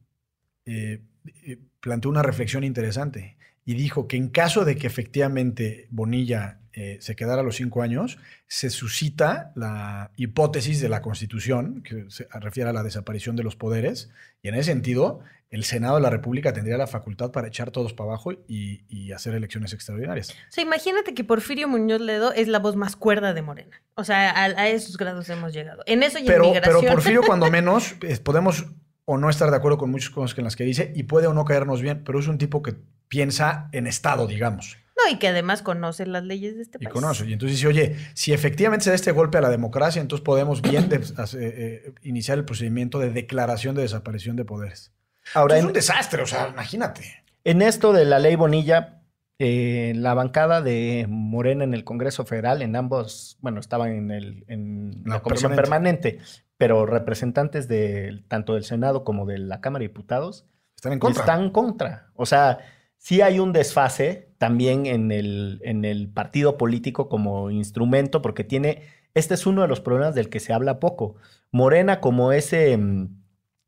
eh, 0.66 1.02
eh, 1.46 1.58
planteó 1.80 2.12
una 2.12 2.22
reflexión 2.22 2.66
interesante 2.66 3.38
y 3.70 3.76
dijo 3.76 4.08
que 4.08 4.18
en 4.18 4.30
caso 4.30 4.66
de 4.66 4.78
que 4.78 4.88
efectivamente 4.88 5.86
Bonilla 5.92 6.58
eh, 6.74 6.98
se 7.02 7.16
quedara 7.16 7.42
a 7.42 7.44
los 7.44 7.58
cinco 7.58 7.84
años, 7.84 8.18
se 8.48 8.72
suscita 8.72 9.52
la 9.56 10.10
hipótesis 10.16 10.82
de 10.82 10.90
la 10.90 11.04
Constitución, 11.04 11.84
que 11.84 12.06
se 12.10 12.28
refiere 12.40 12.72
a 12.72 12.74
la 12.74 12.82
desaparición 12.82 13.36
de 13.36 13.44
los 13.44 13.56
poderes, 13.56 14.10
y 14.42 14.48
en 14.48 14.56
ese 14.56 14.72
sentido, 14.72 15.20
el 15.52 15.66
Senado 15.66 15.98
de 15.98 16.02
la 16.02 16.10
República 16.10 16.52
tendría 16.52 16.78
la 16.78 16.88
facultad 16.88 17.30
para 17.30 17.48
echar 17.48 17.70
todos 17.70 17.94
para 17.94 18.10
abajo 18.10 18.32
y, 18.48 18.86
y 18.90 19.12
hacer 19.12 19.36
elecciones 19.36 19.72
extraordinarias. 19.72 20.32
O 20.32 20.34
sea, 20.52 20.64
imagínate 20.64 21.14
que 21.14 21.24
Porfirio 21.24 21.68
Muñoz 21.68 22.02
Ledo 22.02 22.34
es 22.34 22.48
la 22.48 22.58
voz 22.58 22.76
más 22.76 22.96
cuerda 22.96 23.36
de 23.36 23.44
Morena. 23.44 23.84
O 23.94 24.04
sea, 24.04 24.32
a, 24.32 24.46
a 24.46 24.68
esos 24.68 24.98
grados 24.98 25.30
hemos 25.30 25.54
llegado. 25.54 25.84
En 25.86 26.02
eso 26.02 26.18
y 26.18 26.24
Pero, 26.24 26.56
en 26.56 26.62
pero. 26.64 26.82
Porfirio, 26.82 27.22
cuando 27.22 27.52
menos, 27.52 27.94
podemos 28.24 28.66
o 29.12 29.18
no 29.18 29.30
estar 29.30 29.50
de 29.50 29.58
acuerdo 29.58 29.78
con 29.80 29.90
muchas 29.90 30.10
cosas 30.12 30.36
que 30.36 30.42
en 30.42 30.46
las 30.46 30.56
que 30.56 30.64
dice 30.64 30.92
y 30.96 31.04
puede 31.04 31.26
o 31.28 31.34
no 31.34 31.44
caernos 31.46 31.82
bien, 31.82 32.04
pero 32.04 32.20
es 32.20 32.28
un 32.28 32.38
tipo 32.38 32.62
que 32.62 32.76
piensa 33.08 33.70
en 33.72 33.88
Estado, 33.88 34.28
digamos, 34.28 34.78
No, 34.96 35.12
y 35.12 35.18
que 35.18 35.28
además 35.30 35.62
conoce 35.64 36.06
las 36.06 36.24
leyes 36.24 36.56
de 36.58 36.62
este 36.62 36.78
y 36.80 36.84
país. 36.86 36.94
conoce. 36.94 37.26
Y 37.28 37.34
entonces 37.34 37.58
dice, 37.58 37.68
oye, 37.68 37.96
si 38.14 38.34
efectivamente 38.34 38.84
se 38.84 38.90
da 38.92 38.96
este 38.96 39.12
golpe 39.12 39.38
a 39.38 39.42
la 39.42 39.50
democracia, 39.50 40.00
entonces 40.02 40.24
podemos 40.24 40.62
bien 40.62 40.90
de- 40.90 41.02
hace- 41.18 41.38
eh, 41.42 41.94
iniciar 42.04 42.38
el 42.38 42.46
procedimiento 42.46 43.00
de 43.00 43.10
declaración 43.12 43.76
de 43.76 43.82
desaparición 43.82 44.36
de 44.36 44.46
poderes. 44.46 44.92
Ahora, 45.34 45.58
es 45.58 45.64
un 45.66 45.74
desastre, 45.74 46.22
o 46.22 46.28
sea, 46.28 46.50
imagínate. 46.50 47.24
en 47.44 47.62
esto 47.62 47.94
de 47.94 48.06
la 48.06 48.20
ley 48.20 48.36
Bonilla, 48.36 49.02
eh, 49.40 49.94
la 49.96 50.14
bancada 50.14 50.62
de 50.62 51.06
Morena 51.10 51.64
en 51.64 51.74
el 51.74 51.84
Congreso 51.84 52.26
Federal, 52.26 52.62
en 52.62 52.76
ambos, 52.76 53.38
bueno, 53.42 53.60
estaban 53.60 53.92
en, 53.94 54.12
el, 54.12 54.44
en 54.50 55.02
la, 55.06 55.16
La 55.16 55.20
comisión 55.22 55.56
permanente. 55.56 56.20
Pero 56.60 56.86
representantes 56.86 57.70
de, 57.70 58.22
tanto 58.28 58.56
del 58.56 58.66
Senado 58.66 59.06
como 59.06 59.26
de 59.26 59.38
la 59.38 59.62
Cámara 59.62 59.84
de 59.84 59.88
Diputados 59.88 60.46
Están 60.76 60.92
en 60.92 61.00
contra. 61.00 61.24
están 61.24 61.50
contra. 61.52 62.12
O 62.16 62.26
sea, 62.26 62.60
sí 62.98 63.22
hay 63.22 63.40
un 63.40 63.54
desfase 63.54 64.34
también 64.38 64.86
en 64.86 65.14
el, 65.14 65.62
en 65.64 65.86
el 65.86 66.10
partido 66.10 66.58
político 66.58 67.08
como 67.08 67.50
instrumento, 67.50 68.22
porque 68.22 68.44
tiene, 68.44 68.84
este 69.14 69.36
es 69.36 69.46
uno 69.46 69.62
de 69.62 69.70
los 69.70 69.80
problemas 69.80 70.16
del 70.16 70.28
que 70.28 70.42
se 70.42 70.52
habla 70.52 70.82
poco. 70.82 71.16
Morena 71.50 72.02
como 72.02 72.34
ese 72.34 72.76
mm, 72.76 73.08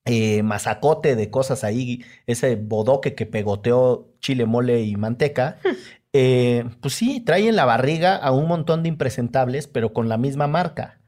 eh, 0.03 0.43
mazacote 0.43 1.15
de 1.15 1.29
cosas 1.31 1.63
ahí, 1.63 2.03
ese 2.27 2.57
bodoque 2.57 3.15
que 3.15 3.25
pegoteó 3.25 4.09
chile, 4.19 4.45
mole 4.45 4.81
y 4.81 4.97
manteca, 4.97 5.59
eh, 6.11 6.65
pues 6.81 6.93
sí, 6.95 7.21
trae 7.21 7.47
en 7.47 7.55
la 7.55 7.63
barriga 7.63 8.17
a 8.17 8.33
un 8.33 8.49
montón 8.49 8.83
de 8.83 8.89
impresentables, 8.89 9.67
pero 9.67 9.93
con 9.93 10.09
la 10.09 10.17
misma 10.17 10.47
marca. 10.47 11.00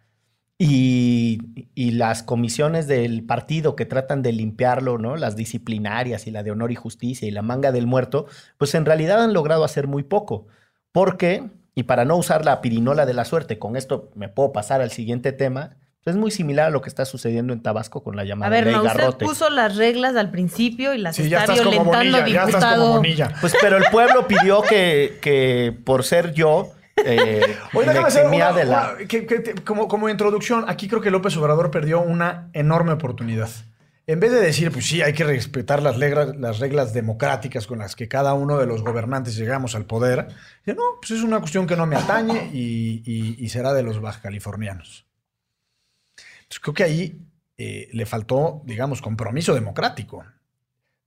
Y, 0.66 1.68
y 1.76 1.91
las 1.91 2.24
comisiones 2.24 2.88
del 2.88 3.24
partido 3.26 3.76
que 3.76 3.86
tratan 3.86 4.22
de 4.22 4.32
limpiarlo, 4.32 4.97
¿no? 4.97 5.18
Las 5.18 5.36
disciplinarias 5.36 6.26
y 6.26 6.32
la 6.32 6.41
de 6.41 6.51
honor 6.51 6.72
y 6.72 6.76
justicia 6.76 7.28
y 7.28 7.32
la 7.32 7.41
manga 7.41 7.74
del 7.74 7.86
muerto, 7.86 8.28
pues 8.57 8.74
en 8.76 8.86
realidad 8.86 9.22
han 9.22 9.34
logrado 9.34 9.66
hacer 9.66 9.88
muy 9.88 10.03
poco. 10.03 10.47
Porque, 10.93 11.43
y 11.76 11.84
para 11.84 12.05
no 12.05 12.16
usar 12.16 12.45
la 12.45 12.61
pirinola 12.61 13.05
de 13.05 13.14
la 13.14 13.26
suerte, 13.26 13.59
con 13.59 13.76
esto 13.76 14.09
me 14.16 14.30
puedo 14.30 14.53
pasar 14.53 14.80
al 14.82 14.91
siguiente 14.91 15.34
tema, 15.34 15.72
pues 16.03 16.16
es 16.16 16.20
muy 16.20 16.32
similar 16.32 16.68
a 16.68 16.70
lo 16.70 16.82
que 16.82 16.89
está 16.89 17.03
sucediendo 17.05 17.51
en 17.53 17.61
Tabasco 17.61 18.03
con 18.03 18.16
la 18.16 18.22
A 18.22 18.26
llamada 18.26 18.49
ver, 18.49 18.66
ley 18.66 18.74
no, 18.74 18.84
usted 18.84 18.97
Garrote. 18.99 19.26
puso 19.26 19.49
las 19.49 19.76
reglas 19.76 20.16
al 20.16 20.32
principio 20.32 20.93
y 20.93 20.97
las 20.97 21.16
Sí, 21.16 21.24
está 21.24 21.41
estás 21.43 21.59
como 21.61 21.72
violentando, 21.72 22.18
Bonilla, 22.20 22.34
ya 22.34 22.43
estás 22.45 22.61
como 22.61 22.74
diputado. 22.74 22.93
Bonilla. 22.97 23.34
Pues 23.41 23.53
pero 23.61 23.78
el 23.78 23.86
pueblo 23.91 24.28
pidió 24.28 24.61
que, 24.61 25.18
que 25.22 25.78
por 25.86 26.03
ser 26.03 26.34
yo, 26.34 26.72
eh, 26.97 27.57
Oye, 27.73 27.87
me 27.87 27.93
déjame 27.93 28.07
hacer 28.07 28.27
una- 28.27 28.51
de 28.53 28.65
la... 28.65 28.95
una- 28.97 29.07
que- 29.07 29.25
que 29.25 29.39
te- 29.39 29.55
como, 29.63 29.87
como 29.87 30.09
introducción, 30.09 30.65
aquí 30.67 30.87
creo 30.87 31.01
que 31.01 31.11
López 31.11 31.35
Obrador 31.37 31.71
perdió 31.71 32.01
una 32.01 32.49
enorme 32.53 32.91
oportunidad. 32.93 33.49
En 34.05 34.19
vez 34.19 34.31
de 34.33 34.41
decir, 34.41 34.69
pues 34.69 34.85
sí, 34.85 35.01
hay 35.01 35.13
que 35.13 35.23
respetar 35.23 35.81
las 35.81 35.97
reglas, 35.97 36.35
las 36.35 36.59
reglas 36.59 36.93
democráticas 36.93 37.67
con 37.67 37.79
las 37.79 37.95
que 37.95 38.09
cada 38.09 38.33
uno 38.33 38.57
de 38.57 38.65
los 38.65 38.83
gobernantes 38.83 39.37
llegamos 39.37 39.75
al 39.75 39.85
poder, 39.85 40.27
dice, 40.65 40.75
no, 40.75 40.83
pues 40.99 41.11
es 41.11 41.23
una 41.23 41.39
cuestión 41.39 41.65
que 41.65 41.77
no 41.77 41.85
me 41.85 41.95
atañe 41.95 42.49
y, 42.53 43.01
y- 43.05 43.35
y 43.39 43.49
será 43.49 43.73
de 43.73 43.81
los 43.83 44.01
bajacalifornianos. 44.01 45.05
Entonces 46.41 46.59
creo 46.61 46.73
que 46.73 46.83
ahí 46.83 47.21
eh, 47.57 47.89
le 47.93 48.05
faltó, 48.05 48.61
digamos, 48.65 49.01
compromiso 49.01 49.53
democrático. 49.53 50.25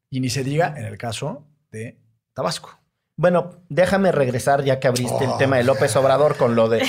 Y 0.09 0.21
ni 0.21 0.31
se 0.31 0.43
diga 0.45 0.75
en 0.79 0.87
el 0.87 0.97
caso 0.97 1.47
de 1.71 1.99
Tabasco. 2.33 2.79
Bueno, 3.17 3.55
déjame 3.69 4.13
regresar 4.13 4.63
ya 4.65 4.79
que 4.79 4.89
abriste 4.89 5.25
el 5.25 5.31
Oh. 5.31 5.37
tema 5.39 5.57
de 5.57 5.65
López 5.65 5.95
Obrador 5.97 6.37
con 6.37 6.55
lo 6.55 6.69
de... 6.69 6.89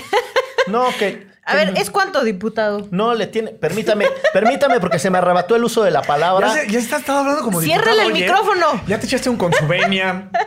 No, 0.67 0.85
que... 0.99 1.27
A 1.47 1.51
que- 1.51 1.57
ver, 1.65 1.77
¿es 1.77 1.89
cuánto, 1.89 2.25
diputado? 2.25 2.85
No, 2.91 3.13
le 3.15 3.27
tiene... 3.27 3.51
Permítame, 3.51 4.05
permítame 4.33 4.81
porque 4.81 4.99
se 4.99 5.09
me 5.09 5.17
arrebató 5.19 5.55
el 5.55 5.63
uso 5.63 5.81
de 5.83 5.91
la 5.91 6.01
palabra. 6.01 6.47
Ya, 6.47 6.53
se- 6.63 6.69
ya 6.71 6.79
está, 6.79 6.97
estaba 6.97 7.21
hablando 7.21 7.41
como 7.41 7.61
¡Ciérrale 7.61 8.01
el 8.03 8.11
oye. 8.11 8.21
micrófono! 8.25 8.81
Ya 8.87 8.99
te 8.99 9.05
echaste 9.05 9.29
un 9.29 9.37
consubenia. 9.37 10.29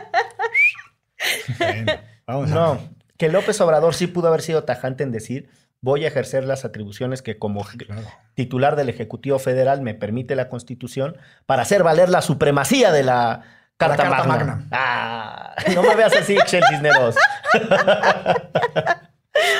Bueno, 1.59 1.91
vamos 2.25 2.51
a 2.51 2.53
No, 2.55 2.89
que 3.17 3.29
López 3.29 3.59
Obrador 3.61 3.93
sí 3.93 4.07
pudo 4.07 4.27
haber 4.27 4.41
sido 4.41 4.63
tajante 4.63 5.03
en 5.03 5.11
decir 5.11 5.49
voy 5.79 6.03
a 6.05 6.07
ejercer 6.07 6.43
las 6.45 6.65
atribuciones 6.65 7.21
que 7.21 7.37
como 7.39 7.63
Claro. 7.63 8.01
titular 8.35 8.75
del 8.75 8.89
Ejecutivo 8.89 9.37
Federal 9.39 9.81
me 9.81 9.93
permite 9.95 10.35
la 10.35 10.49
Constitución 10.49 11.17
para 11.45 11.61
hacer 11.63 11.83
valer 11.83 12.09
la 12.09 12.21
supremacía 12.23 12.91
de 12.91 13.03
la 13.03 13.43
Carta, 13.87 14.03
Carta 14.03 14.23
Magna. 14.27 14.45
Magna. 14.55 14.67
Ah, 14.71 15.55
no 15.75 15.83
me 15.83 15.95
veas 15.95 16.15
así, 16.15 16.35
Chel 16.45 16.63
Cisneros. 16.69 17.15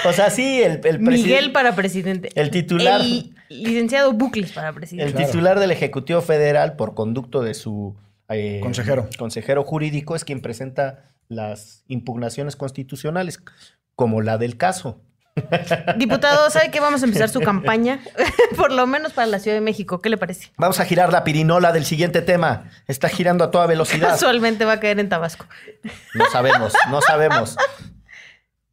o 0.06 0.14
sea, 0.14 0.30
sí, 0.30 0.62
el, 0.62 0.82
el 0.84 1.00
Miguel 1.00 1.52
para 1.52 1.76
presidente. 1.76 2.30
el 2.36 2.52
titular, 2.52 3.02
El 3.02 3.34
licenciado 3.50 4.14
Bucles 4.14 4.52
para 4.52 4.70
el 4.70 4.76
presidente. 4.76 5.14
Claro. 5.14 5.28
titular 5.28 5.60
del 5.60 5.72
Ejecutivo 5.72 6.22
Federal, 6.22 6.76
por 6.76 6.94
conducto 6.94 7.42
de 7.42 7.54
su 7.54 7.96
eh, 8.30 8.60
Consejero. 8.62 9.10
consejero 9.18 9.64
jurídico, 9.64 10.16
es 10.16 10.24
quien 10.24 10.42
presenta 10.42 11.12
las 11.28 11.84
impugnaciones 11.88 12.56
constitucionales, 12.56 13.42
como 13.96 14.22
la 14.22 14.38
del 14.38 14.58
caso. 14.58 15.02
Diputado, 15.98 16.50
¿sabe 16.50 16.72
que 16.72 16.80
vamos 16.80 17.02
a 17.02 17.06
empezar 17.06 17.30
su 17.30 17.40
campaña? 17.40 18.00
Por 18.58 18.72
lo 18.72 18.86
menos 18.88 19.14
para 19.14 19.28
la 19.28 19.40
Ciudad 19.40 19.56
de 19.56 19.62
México. 19.62 20.02
¿Qué 20.02 20.10
le 20.10 20.18
parece? 20.18 20.52
Vamos 20.58 20.80
a 20.80 20.86
girar 20.86 21.12
la 21.12 21.24
pirinola 21.24 21.72
del 21.72 21.86
siguiente 21.86 22.22
tema. 22.22 22.70
Está 22.88 23.08
girando 23.10 23.44
a 23.44 23.52
toda 23.52 23.66
velocidad. 23.68 24.10
Casualmente 24.10 24.66
va 24.66 24.74
a 24.74 24.80
caer 24.80 25.00
en 25.00 25.10
Tabasco. 25.10 25.46
No 26.16 26.26
sabemos, 26.32 26.74
no 26.90 27.02
sabemos. 27.02 27.56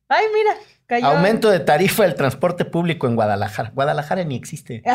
Ay, 0.08 0.24
mira, 0.34 0.54
cayó. 0.86 1.06
Aumento 1.06 1.50
de 1.50 1.60
tarifa 1.60 2.02
del 2.04 2.14
transporte 2.14 2.64
público 2.64 3.06
en 3.06 3.14
Guadalajara. 3.14 3.70
Guadalajara 3.74 4.24
ni 4.24 4.36
existe. 4.36 4.82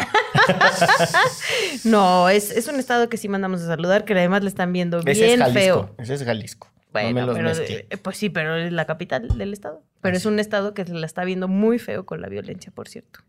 No, 1.85 2.29
es, 2.29 2.51
es 2.51 2.67
un 2.67 2.79
estado 2.79 3.09
que 3.09 3.17
sí 3.17 3.29
mandamos 3.29 3.61
a 3.61 3.67
saludar, 3.67 4.05
que 4.05 4.13
además 4.13 4.41
le 4.43 4.49
están 4.49 4.73
viendo 4.73 4.99
Ese 4.99 5.11
es 5.11 5.17
bien 5.19 5.39
Jalisco. 5.39 5.59
feo. 5.59 5.95
Ese 5.97 6.13
es 6.15 6.23
Jalisco. 6.23 6.69
Bueno, 6.93 7.25
los 7.25 7.35
pero, 7.35 7.51
eh, 7.67 7.97
pues 8.01 8.17
sí, 8.17 8.29
pero 8.29 8.55
es 8.55 8.71
la 8.71 8.85
capital 8.85 9.27
del 9.37 9.51
estado. 9.53 9.83
Pero 10.01 10.15
es 10.17 10.25
un 10.25 10.39
estado 10.39 10.73
que 10.73 10.85
se 10.85 10.93
la 10.93 11.05
está 11.05 11.23
viendo 11.25 11.47
muy 11.47 11.79
feo 11.79 12.05
con 12.05 12.21
la 12.21 12.29
violencia, 12.29 12.71
por 12.73 12.87
cierto. 12.87 13.19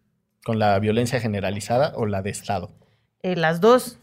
¿Con 0.45 0.59
la 0.59 0.79
violencia 0.79 1.21
generalizada 1.21 1.93
o 1.97 2.05
la 2.07 2.21
de 2.23 2.31
Estado? 2.31 2.71
Eh, 3.23 3.35
las 3.37 3.61
dos. 3.61 3.99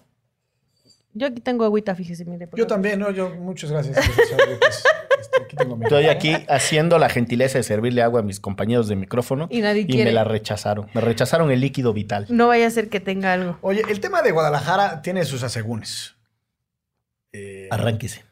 Yo 1.13 1.27
aquí 1.27 1.41
tengo 1.41 1.65
agüita, 1.65 1.93
fíjese, 1.93 2.25
mire. 2.25 2.47
por 2.47 2.57
Yo 2.57 2.63
favor. 2.63 2.75
también, 2.75 2.99
¿no? 2.99 3.11
Yo, 3.11 3.29
muchas 3.35 3.69
gracias. 3.71 3.97
profesor 3.97 4.49
López. 4.49 4.83
Este, 5.19 5.43
aquí 5.43 5.55
tengo 5.57 5.75
mi- 5.75 5.83
Estoy 5.85 6.07
aquí 6.07 6.33
haciendo 6.47 6.97
la 6.97 7.09
gentileza 7.09 7.57
de 7.59 7.63
servirle 7.63 8.01
agua 8.01 8.21
a 8.21 8.23
mis 8.23 8.39
compañeros 8.39 8.87
de 8.87 8.95
micrófono 8.95 9.47
Y 9.51 9.61
nadie 9.61 9.81
y 9.81 9.85
quiere. 9.87 10.05
me 10.05 10.11
la 10.13 10.23
rechazaron. 10.23 10.87
Me 10.95 11.01
rechazaron 11.01 11.51
el 11.51 11.59
líquido 11.59 11.93
vital. 11.93 12.25
No 12.29 12.47
vaya 12.47 12.65
a 12.65 12.69
ser 12.71 12.89
que 12.89 12.99
tenga 13.01 13.33
algo. 13.33 13.59
Oye, 13.61 13.83
el 13.89 13.99
tema 13.99 14.21
de 14.23 14.31
Guadalajara 14.31 15.01
tiene 15.03 15.25
sus 15.25 15.43
asegúnes. 15.43 16.15
Eh, 17.33 17.67
Arránquese. 17.69 18.23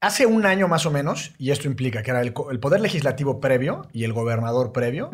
Hace 0.00 0.26
un 0.26 0.46
año 0.46 0.66
más 0.68 0.86
o 0.86 0.90
menos, 0.90 1.32
y 1.38 1.50
esto 1.50 1.68
implica 1.68 2.02
que 2.02 2.10
era 2.10 2.22
el, 2.22 2.32
poder 2.32 2.80
legislativo 2.80 3.40
previo 3.40 3.88
y 3.92 4.04
el 4.04 4.12
gobernador 4.12 4.72
previo, 4.72 5.10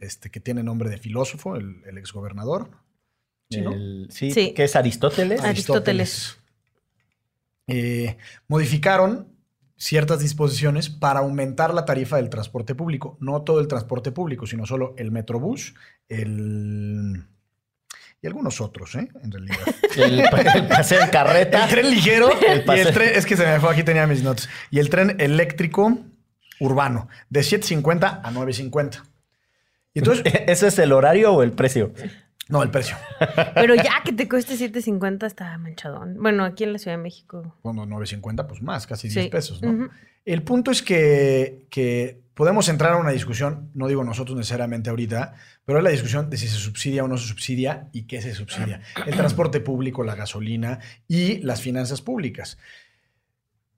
este, 0.00 0.30
que 0.30 0.40
tiene 0.40 0.62
nombre 0.62 0.88
de 0.90 0.98
filósofo, 0.98 1.56
el, 1.56 1.82
el 1.86 1.98
exgobernador. 1.98 2.70
Sí, 3.50 3.60
¿no? 3.62 3.72
El- 3.72 4.08
sí, 4.10 4.30
Sí. 4.30 4.52
que 4.54 4.64
es 4.64 4.76
Aristóteles. 4.76 5.42
Aristóteles. 5.42 6.38
eh, 7.66 8.16
modificaron 8.46 9.28
ciertas 9.76 10.20
disposiciones 10.20 10.88
para 10.90 11.20
aumentar 11.20 11.72
la 11.74 11.84
tarifa 11.84 12.16
del 12.16 12.30
transporte 12.30 12.74
público. 12.74 13.16
No 13.20 13.42
todo 13.42 13.60
el 13.60 13.68
transporte 13.68 14.10
público, 14.10 14.46
sino 14.46 14.66
solo 14.66 14.94
el 14.98 15.10
Metrobús, 15.10 15.74
el... 16.08 17.24
y 18.20 18.26
algunos 18.26 18.60
otros, 18.60 18.94
¿eh? 18.96 19.08
En 19.22 19.30
realidad. 19.30 19.56
El, 19.96 20.20
el 20.20 20.68
paseo 20.68 21.02
en 21.02 21.10
carreta. 21.10 21.64
El 21.64 21.70
tren 21.70 21.90
ligero 21.90 22.30
El 22.48 22.64
y 22.66 22.80
el 22.80 22.92
tren, 22.92 23.10
es 23.14 23.26
que 23.26 23.36
se 23.36 23.46
me 23.46 23.58
fue, 23.60 23.70
aquí 23.70 23.82
tenía 23.82 24.06
mis 24.06 24.22
notas. 24.22 24.48
Y 24.70 24.78
el 24.78 24.90
tren 24.90 25.16
eléctrico 25.18 25.98
urbano, 26.60 27.08
de 27.30 27.40
7.50 27.40 28.20
a 28.22 28.30
9.50. 28.30 29.02
Y 29.94 30.00
entonces, 30.00 30.24
¿Ese 30.46 30.68
es 30.68 30.78
el 30.78 30.92
horario 30.92 31.32
o 31.32 31.42
el 31.42 31.52
precio? 31.52 31.92
no, 32.48 32.62
el 32.62 32.70
precio. 32.70 32.96
Pero 33.54 33.74
ya 33.74 34.02
que 34.04 34.12
te 34.12 34.28
cueste 34.28 34.54
7.50 34.54 35.26
está 35.26 35.56
manchadón. 35.58 36.16
Bueno, 36.20 36.44
aquí 36.44 36.64
en 36.64 36.72
la 36.72 36.78
Ciudad 36.78 36.96
de 36.96 37.02
México. 37.02 37.56
Bueno, 37.62 37.86
9.50, 37.86 38.46
pues 38.46 38.62
más, 38.62 38.86
casi 38.86 39.08
Sí. 39.10 39.20
10 39.20 39.30
pesos, 39.30 39.62
¿no? 39.62 39.88
El 40.24 40.42
punto 40.42 40.70
es 40.70 40.82
que, 40.82 41.66
que 41.70 42.20
podemos 42.38 42.68
entrar 42.68 42.92
a 42.92 42.98
una 42.98 43.10
discusión, 43.10 43.68
no 43.74 43.88
digo 43.88 44.04
nosotros 44.04 44.36
necesariamente 44.36 44.90
ahorita, 44.90 45.34
pero 45.64 45.78
es 45.78 45.84
la 45.84 45.90
discusión 45.90 46.30
de 46.30 46.36
si 46.36 46.46
se 46.46 46.54
subsidia 46.54 47.02
o 47.02 47.08
no 47.08 47.18
se 47.18 47.26
subsidia 47.26 47.88
y 47.92 48.04
qué 48.04 48.22
se 48.22 48.32
subsidia. 48.32 48.80
El 49.06 49.16
transporte 49.16 49.58
público, 49.58 50.04
la 50.04 50.14
gasolina 50.14 50.78
y 51.08 51.38
las 51.38 51.62
finanzas 51.62 52.00
públicas. 52.00 52.56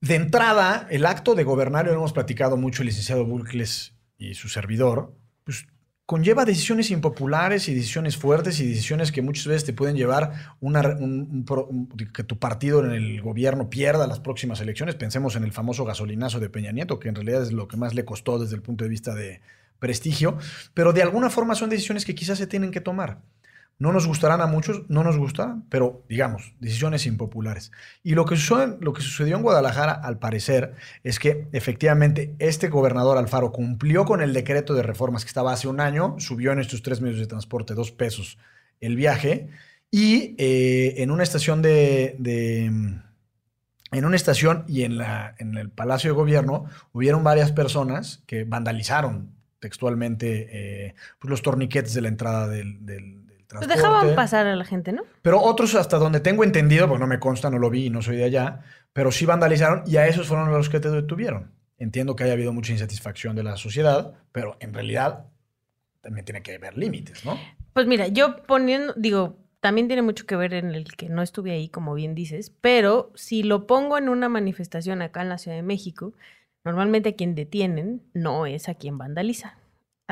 De 0.02 0.14
entrada, 0.14 0.86
el 0.90 1.06
acto 1.06 1.34
de 1.34 1.42
gobernar, 1.42 1.86
lo 1.86 1.94
hemos 1.94 2.12
platicado 2.12 2.58
mucho 2.58 2.82
el 2.82 2.88
licenciado 2.88 3.24
Bulcles 3.24 3.94
y 4.18 4.34
su 4.34 4.50
servidor, 4.50 5.16
pues 5.44 5.66
conlleva 6.10 6.44
decisiones 6.44 6.90
impopulares 6.90 7.68
y 7.68 7.74
decisiones 7.74 8.16
fuertes 8.16 8.58
y 8.58 8.66
decisiones 8.66 9.12
que 9.12 9.22
muchas 9.22 9.46
veces 9.46 9.64
te 9.64 9.72
pueden 9.72 9.94
llevar 9.94 10.32
una, 10.58 10.80
un- 10.98 11.46
un 11.48 11.88
que 12.12 12.24
tu 12.24 12.36
partido 12.36 12.84
en 12.84 12.90
el 12.90 13.20
gobierno 13.22 13.70
pierda 13.70 14.08
las 14.08 14.18
próximas 14.18 14.60
elecciones. 14.60 14.96
Pensemos 14.96 15.36
en 15.36 15.44
el 15.44 15.52
famoso 15.52 15.84
gasolinazo 15.84 16.40
de 16.40 16.50
Peña 16.50 16.72
Nieto, 16.72 16.98
que 16.98 17.10
en 17.10 17.14
realidad 17.14 17.44
es 17.44 17.52
lo 17.52 17.68
que 17.68 17.76
más 17.76 17.94
le 17.94 18.04
costó 18.04 18.40
desde 18.40 18.56
el 18.56 18.60
punto 18.62 18.82
de 18.82 18.90
vista 18.90 19.14
de 19.14 19.40
prestigio, 19.78 20.36
pero 20.74 20.92
de 20.92 21.02
alguna 21.02 21.30
forma 21.30 21.54
son 21.54 21.70
decisiones 21.70 22.04
que 22.04 22.16
quizás 22.16 22.38
se 22.38 22.48
tienen 22.48 22.72
que 22.72 22.80
tomar. 22.80 23.18
No 23.80 23.92
nos 23.92 24.06
gustarán 24.06 24.42
a 24.42 24.46
muchos, 24.46 24.82
no 24.90 25.02
nos 25.02 25.16
gustarán, 25.16 25.64
pero 25.70 26.04
digamos, 26.06 26.52
decisiones 26.60 27.06
impopulares. 27.06 27.72
Y 28.02 28.14
lo 28.14 28.26
que, 28.26 28.36
sucedió, 28.36 28.76
lo 28.78 28.92
que 28.92 29.00
sucedió 29.00 29.38
en 29.38 29.42
Guadalajara, 29.42 29.92
al 29.92 30.18
parecer, 30.18 30.74
es 31.02 31.18
que 31.18 31.48
efectivamente 31.52 32.36
este 32.38 32.68
gobernador 32.68 33.16
Alfaro 33.16 33.52
cumplió 33.52 34.04
con 34.04 34.20
el 34.20 34.34
decreto 34.34 34.74
de 34.74 34.82
reformas 34.82 35.24
que 35.24 35.28
estaba 35.28 35.54
hace 35.54 35.66
un 35.66 35.80
año, 35.80 36.16
subió 36.18 36.52
en 36.52 36.58
estos 36.58 36.82
tres 36.82 37.00
medios 37.00 37.20
de 37.20 37.26
transporte 37.26 37.72
dos 37.72 37.90
pesos 37.90 38.36
el 38.82 38.96
viaje, 38.96 39.48
y 39.90 40.34
eh, 40.36 40.96
en 40.98 41.10
una 41.10 41.22
estación 41.22 41.62
de, 41.62 42.16
en 42.18 44.04
una 44.04 44.16
estación 44.16 44.64
y 44.68 44.82
en, 44.82 44.98
la, 44.98 45.34
en 45.38 45.56
el 45.56 45.70
Palacio 45.70 46.10
de 46.10 46.16
Gobierno 46.16 46.66
hubieron 46.92 47.24
varias 47.24 47.50
personas 47.50 48.22
que 48.26 48.44
vandalizaron 48.44 49.32
textualmente 49.58 50.48
eh, 50.52 50.94
pues, 51.18 51.30
los 51.30 51.40
torniquetes 51.40 51.94
de 51.94 52.02
la 52.02 52.08
entrada 52.08 52.46
del 52.46 53.19
Pues 53.58 53.68
dejaban 53.68 54.14
pasar 54.14 54.46
a 54.46 54.56
la 54.56 54.64
gente, 54.64 54.92
¿no? 54.92 55.02
Pero 55.22 55.40
otros, 55.40 55.74
hasta 55.74 55.98
donde 55.98 56.20
tengo 56.20 56.44
entendido, 56.44 56.88
porque 56.88 57.00
no 57.00 57.06
me 57.06 57.18
consta, 57.18 57.50
no 57.50 57.58
lo 57.58 57.70
vi 57.70 57.86
y 57.86 57.90
no 57.90 58.02
soy 58.02 58.16
de 58.16 58.24
allá, 58.24 58.60
pero 58.92 59.10
sí 59.10 59.26
vandalizaron 59.26 59.82
y 59.86 59.96
a 59.96 60.06
esos 60.06 60.28
fueron 60.28 60.50
los 60.52 60.68
que 60.68 60.80
te 60.80 60.90
detuvieron. 60.90 61.52
Entiendo 61.78 62.14
que 62.14 62.24
haya 62.24 62.34
habido 62.34 62.52
mucha 62.52 62.72
insatisfacción 62.72 63.34
de 63.34 63.42
la 63.42 63.56
sociedad, 63.56 64.14
pero 64.32 64.56
en 64.60 64.74
realidad 64.74 65.26
también 66.00 66.24
tiene 66.24 66.42
que 66.42 66.54
haber 66.54 66.76
límites, 66.76 67.24
¿no? 67.24 67.38
Pues 67.72 67.86
mira, 67.86 68.08
yo 68.08 68.42
poniendo, 68.42 68.92
digo, 68.96 69.36
también 69.60 69.88
tiene 69.88 70.02
mucho 70.02 70.26
que 70.26 70.36
ver 70.36 70.54
en 70.54 70.74
el 70.74 70.96
que 70.96 71.08
no 71.08 71.22
estuve 71.22 71.52
ahí, 71.52 71.68
como 71.68 71.94
bien 71.94 72.14
dices, 72.14 72.50
pero 72.60 73.12
si 73.14 73.42
lo 73.42 73.66
pongo 73.66 73.98
en 73.98 74.08
una 74.08 74.28
manifestación 74.28 75.02
acá 75.02 75.22
en 75.22 75.28
la 75.28 75.38
Ciudad 75.38 75.56
de 75.56 75.62
México, 75.62 76.12
normalmente 76.64 77.10
a 77.10 77.14
quien 77.14 77.34
detienen 77.34 78.02
no 78.14 78.46
es 78.46 78.68
a 78.68 78.74
quien 78.74 78.98
vandaliza. 78.98 79.56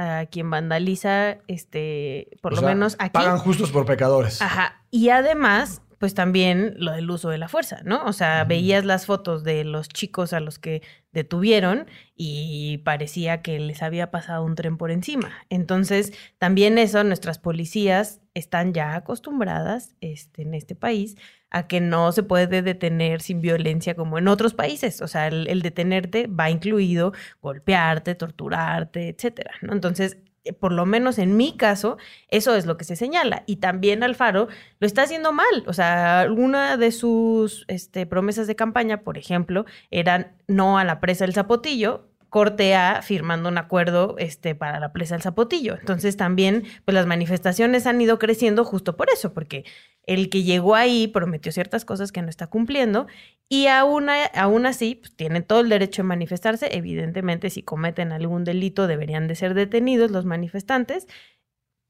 A 0.01 0.27
quien 0.27 0.49
vandaliza, 0.49 1.39
este, 1.49 2.39
por 2.41 2.53
O 2.53 2.57
lo 2.57 2.61
sea, 2.61 2.69
menos 2.69 2.95
aquí. 3.01 3.15
Pagan 3.15 3.39
justos 3.39 3.73
por 3.73 3.85
pecadores. 3.85 4.41
Ajá. 4.41 4.85
Y 4.93 5.09
además, 5.09 5.83
pues 5.99 6.15
también 6.15 6.75
lo 6.77 6.93
del 6.93 7.11
uso 7.11 7.31
de 7.31 7.39
la 7.39 7.49
fuerza, 7.49 7.81
¿no? 7.85 8.05
O 8.05 8.13
sea, 8.13 8.45
veías 8.45 8.85
las 8.85 9.07
fotos 9.07 9.43
de 9.43 9.65
los 9.65 9.89
chicos 9.89 10.33
a 10.33 10.39
los 10.39 10.61
que 10.61 10.83
detuvieron 11.11 11.87
y 12.15 12.79
parecía 12.85 13.43
que 13.43 13.59
les 13.59 13.83
había 13.83 14.13
pasado 14.13 14.45
un 14.45 14.55
tren 14.55 14.77
por 14.77 14.93
encima. 14.93 15.33
Entonces, 15.51 16.13
también 16.39 16.79
eso, 16.79 17.03
nuestras 17.03 17.41
policías 17.41 18.21
están 18.35 18.73
ya 18.73 18.95
acostumbradas 18.95 19.97
este, 20.01 20.43
en 20.43 20.55
este 20.55 20.77
país 20.77 21.17
a 21.51 21.67
que 21.67 21.81
no 21.81 22.13
se 22.13 22.23
puede 22.23 22.63
detener 22.63 23.23
sin 23.23 23.41
violencia 23.41 23.95
como 23.95 24.19
en 24.19 24.29
otros 24.29 24.55
países. 24.55 25.01
O 25.01 25.09
sea, 25.09 25.29
el, 25.29 25.63
detenerte 25.63 26.27
va 26.27 26.51
incluido 26.51 27.13
golpearte, 27.41 28.15
torturarte, 28.15 29.09
etcétera. 29.09 29.53
Entonces, 29.63 30.19
eh, 30.45 30.53
por 30.53 30.73
lo 30.73 30.87
menos 30.87 31.19
en 31.19 31.37
mi 31.37 31.57
caso, 31.57 31.99
eso 32.29 32.55
es 32.55 32.67
lo 32.67 32.77
que 32.77 32.85
se 32.85 32.97
señala. 32.97 33.45
Y 33.47 33.57
también 33.57 34.03
Alfaro 34.03 34.49
lo 34.81 34.87
está 34.87 35.03
haciendo 35.03 35.33
mal. 35.33 35.65
O 35.67 35.73
sea, 35.73 36.21
alguna 36.21 36.77
de 36.77 36.93
sus 36.93 37.65
este, 37.69 38.07
promesas 38.07 38.47
de 38.47 38.57
campaña, 38.57 39.03
por 39.03 39.19
ejemplo, 39.19 39.65
eran 39.91 40.37
no 40.47 40.79
a 40.79 40.85
la 40.85 41.01
presa 41.01 41.25
del 41.25 41.35
Zapotillo, 41.35 42.08
corte 42.29 42.75
A 42.75 43.03
firmando 43.03 43.49
un 43.49 43.59
acuerdo 43.59 44.17
este, 44.19 44.55
para 44.55 44.81
la 44.81 44.93
presa 44.93 45.15
del 45.15 45.23
Zapotillo. 45.23 45.77
Entonces 45.79 46.17
también, 46.17 46.65
pues 46.85 46.95
las 46.95 47.07
manifestaciones 47.07 47.87
han 47.87 48.01
ido 48.01 48.19
creciendo 48.19 48.65
justo 48.65 48.97
por 48.97 49.09
eso, 49.11 49.33
porque 49.33 49.65
el 50.05 50.31
que 50.31 50.43
llegó 50.43 50.75
ahí 50.75 51.07
prometió 51.09 51.53
ciertas 51.53 51.85
cosas 51.85 52.13
que 52.13 52.23
no 52.23 52.29
está 52.29 52.47
cumpliendo 52.47 53.07
y 53.49 53.67
aún, 53.67 54.09
aún 54.35 54.67
así 54.67 54.97
pues, 54.97 55.15
tienen 55.15 55.43
todo 55.43 55.61
el 55.61 55.69
derecho 55.69 56.03
de 56.03 56.09
manifestarse. 56.09 56.77
Evidentemente, 56.77 57.51
si 57.51 57.63
cometen 57.63 58.13
algún 58.13 58.45
delito 58.45 58.87
deberían 58.87 59.29
de 59.29 59.35
ser 59.35 59.55
detenidos 59.55 60.11
los 60.11 60.25
manifestantes, 60.25 61.07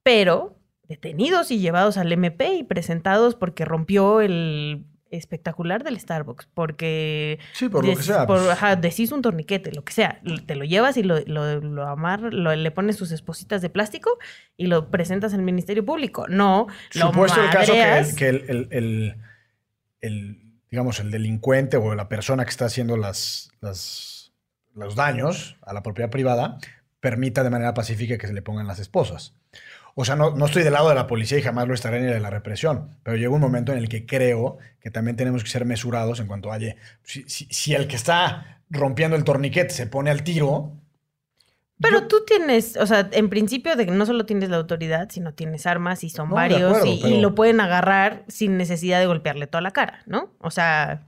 pero 0.02 0.58
detenidos 0.88 1.50
y 1.50 1.58
llevados 1.58 1.98
al 1.98 2.10
MP 2.12 2.54
y 2.54 2.64
presentados 2.64 3.34
porque 3.34 3.64
rompió 3.64 4.20
el 4.20 4.86
espectacular 5.10 5.84
del 5.84 5.98
Starbucks, 5.98 6.48
porque 6.54 7.38
Sí, 7.52 7.68
por 7.68 7.84
lo 7.86 7.94
que 7.96 8.02
sea. 8.02 8.26
por- 8.26 8.38
pues. 8.38 8.50
ajá, 8.50 8.76
deshizo 8.76 9.14
un 9.14 9.22
torniquete, 9.22 9.72
lo 9.72 9.82
que 9.84 9.92
sea. 9.92 10.20
Te 10.46 10.54
lo 10.54 10.64
llevas 10.64 10.96
y 10.96 11.02
lo, 11.02 11.18
lo, 11.26 11.60
lo 11.60 12.56
le 12.56 12.70
pones 12.70 12.96
sus 12.96 13.10
espositas 13.12 13.62
de 13.62 13.70
plástico 13.70 14.10
y 14.56 14.66
lo 14.66 14.90
presentas 14.90 15.32
al 15.34 15.42
Ministerio 15.42 15.84
Público. 15.84 16.26
No, 16.28 16.66
lo 16.94 17.06
Supuesto 17.08 17.42
el 17.42 17.50
caso 17.50 17.72
que, 17.72 17.98
el, 17.98 18.14
que 18.16 18.28
el- 18.28 18.44
el- 18.48 18.68
el- 18.70 19.16
el, 20.00 20.38
digamos, 20.70 21.00
el 21.00 21.10
delincuente 21.10 21.76
o 21.76 21.94
la 21.94 22.08
persona 22.08 22.44
que 22.44 22.50
está 22.50 22.66
haciendo 22.66 22.96
las, 22.96 23.50
las- 23.60 24.32
los 24.74 24.94
daños 24.94 25.56
a 25.62 25.72
la 25.72 25.82
propiedad 25.82 26.10
privada 26.10 26.58
permita 27.00 27.42
de 27.44 27.50
manera 27.50 27.74
pacífica 27.74 28.18
que 28.18 28.26
se 28.26 28.32
le 28.32 28.42
pongan 28.42 28.66
las 28.66 28.78
esposas. 28.78 29.34
O 30.00 30.04
sea, 30.04 30.14
no, 30.14 30.30
no 30.30 30.46
estoy 30.46 30.62
del 30.62 30.74
lado 30.74 30.88
de 30.90 30.94
la 30.94 31.08
policía 31.08 31.38
y 31.38 31.42
jamás 31.42 31.66
lo 31.66 31.74
estaré 31.74 32.00
ni 32.00 32.06
de 32.06 32.20
la 32.20 32.30
represión, 32.30 32.96
pero 33.02 33.16
llega 33.16 33.30
un 33.34 33.40
momento 33.40 33.72
en 33.72 33.78
el 33.78 33.88
que 33.88 34.06
creo 34.06 34.58
que 34.80 34.90
también 34.92 35.16
tenemos 35.16 35.42
que 35.42 35.50
ser 35.50 35.64
mesurados 35.64 36.20
en 36.20 36.28
cuanto 36.28 36.52
a, 36.52 36.56
oye, 36.56 36.76
si, 37.02 37.24
si- 37.28 37.48
si 37.50 37.74
el 37.74 37.88
que 37.88 37.96
está 37.96 38.60
rompiendo 38.70 39.16
el 39.16 39.24
torniquete 39.24 39.70
se 39.70 39.86
pone 39.88 40.10
al 40.10 40.22
tiro, 40.22 40.72
Pero 41.80 42.06
tú 42.06 42.18
tienes, 42.26 42.76
o 42.76 42.86
sea, 42.86 43.08
en 43.12 43.28
principio 43.28 43.74
de 43.76 43.86
que 43.86 43.92
no 43.92 44.06
solo 44.06 44.24
tienes 44.24 44.50
la 44.50 44.56
autoridad, 44.58 45.08
sino 45.10 45.32
tienes 45.34 45.66
armas 45.66 46.04
y 46.04 46.10
son 46.10 46.28
No, 46.28 46.34
varios 46.36 46.76
acuerdo, 46.76 46.86
y, 47.08 47.14
y 47.14 47.20
lo 47.20 47.34
pueden 47.34 47.60
agarrar 47.60 48.24
sin 48.28 48.56
necesidad 48.56 49.00
de 49.00 49.06
golpearle 49.06 49.46
toda 49.48 49.62
la 49.62 49.70
cara, 49.72 50.02
¿no? 50.06 50.30
O 50.38 50.50
sea, 50.52 51.06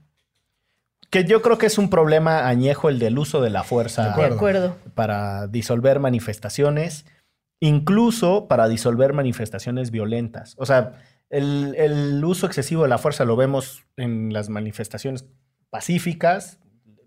Que 1.11 1.25
yo 1.25 1.43
creo 1.43 1.59
que 1.59 1.67
es 1.67 1.79
un 1.79 1.91
problema 1.91 2.47
añejo 2.49 2.89
el 2.89 2.99
del 2.99 3.19
uso 3.19 3.41
de 3.41 3.51
la 3.51 3.63
fuerza 3.65 4.03
de 4.05 4.11
acuerdo. 4.11 4.35
acuerdo. 4.37 4.77
para 4.95 5.47
disolver 5.49 5.99
manifestaciones, 6.01 7.05
incluso 7.61 8.49
para 8.49 8.69
disolver 8.69 9.13
manifestaciones 9.13 9.91
violentas. 9.91 10.57
O 10.59 10.67
sea, 10.67 10.95
el, 11.29 11.75
el 11.77 12.25
uso 12.25 12.47
excesivo 12.47 12.83
de 12.83 12.89
la 12.89 12.99
fuerza 12.99 13.25
lo 13.25 13.37
vemos 13.37 13.85
en 13.97 14.33
las 14.33 14.49
manifestaciones 14.49 15.27
pacíficas, 15.71 16.61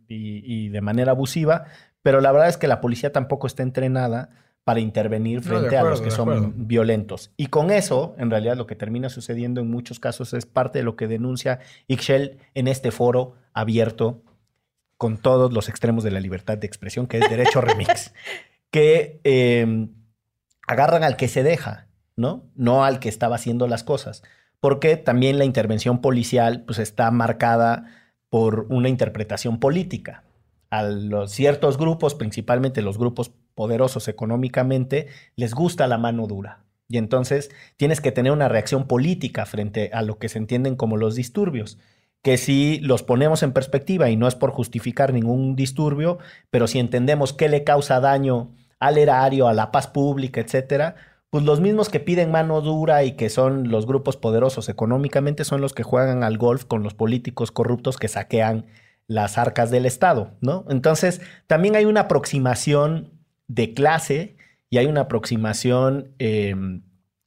y, 0.08 0.70
de 0.70 0.82
manera 0.82 1.12
abusiva, 1.12 1.66
pero 2.02 2.22
la 2.22 2.32
verdad 2.32 2.50
es 2.50 2.58
que 2.58 2.68
la 2.68 2.82
policía 2.82 3.12
tampoco 3.12 3.48
está 3.48 3.64
entrenada 3.64 4.30
para 4.64 4.80
intervenir 4.80 5.42
frente 5.42 5.76
a 5.76 5.84
los 5.84 6.02
que 6.02 6.12
son 6.12 6.68
violentos. 6.68 7.32
Y 7.36 7.48
con 7.48 7.70
eso, 7.70 8.16
en 8.18 8.30
realidad, 8.30 8.56
lo 8.56 8.66
que 8.66 8.76
termina 8.76 9.10
sucediendo 9.10 9.60
en 9.60 9.70
muchos 9.70 10.00
casos 10.00 10.34
es 10.34 10.46
parte 10.46 10.80
de 10.80 10.84
lo 10.84 10.96
que 10.96 11.08
denuncia 11.08 11.60
Ixchel 11.88 12.38
en 12.54 12.68
este 12.68 12.92
foro 12.92 13.36
abierto 13.54 14.22
con 14.98 15.18
todos 15.18 15.52
los 15.52 15.68
extremos 15.68 16.04
de 16.06 16.12
la 16.12 16.22
libertad 16.22 16.58
de 16.58 16.68
expresión, 16.68 17.08
que 17.08 17.18
es 17.18 17.30
derecho 17.30 17.60
remix, 17.60 18.14
que 18.72 19.20
em, 19.26 19.90
agarran 20.74 21.04
al 21.04 21.16
que 21.16 21.28
se 21.28 21.44
deja, 21.44 21.88
¿no? 22.16 22.44
No 22.56 22.84
al 22.84 23.00
que 23.00 23.10
estaba 23.10 23.38
haciendo 23.38 23.68
las 23.68 23.84
cosas. 23.84 24.24
Porque 24.60 24.98
también 24.98 25.38
la 25.38 25.46
intervención 25.46 26.02
policial 26.02 26.64
pues, 26.66 26.80
está 26.80 27.10
marcada 27.12 27.86
por 28.30 28.68
una 28.70 28.90
interpretación 28.90 29.60
política. 29.60 30.24
A 30.70 30.88
ciertos 31.28 31.78
grupos, 31.78 32.16
principalmente 32.16 32.82
los 32.82 32.98
grupos 32.98 33.32
poderosos 33.56 34.08
económicamente, 34.08 35.08
les 35.36 35.54
gusta 35.54 35.88
la 35.88 35.98
mano 35.98 36.28
dura. 36.28 36.64
Y 36.90 36.98
entonces 36.98 37.52
tienes 37.78 38.02
que 38.02 38.12
tener 38.12 38.32
una 38.32 38.50
reacción 38.50 38.88
política 38.88 39.46
frente 39.46 39.92
a 39.94 40.02
lo 40.02 40.18
que 40.18 40.30
se 40.30 40.40
entienden 40.40 40.76
como 40.76 40.98
los 40.98 41.16
disturbios 41.16 41.78
que 42.24 42.38
si 42.38 42.80
los 42.80 43.04
ponemos 43.04 43.44
en 43.44 43.52
perspectiva, 43.52 44.10
y 44.10 44.16
no 44.16 44.28
es 44.28 44.36
por 44.36 44.52
justificar 44.52 45.14
ningún 45.14 45.56
disturbio, 45.58 46.20
pero 46.50 46.68
si 46.68 46.80
entendemos 46.80 47.34
qué 47.34 47.50
le 47.50 47.66
causa 47.66 48.00
daño 48.00 48.56
al 48.84 48.98
erario, 48.98 49.48
a 49.48 49.54
la 49.54 49.72
paz 49.72 49.88
pública, 49.88 50.42
etcétera, 50.42 50.96
pues 51.30 51.46
los 51.46 51.62
mismos 51.62 51.90
que 51.90 52.02
piden 52.02 52.32
mano 52.32 52.60
dura 52.62 53.04
y 53.06 53.14
que 53.14 53.30
son 53.30 53.70
los 53.70 53.88
grupos 53.88 54.18
poderosos 54.18 54.68
económicamente 54.68 55.46
son 55.46 55.62
los 55.62 55.74
que 55.74 55.84
juegan 55.84 56.24
al 56.24 56.38
golf 56.38 56.66
con 56.66 56.84
los 56.84 56.94
políticos 56.94 57.52
corruptos 57.52 57.98
que 57.98 58.10
saquean 58.10 58.66
las 59.08 59.38
arcas 59.38 59.72
del 59.72 59.86
Estado, 59.86 60.36
¿no? 60.42 60.66
Entonces, 60.70 61.22
también 61.48 61.76
hay 61.76 61.86
una 61.86 62.02
aproximación 62.02 63.12
de 63.48 63.74
clase 63.74 64.36
y 64.70 64.78
hay 64.80 64.86
una 64.86 65.02
aproximación 65.02 66.14
em, 66.20 66.84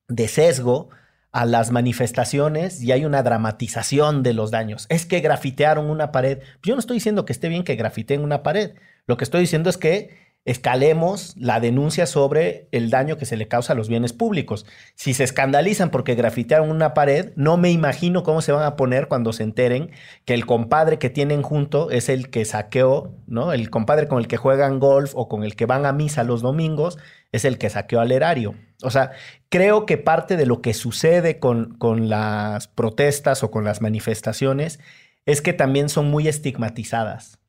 de 0.09 0.29
sesgo 0.29 0.91
a 1.33 1.47
las 1.47 1.71
manifestaciones 1.71 2.83
y 2.83 2.93
hay 2.93 3.05
una 3.05 3.23
dramatización 3.23 4.23
de 4.23 4.35
los 4.35 4.51
daños. 4.51 4.87
Es 4.89 5.07
que 5.07 5.21
grafitearon 5.21 5.89
una 5.91 6.13
pared. 6.13 6.41
Yo 6.63 6.75
no 6.75 6.81
estoy 6.81 6.97
diciendo 6.97 7.25
que 7.25 7.33
esté 7.33 7.49
bien 7.49 7.65
que 7.65 7.77
grafiteen 7.77 8.23
una 8.23 8.43
pared. 8.43 8.75
Lo 9.07 9.17
que 9.17 9.25
estoy 9.25 9.41
diciendo 9.41 9.71
es 9.71 9.79
que 9.79 10.26
escalemos 10.47 11.35
la 11.37 11.59
denuncia 11.59 12.07
sobre 12.07 12.69
el 12.71 12.89
daño 12.89 13.19
que 13.19 13.27
se 13.27 13.37
le 13.37 13.49
causa 13.49 13.73
a 13.73 13.77
los 13.77 13.89
bienes 13.89 14.13
públicos. 14.13 14.65
Si 14.95 15.13
se 15.13 15.25
escandalizan 15.25 15.91
porque 15.91 16.15
grafitearon 16.15 16.71
una 16.71 16.95
pared, 16.95 17.33
no 17.35 17.57
me 17.57 17.73
imagino 17.73 18.23
cómo 18.23 18.41
se 18.41 18.53
van 18.53 18.63
a 18.63 18.77
poner 18.77 19.09
cuando 19.09 19.33
se 19.33 19.43
enteren 19.43 19.91
que 20.25 20.35
el 20.35 20.47
compadre 20.47 20.99
que 20.99 21.11
tienen 21.11 21.43
junto 21.43 21.91
es 21.91 22.09
el 22.09 22.31
que 22.31 22.45
saqueó, 22.45 23.13
¿no? 23.27 23.53
El 23.53 23.71
compadre 23.71 24.07
con 24.07 24.19
el 24.19 24.29
que 24.29 24.37
juegan 24.37 24.79
golf 24.79 25.13
o 25.17 25.29
con 25.29 25.43
el 25.43 25.57
que 25.57 25.67
van 25.67 25.85
a 25.85 25.93
misa 25.93 26.23
los 26.23 26.43
domingos 26.43 26.97
es 27.33 27.45
el 27.45 27.59
que 27.59 27.69
saqueó 27.69 28.01
al 28.01 28.13
erario. 28.13 28.55
O 28.85 28.91
sea, 28.91 29.11
creo 29.49 29.85
que 29.85 29.99
parte 29.99 30.37
de 30.37 30.47
lo 30.47 30.63
que 30.63 30.75
sucede 30.75 31.41
con, 31.41 31.77
con 31.77 32.09
las 32.09 32.69
protestas 32.69 33.43
o 33.43 33.51
con 33.51 33.65
las 33.65 33.81
manifestaciones 33.81 34.79
es 35.25 35.43
que 35.43 35.53
también 35.53 35.89
son 35.89 36.09
muy 36.09 36.29
estigmatizadas 36.29 37.41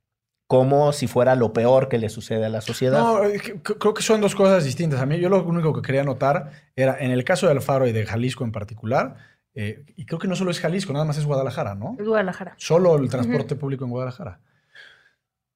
como 0.48 0.94
si 0.94 1.08
fuera 1.08 1.36
lo 1.36 1.52
peor 1.52 1.90
que 1.90 1.98
le 1.98 2.10
sucede 2.10 2.46
a 2.46 2.50
la 2.50 2.62
sociedad. 2.62 3.00
No, 3.00 3.20
creo 3.62 3.94
que 3.94 4.02
son 4.02 4.22
dos 4.22 4.34
cosas 4.34 4.64
distintas. 4.64 5.02
A 5.02 5.06
mí, 5.06 5.20
yo 5.20 5.30
lo 5.30 5.44
único 5.44 5.74
que 5.74 5.82
quería 5.82 6.04
notar 6.04 6.52
era, 6.76 6.98
en 7.00 7.12
el 7.12 7.26
caso 7.26 7.46
de 7.48 7.52
Alfaro 7.52 7.86
y 7.86 7.92
de 7.92 8.06
Jalisco 8.06 8.46
en 8.46 8.54
particular, 8.54 9.18
eh, 9.54 9.84
y 9.98 10.06
creo 10.06 10.20
que 10.20 10.28
no 10.28 10.36
solo 10.36 10.52
es 10.52 10.60
Jalisco, 10.60 10.94
nada 10.94 11.04
más 11.04 11.18
es 11.18 11.26
Guadalajara, 11.26 11.76
¿no? 11.76 11.98
Guadalajara. 12.00 12.56
Solo 12.58 12.96
el 12.96 13.10
transporte 13.10 13.56
público 13.56 13.84
en 13.84 13.92
Guadalajara. 13.92 14.40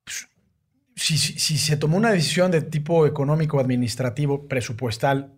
Pues, 0.04 0.28
si, 0.96 1.18
si, 1.18 1.58
se 1.58 1.78
tomó 1.78 1.96
una 1.96 2.12
decisión 2.12 2.52
de 2.52 2.62
tipo 2.62 3.06
económico, 3.06 3.60
administrativo, 3.60 4.48
presupuestal, 4.48 5.32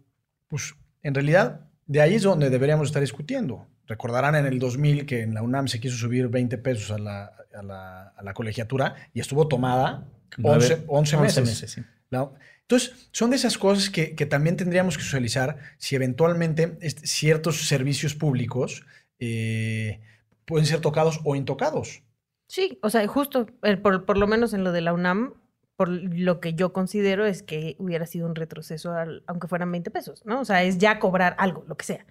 pues 0.48 0.76
en 1.04 1.14
realidad 1.14 1.68
de 1.86 2.02
ahí 2.02 2.16
es 2.16 2.24
donde 2.24 2.50
deberíamos 2.50 2.88
estar 2.88 3.02
discutiendo. 3.02 3.68
Recordarán 3.88 4.36
en 4.36 4.46
el 4.46 4.60
2000 4.60 5.06
que 5.06 5.22
en 5.22 5.34
la 5.34 5.42
UNAM 5.42 5.68
se 5.68 5.80
quiso 5.80 5.98
subir 5.98 6.28
20 6.30 6.58
pesos 6.58 6.92
a 6.92 6.98
la, 6.98 7.34
a 7.54 8.24
la, 8.24 8.34
colegiatura 8.34 8.96
y 9.14 9.20
estuvo 9.20 9.48
tomada 9.48 10.08
11, 10.42 10.86
11, 10.88 11.18
meses. 11.18 11.78
Entonces, 12.62 13.10
son 13.12 13.30
de 13.30 13.36
esas 13.36 13.58
cosas 13.58 13.90
que, 13.90 14.14
también 14.26 14.56
tendríamos 14.56 14.98
que 14.98 15.04
socializar 15.04 15.58
si 15.78 15.96
eventualmente 15.96 16.78
ciertos 17.04 17.68
servicios 17.68 18.16
públicos 18.16 18.86
eh, 19.20 20.02
pueden 20.46 20.66
ser 20.66 20.80
tocados 20.80 21.20
o 21.24 21.36
intocados. 21.36 22.04
Sí, 22.48 22.80
o 22.82 22.90
sea, 22.90 23.06
justo, 23.08 23.48
eh, 23.64 23.78
por, 23.78 24.18
lo 24.18 24.28
menos 24.28 24.54
en 24.54 24.64
lo 24.64 24.72
de 24.72 24.82
la 24.82 24.94
UNAM, 24.94 25.34
por 25.76 25.90
lo 25.90 26.40
que 26.40 26.54
yo 26.54 26.72
considero 26.72 27.26
es 27.26 27.44
que 27.44 27.76
hubiera 27.80 28.06
sido 28.06 28.28
un 28.28 28.36
retroceso, 28.36 28.94
aunque 29.28 29.48
fueran 29.48 29.72
20 29.72 29.92
pesos, 29.92 30.26
¿no? 30.26 30.42
O 30.42 30.46
sea, 30.46 30.64
es 30.64 30.78
ya 30.78 31.00
cobrar 31.00 31.36
algo, 31.40 31.66
lo 31.68 31.76
que 31.76 31.86
sea. 31.86 32.06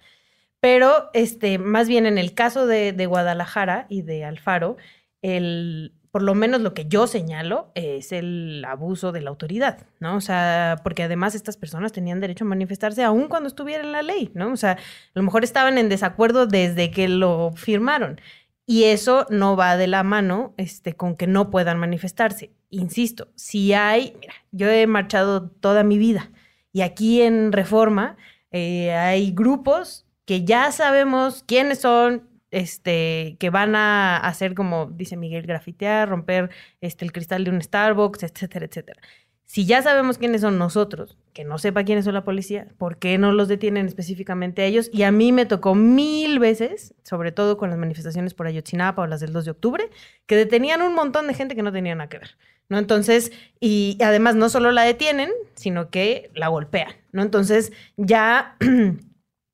Pero, 0.63 1.09
este, 1.11 1.57
más 1.57 1.89
bien 1.89 2.05
en 2.05 2.17
el 2.17 2.33
caso 2.33 2.65
de, 2.65 3.05
Guadalajara 3.05 3.85
y 3.89 4.01
de 4.01 4.23
Alfaro, 4.23 4.77
el, 5.21 5.93
por 6.09 6.23
lo 6.23 6.35
menos 6.35 6.61
lo 6.61 6.73
que 6.73 6.85
yo 6.85 7.05
señalo 7.05 7.69
es 7.75 8.13
el 8.13 8.63
abuso 8.65 9.11
de 9.11 9.19
la 9.19 9.29
autoridad, 9.29 9.85
¿no? 9.99 10.15
O 10.15 10.21
sea, 10.21 10.77
porque 10.81 11.03
además 11.03 11.35
estas 11.35 11.57
personas 11.57 11.91
tenían 11.91 12.21
derecho 12.21 12.45
a 12.45 12.47
manifestarse 12.47 13.03
aún 13.03 13.27
cuando 13.27 13.47
estuviera 13.49 13.83
en 13.83 13.91
la 13.91 14.03
ley, 14.03 14.31
¿no? 14.35 14.53
O 14.53 14.55
sea, 14.55 14.71
a 14.71 14.77
lo 15.15 15.23
mejor 15.23 15.43
estaban 15.43 15.77
en 15.77 15.89
desacuerdo 15.89 16.47
desde 16.47 16.91
que 16.91 17.09
lo 17.09 17.51
firmaron. 17.57 18.21
Y 18.65 18.85
eso 18.85 19.27
no 19.29 19.57
va 19.57 19.75
de 19.75 19.87
la 19.87 20.03
mano 20.03 20.53
este, 20.55 20.93
con 20.93 21.17
que 21.17 21.27
no 21.27 21.49
puedan 21.49 21.77
manifestarse. 21.77 22.53
Insisto, 22.69 23.27
si 23.35 23.73
hay, 23.73 24.15
mira, 24.21 24.35
yo 24.53 24.69
he 24.69 24.87
marchado 24.87 25.49
toda 25.49 25.83
mi 25.83 25.97
vida 25.97 26.31
y 26.71 26.83
aquí 26.83 27.21
en 27.21 27.51
Reforma 27.51 28.15
eh, 28.49 28.93
hay 28.93 29.31
grupos 29.33 30.05
que 30.25 30.45
ya 30.45 30.71
sabemos 30.71 31.43
quiénes 31.45 31.79
son, 31.79 32.29
este, 32.51 33.37
que 33.39 33.49
van 33.49 33.75
a 33.75 34.17
hacer, 34.17 34.53
como 34.53 34.87
dice 34.87 35.17
Miguel, 35.17 35.45
grafitear, 35.45 36.09
romper 36.09 36.49
este, 36.81 37.05
el 37.05 37.11
cristal 37.11 37.43
de 37.43 37.51
un 37.51 37.61
Starbucks, 37.61 38.23
etcétera, 38.23 38.65
etcétera. 38.65 39.01
Si 39.45 39.65
ya 39.65 39.81
sabemos 39.81 40.17
quiénes 40.17 40.41
son 40.41 40.57
nosotros, 40.57 41.17
que 41.33 41.43
no 41.43 41.57
sepa 41.57 41.83
quiénes 41.83 42.05
son 42.05 42.13
la 42.13 42.23
policía, 42.23 42.67
¿por 42.77 42.97
qué 42.97 43.17
no 43.17 43.31
los 43.33 43.47
detienen 43.47 43.85
específicamente 43.85 44.61
a 44.61 44.65
ellos? 44.65 44.89
Y 44.91 45.03
a 45.03 45.11
mí 45.11 45.31
me 45.31 45.45
tocó 45.45 45.75
mil 45.75 46.39
veces, 46.39 46.95
sobre 47.03 47.31
todo 47.31 47.57
con 47.57 47.69
las 47.69 47.77
manifestaciones 47.77 48.33
por 48.33 48.47
Ayotzinapa 48.47 49.03
o 49.03 49.07
las 49.07 49.19
del 49.19 49.33
2 49.33 49.45
de 49.45 49.51
octubre, 49.51 49.89
que 50.25 50.35
detenían 50.35 50.81
un 50.81 50.95
montón 50.95 51.27
de 51.27 51.33
gente 51.33 51.55
que 51.55 51.61
no 51.61 51.71
tenía 51.71 51.93
nada 51.93 52.09
que 52.09 52.19
ver. 52.19 52.37
¿no? 52.69 52.77
Entonces, 52.79 53.31
y 53.59 53.97
además 54.01 54.35
no 54.35 54.49
solo 54.49 54.71
la 54.71 54.83
detienen, 54.83 55.29
sino 55.53 55.89
que 55.89 56.31
la 56.33 56.47
golpean, 56.47 56.93
¿no? 57.11 57.21
Entonces, 57.21 57.71
ya 57.97 58.57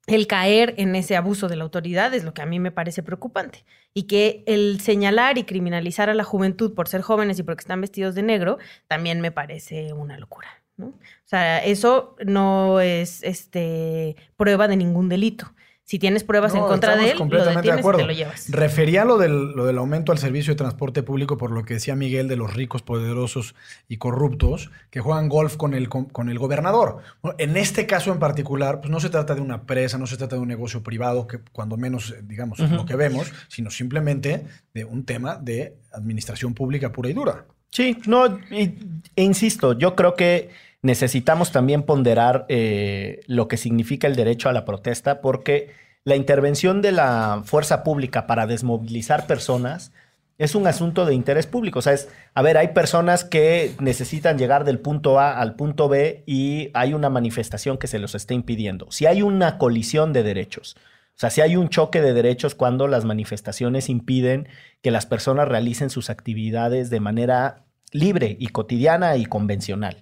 el 0.09 0.27
caer 0.27 0.73
en 0.77 0.95
ese 0.95 1.15
abuso 1.15 1.47
de 1.47 1.55
la 1.55 1.63
autoridad 1.63 2.13
es 2.13 2.23
lo 2.23 2.33
que 2.33 2.41
a 2.41 2.45
mí 2.45 2.59
me 2.59 2.71
parece 2.71 3.03
preocupante. 3.03 3.65
Y 3.93 4.03
que 4.03 4.43
el 4.45 4.79
señalar 4.81 5.37
y 5.37 5.43
criminalizar 5.43 6.09
a 6.09 6.13
la 6.13 6.23
juventud 6.23 6.73
por 6.73 6.87
ser 6.87 7.01
jóvenes 7.01 7.39
y 7.39 7.43
porque 7.43 7.61
están 7.61 7.81
vestidos 7.81 8.15
de 8.15 8.23
negro 8.23 8.57
también 8.87 9.21
me 9.21 9.31
parece 9.31 9.93
una 9.93 10.17
locura. 10.17 10.49
O 10.81 10.93
sea, 11.25 11.59
eso 11.59 12.15
no 12.25 12.79
es 12.79 13.23
este, 13.23 14.15
prueba 14.37 14.67
de 14.67 14.77
ningún 14.77 15.09
delito. 15.09 15.53
Si 15.89 15.97
tienes 15.97 16.23
pruebas 16.23 16.53
en 16.53 16.61
contra 16.61 16.95
de 16.95 17.09
él, 17.09 17.17
lo 17.17 17.25
detienes 17.25 17.63
de 17.63 17.71
acuerdo. 17.71 18.01
y 18.01 18.03
te 18.03 18.07
lo 18.09 18.13
llevas. 18.13 18.47
Refería 18.51 19.05
lo 19.05 19.17
del, 19.17 19.53
lo 19.53 19.65
del 19.65 19.79
aumento 19.79 20.11
al 20.11 20.19
servicio 20.19 20.53
de 20.53 20.57
transporte 20.59 21.01
público 21.01 21.35
por 21.35 21.49
lo 21.49 21.65
que 21.65 21.73
decía 21.73 21.95
Miguel 21.95 22.27
de 22.27 22.35
los 22.35 22.53
ricos, 22.53 22.83
poderosos 22.83 23.55
y 23.87 23.97
corruptos 23.97 24.69
que 24.91 24.99
juegan 24.99 25.29
golf 25.29 25.57
con 25.57 25.73
el, 25.73 25.89
con, 25.89 26.29
el 26.29 26.37
gobernador. 26.37 26.99
en 27.39 27.57
este 27.57 27.87
caso 27.87 28.11
en 28.11 28.19
particular, 28.19 28.81
pues 28.81 28.91
no 28.91 28.99
se 28.99 29.09
trata 29.09 29.33
de 29.33 29.41
una 29.41 29.63
presa, 29.63 29.97
no 29.97 30.05
se 30.05 30.15
trata 30.17 30.35
de 30.35 30.43
un 30.43 30.47
negocio 30.47 30.83
privado, 30.83 31.25
que 31.25 31.39
cuando 31.51 31.75
menos, 31.75 32.11
eh, 32.11 32.21
digamos, 32.21 32.59
lo 32.59 32.85
que 32.85 32.95
vemos, 32.95 33.33
sino 33.47 33.71
simplemente 33.71 34.45
de 34.75 34.85
un 34.85 35.05
tema 35.05 35.37
de 35.37 35.73
administración 35.91 36.53
pública 36.53 36.91
pura 36.91 37.09
y 37.09 37.13
dura. 37.13 37.45
Sí, 37.71 37.97
no, 38.05 38.39
e 38.51 38.77
insisto, 39.15 39.75
yo 39.75 39.95
creo 39.95 40.13
que 40.13 40.51
necesitamos 40.81 41.51
también 41.51 41.83
ponderar 41.83 42.45
eh, 42.49 43.21
lo 43.27 43.47
que 43.47 43.57
significa 43.57 44.07
el 44.07 44.15
derecho 44.15 44.49
a 44.49 44.53
la 44.53 44.65
protesta, 44.65 45.21
porque 45.21 45.71
la 46.03 46.15
intervención 46.15 46.81
de 46.81 46.91
la 46.91 47.41
fuerza 47.45 47.83
pública 47.83 48.27
para 48.27 48.47
desmovilizar 48.47 49.27
personas 49.27 49.91
es 50.37 50.55
un 50.55 50.67
asunto 50.67 51.05
de 51.05 51.13
interés 51.13 51.45
público. 51.47 51.79
O 51.79 51.81
sea, 51.81 51.93
es, 51.93 52.07
a 52.33 52.41
ver, 52.41 52.57
hay 52.57 52.69
personas 52.69 53.25
que 53.25 53.75
necesitan 53.79 54.37
llegar 54.37 54.63
del 54.63 54.79
punto 54.79 55.19
A 55.19 55.37
al 55.37 55.55
punto 55.55 55.89
B 55.89 56.23
y 56.25 56.71
hay 56.73 56.93
una 56.93 57.09
manifestación 57.09 57.77
que 57.77 57.87
se 57.87 57.99
los 57.99 58.15
está 58.15 58.33
impidiendo. 58.33 58.89
Si 58.89 59.05
hay 59.05 59.21
una 59.21 59.57
colisión 59.57 60.13
de 60.13 60.23
derechos, 60.23 60.77
o 60.77 61.19
sea, 61.19 61.29
si 61.29 61.41
hay 61.41 61.57
un 61.57 61.67
choque 61.67 62.01
de 62.01 62.13
derechos 62.13 62.55
cuando 62.55 62.87
las 62.87 63.03
manifestaciones 63.03 63.89
impiden 63.89 64.47
que 64.81 64.91
las 64.91 65.05
personas 65.05 65.49
realicen 65.49 65.89
sus 65.89 66.09
actividades 66.09 66.89
de 66.89 67.01
manera 67.01 67.65
libre 67.91 68.37
y 68.39 68.47
cotidiana 68.47 69.17
y 69.17 69.25
convencional. 69.25 69.97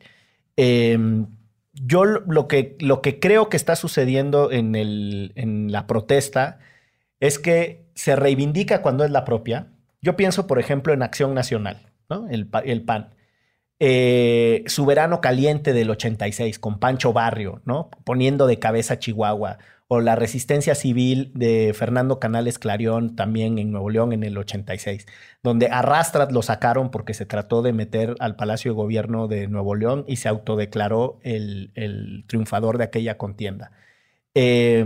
Em, 0.57 1.27
yo 1.73 2.03
lo 2.05 2.47
que, 2.47 2.75
lo 2.79 3.01
que 3.01 3.19
creo 3.19 3.49
que 3.49 3.57
está 3.57 3.75
sucediendo 3.75 4.51
en, 4.51 4.75
el, 4.75 5.31
en 5.35 5.71
la 5.71 5.87
protesta 5.87 6.59
es 7.19 7.39
que 7.39 7.85
se 7.95 8.15
reivindica 8.15 8.81
cuando 8.81 9.05
es 9.05 9.11
la 9.11 9.23
propia. 9.25 9.67
Yo 10.01 10.15
pienso, 10.15 10.47
por 10.47 10.59
ejemplo, 10.59 10.93
en 10.93 11.03
Acción 11.03 11.33
Nacional. 11.33 11.91
¿no? 12.09 12.27
El, 12.29 12.49
el 12.65 12.81
PAN. 12.83 13.13
Eh, 13.79 14.63
su 14.65 14.85
verano 14.85 15.21
caliente 15.21 15.71
del 15.73 15.89
86 15.91 16.57
con 16.57 16.79
Pancho 16.79 17.13
Barrio, 17.13 17.61
¿no? 17.65 17.91
Poniendo 18.03 18.47
de 18.47 18.57
cabeza 18.57 18.97
Chihuahua. 18.97 19.59
O 19.89 20.01
la 20.01 20.15
resistencia 20.15 20.75
civil 20.75 21.31
de 21.33 21.73
Fernando 21.73 22.19
Canales 22.19 22.59
Clarión 22.59 23.15
también 23.15 23.57
en 23.57 23.71
Nuevo 23.71 23.89
León 23.89 24.11
en 24.11 24.23
el 24.23 24.37
86, 24.37 25.05
donde 25.43 25.67
Arrastras 25.67 26.31
lo 26.31 26.41
sacaron 26.41 26.91
porque 26.91 27.13
se 27.13 27.25
trató 27.25 27.61
de 27.61 27.71
meter 27.73 28.15
al 28.19 28.35
Palacio 28.35 28.71
de 28.71 28.75
Gobierno 28.75 29.27
de 29.27 29.47
Nuevo 29.47 29.75
León 29.75 30.03
y 30.07 30.17
se 30.17 30.27
autodeclaró 30.27 31.19
el, 31.23 31.71
el 31.75 32.25
triunfador 32.27 32.77
de 32.77 32.83
aquella 32.83 33.17
contienda. 33.17 33.71
Eh, 34.35 34.85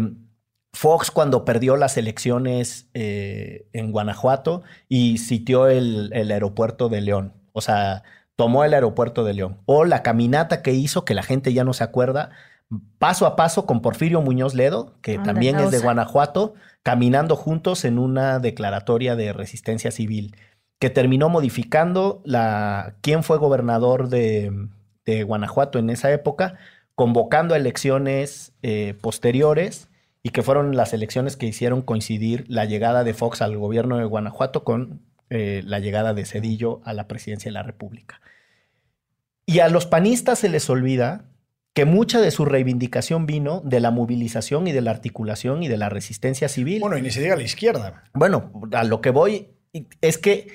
Fox 0.73 1.11
cuando 1.11 1.45
perdió 1.45 1.75
las 1.77 1.97
elecciones 1.97 2.89
eh, 2.93 3.67
en 3.73 3.91
Guanajuato 3.91 4.63
y 4.87 5.17
sitió 5.17 5.67
el, 5.67 6.11
el 6.13 6.31
aeropuerto 6.31 6.89
de 6.89 7.01
León. 7.01 7.33
O 7.51 7.61
sea, 7.61 8.03
tomó 8.35 8.63
el 8.63 8.73
aeropuerto 8.73 9.23
de 9.23 9.33
León. 9.33 9.59
O 9.65 9.85
la 9.85 10.03
caminata 10.03 10.61
que 10.61 10.73
hizo, 10.73 11.05
que 11.05 11.13
la 11.13 11.23
gente 11.23 11.53
ya 11.53 11.63
no 11.63 11.73
se 11.73 11.83
acuerda, 11.83 12.31
paso 12.97 13.25
a 13.25 13.35
paso 13.35 13.65
con 13.65 13.81
Porfirio 13.81 14.21
Muñoz 14.21 14.53
Ledo, 14.53 14.95
que 15.01 15.17
también 15.17 15.59
es 15.59 15.71
de 15.71 15.79
Guanajuato, 15.79 16.53
caminando 16.83 17.35
juntos 17.35 17.85
en 17.85 17.99
una 17.99 18.39
declaratoria 18.39 19.15
de 19.15 19.33
resistencia 19.33 19.91
civil, 19.91 20.35
que 20.79 20.89
terminó 20.89 21.29
modificando 21.29 22.21
la 22.25 22.95
quién 23.01 23.23
fue 23.23 23.37
gobernador 23.37 24.09
de, 24.09 24.67
Guanajuato 25.25 25.77
en 25.77 25.89
esa 25.89 26.11
época, 26.11 26.57
convocando 26.95 27.53
elecciones 27.53 28.53
eh, 28.61 28.95
posteriores 29.01 29.89
y 30.23 30.29
que 30.29 30.41
fueron 30.41 30.77
las 30.77 30.93
elecciones 30.93 31.35
que 31.35 31.47
hicieron 31.47 31.81
coincidir 31.81 32.45
la 32.47 32.63
llegada 32.63 33.03
de 33.03 33.13
Fox 33.13 33.41
al 33.41 33.57
gobierno 33.57 33.97
de 33.97 34.05
Guanajuato 34.05 34.63
con 34.63 35.01
eh, 35.29 35.63
la 35.65 35.79
llegada 35.79 36.13
de 36.13 36.25
Cedillo 36.25 36.81
a 36.85 36.93
la 36.93 37.07
presidencia 37.07 37.49
de 37.49 37.53
la 37.53 37.63
República. 37.63 38.21
Y 39.45 39.59
a 39.59 39.67
los 39.67 39.85
panistas 39.85 40.39
se 40.39 40.49
les 40.49 40.69
olvida 40.69 41.25
que 41.73 41.85
mucha 41.85 42.19
de 42.19 42.31
su 42.31 42.45
reivindicación 42.45 43.25
vino 43.25 43.61
de 43.63 43.79
la 43.79 43.91
movilización 43.91 44.67
y 44.67 44.71
de 44.71 44.81
la 44.81 44.91
articulación 44.91 45.63
y 45.63 45.67
de 45.67 45.77
la 45.77 45.89
resistencia 45.89 46.49
civil. 46.49 46.81
Bueno, 46.81 46.97
y 46.97 47.01
ni 47.01 47.11
se 47.11 47.21
diga 47.21 47.35
a 47.35 47.37
la 47.37 47.43
izquierda. 47.43 48.03
Bueno, 48.13 48.51
a 48.73 48.83
lo 48.83 49.01
que 49.01 49.09
voy 49.09 49.49
es 50.01 50.17
que 50.17 50.47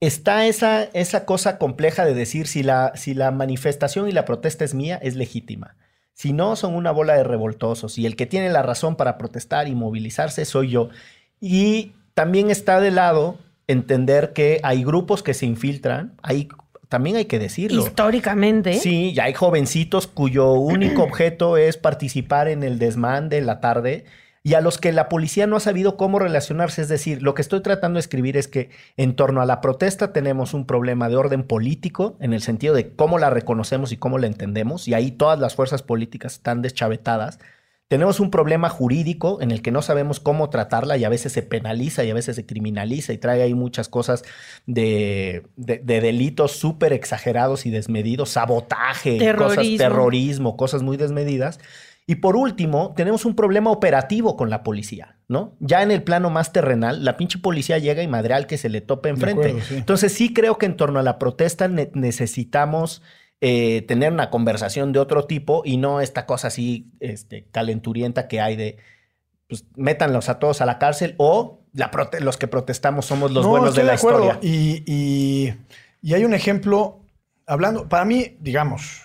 está 0.00 0.46
esa, 0.46 0.84
esa 0.84 1.26
cosa 1.26 1.58
compleja 1.58 2.04
de 2.04 2.14
decir 2.14 2.46
si 2.46 2.62
la, 2.62 2.92
si 2.94 3.14
la 3.14 3.30
manifestación 3.30 4.08
y 4.08 4.12
la 4.12 4.24
protesta 4.24 4.64
es 4.64 4.74
mía, 4.74 4.98
es 5.02 5.16
legítima. 5.16 5.76
Si 6.14 6.32
no, 6.32 6.56
son 6.56 6.74
una 6.74 6.90
bola 6.90 7.14
de 7.14 7.24
revoltosos 7.24 7.98
y 7.98 8.06
el 8.06 8.16
que 8.16 8.26
tiene 8.26 8.48
la 8.50 8.62
razón 8.62 8.96
para 8.96 9.18
protestar 9.18 9.68
y 9.68 9.74
movilizarse 9.74 10.44
soy 10.44 10.70
yo. 10.70 10.88
Y 11.40 11.92
también 12.14 12.50
está 12.50 12.80
de 12.80 12.90
lado 12.90 13.38
entender 13.66 14.32
que 14.32 14.60
hay 14.62 14.82
grupos 14.82 15.22
que 15.22 15.34
se 15.34 15.46
infiltran, 15.46 16.14
hay 16.22 16.48
también 16.88 17.16
hay 17.16 17.26
que 17.26 17.38
decirlo. 17.38 17.82
Históricamente. 17.82 18.74
Sí, 18.74 19.12
ya 19.12 19.24
hay 19.24 19.34
jovencitos 19.34 20.06
cuyo 20.06 20.52
único 20.52 21.02
objeto 21.04 21.56
es 21.56 21.76
participar 21.76 22.48
en 22.48 22.62
el 22.62 22.78
desmán 22.78 23.28
de 23.28 23.40
la 23.42 23.60
tarde 23.60 24.04
y 24.42 24.54
a 24.54 24.60
los 24.60 24.78
que 24.78 24.92
la 24.92 25.08
policía 25.08 25.46
no 25.46 25.56
ha 25.56 25.60
sabido 25.60 25.96
cómo 25.96 26.18
relacionarse. 26.18 26.80
Es 26.80 26.88
decir, 26.88 27.22
lo 27.22 27.34
que 27.34 27.42
estoy 27.42 27.60
tratando 27.60 27.98
de 27.98 28.00
escribir 28.00 28.36
es 28.38 28.48
que 28.48 28.70
en 28.96 29.14
torno 29.14 29.42
a 29.42 29.46
la 29.46 29.60
protesta 29.60 30.12
tenemos 30.12 30.54
un 30.54 30.64
problema 30.64 31.10
de 31.10 31.16
orden 31.16 31.42
político 31.42 32.16
en 32.20 32.32
el 32.32 32.40
sentido 32.40 32.74
de 32.74 32.94
cómo 32.94 33.18
la 33.18 33.28
reconocemos 33.28 33.92
y 33.92 33.98
cómo 33.98 34.16
la 34.16 34.26
entendemos 34.26 34.88
y 34.88 34.94
ahí 34.94 35.10
todas 35.10 35.38
las 35.38 35.54
fuerzas 35.54 35.82
políticas 35.82 36.34
están 36.34 36.62
deschavetadas 36.62 37.38
tenemos 37.88 38.20
un 38.20 38.30
problema 38.30 38.68
jurídico 38.68 39.40
en 39.40 39.50
el 39.50 39.62
que 39.62 39.70
no 39.70 39.80
sabemos 39.80 40.20
cómo 40.20 40.50
tratarla 40.50 40.98
y 40.98 41.04
a 41.04 41.08
veces 41.08 41.32
se 41.32 41.42
penaliza 41.42 42.04
y 42.04 42.10
a 42.10 42.14
veces 42.14 42.36
se 42.36 42.44
criminaliza 42.44 43.14
y 43.14 43.18
trae 43.18 43.42
ahí 43.42 43.54
muchas 43.54 43.88
cosas 43.88 44.24
de, 44.66 45.44
delitos 45.56 46.52
súper 46.52 46.92
exagerados 46.92 47.64
y 47.64 47.70
desmedidos, 47.70 48.28
sabotaje, 48.28 49.18
terrorismo. 49.18 49.56
cosas, 49.56 49.78
terrorismo, 49.78 50.56
cosas 50.58 50.82
muy 50.82 50.98
desmedidas. 50.98 51.60
Y 52.06 52.16
por 52.16 52.36
último, 52.36 52.94
tenemos 52.96 53.24
un 53.24 53.34
problema 53.34 53.70
operativo 53.70 54.36
con 54.36 54.48
la 54.48 54.62
policía, 54.62 55.16
¿no? 55.28 55.56
Ya 55.60 55.82
en 55.82 55.90
el 55.90 56.02
plano 56.02 56.30
más 56.30 56.52
terrenal, 56.52 57.04
la 57.04 57.18
pinche 57.18 57.38
policía 57.38 57.78
llega 57.78 58.02
y 58.02 58.08
madre 58.08 58.34
al 58.34 58.46
que 58.46 58.56
se 58.56 58.70
le 58.70 58.80
tope 58.80 59.10
enfrente. 59.10 59.56
Entonces 59.70 60.12
sí 60.12 60.32
creo 60.32 60.56
que 60.56 60.66
en 60.66 60.76
torno 60.76 61.00
a 61.00 61.02
la 61.02 61.18
protesta 61.18 61.68
necesitamos 61.68 63.02
eh, 63.40 63.82
tener 63.86 64.12
una 64.12 64.30
conversación 64.30 64.92
de 64.92 64.98
otro 64.98 65.26
tipo 65.26 65.62
y 65.64 65.76
no 65.76 66.00
esta 66.00 66.26
cosa 66.26 66.48
así 66.48 66.90
este, 66.98 67.46
calenturienta 67.52 68.26
que 68.26 68.40
hay 68.40 68.56
de, 68.56 68.78
pues 69.46 69.64
métanlos 69.76 70.28
a 70.28 70.38
todos 70.38 70.60
a 70.60 70.66
la 70.66 70.78
cárcel 70.78 71.14
o 71.18 71.60
los 72.20 72.36
que 72.36 72.48
protestamos 72.48 73.06
somos 73.06 73.30
los 73.30 73.46
buenos 73.46 73.74
de 73.74 73.84
la 73.84 73.94
historia. 73.94 74.38
Y, 74.42 75.52
hay 76.12 76.24
un 76.24 76.34
ejemplo, 76.34 77.00
hablando, 77.46 77.88
para 77.88 78.04
mí, 78.04 78.36
digamos, 78.40 79.02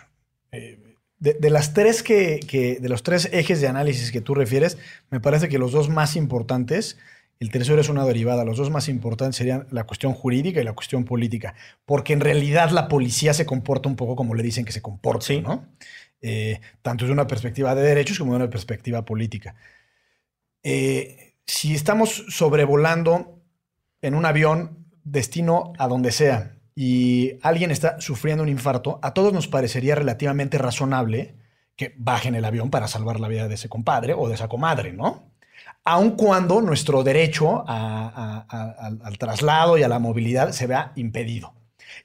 eh, 0.52 0.80
de, 1.20 1.50
las 1.50 1.74
tres 1.74 2.04
que, 2.04 2.40
de 2.82 2.90
los 2.90 3.04
tres 3.04 3.30
ejes 3.32 3.62
de 3.62 3.68
análisis 3.68 4.12
que 4.12 4.22
tú 4.22 4.36
refieres, 4.36 4.78
me 5.10 5.20
parece 5.20 5.48
que 5.48 5.58
los 5.58 5.72
dos 5.72 5.90
más 5.90 6.16
importantes 6.16 6.98
el 7.44 7.52
tercero 7.52 7.82
es 7.82 7.90
una 7.90 8.06
derivada. 8.06 8.46
Los 8.46 8.58
dos 8.58 8.70
más 8.70 8.88
importantes 8.88 9.36
serían 9.36 9.68
la 9.70 9.84
cuestión 9.84 10.14
jurídica 10.14 10.62
y 10.62 10.64
la 10.64 10.72
cuestión 10.72 11.04
política, 11.04 11.56
porque 11.86 12.14
en 12.14 12.22
realidad 12.22 12.70
la 12.72 12.88
policía 12.88 13.34
se 13.34 13.46
comporta 13.46 13.90
un 13.90 13.98
poco 13.98 14.16
como 14.16 14.34
le 14.34 14.44
dicen 14.44 14.64
que 14.64 14.72
se 14.72 14.82
comporta, 14.82 15.34
¿no? 15.42 15.68
Eh, 16.22 16.62
tanto 16.82 17.04
desde 17.04 17.12
una 17.12 17.28
perspectiva 17.28 17.76
de 17.76 17.82
derechos 17.82 18.18
como 18.18 18.32
de 18.32 18.38
una 18.38 18.50
perspectiva 18.50 19.04
política. 19.04 19.56
Eh, 20.64 21.36
si 21.46 21.76
estamos 21.76 22.24
sobrevolando 22.30 23.42
en 24.02 24.16
un 24.16 24.26
avión 24.26 24.88
destino 25.04 25.74
a 25.78 25.90
donde 25.90 26.14
sea 26.14 26.56
y 26.76 27.34
alguien 27.42 27.72
está 27.72 28.00
sufriendo 28.00 28.42
un 28.42 28.50
infarto, 28.50 29.00
a 29.02 29.14
todos 29.14 29.34
nos 29.34 29.50
parecería 29.50 29.96
relativamente 29.96 30.58
razonable 30.58 31.36
que 31.76 31.94
bajen 31.98 32.36
el 32.36 32.46
avión 32.46 32.70
para 32.70 32.88
salvar 32.88 33.20
la 33.20 33.28
vida 33.28 33.50
de 33.50 33.56
ese 33.56 33.68
compadre 33.68 34.14
o 34.14 34.30
de 34.30 34.36
esa 34.36 34.48
comadre, 34.48 34.94
¿no? 34.94 35.33
Aun 35.84 36.12
cuando 36.12 36.62
nuestro 36.62 37.04
derecho 37.04 37.64
al 37.68 39.18
traslado 39.18 39.78
y 39.78 39.84
a 39.84 39.88
la 39.88 40.00
movilidad 40.00 40.52
se 40.52 40.68
vea 40.68 40.92
impedido. 40.96 41.54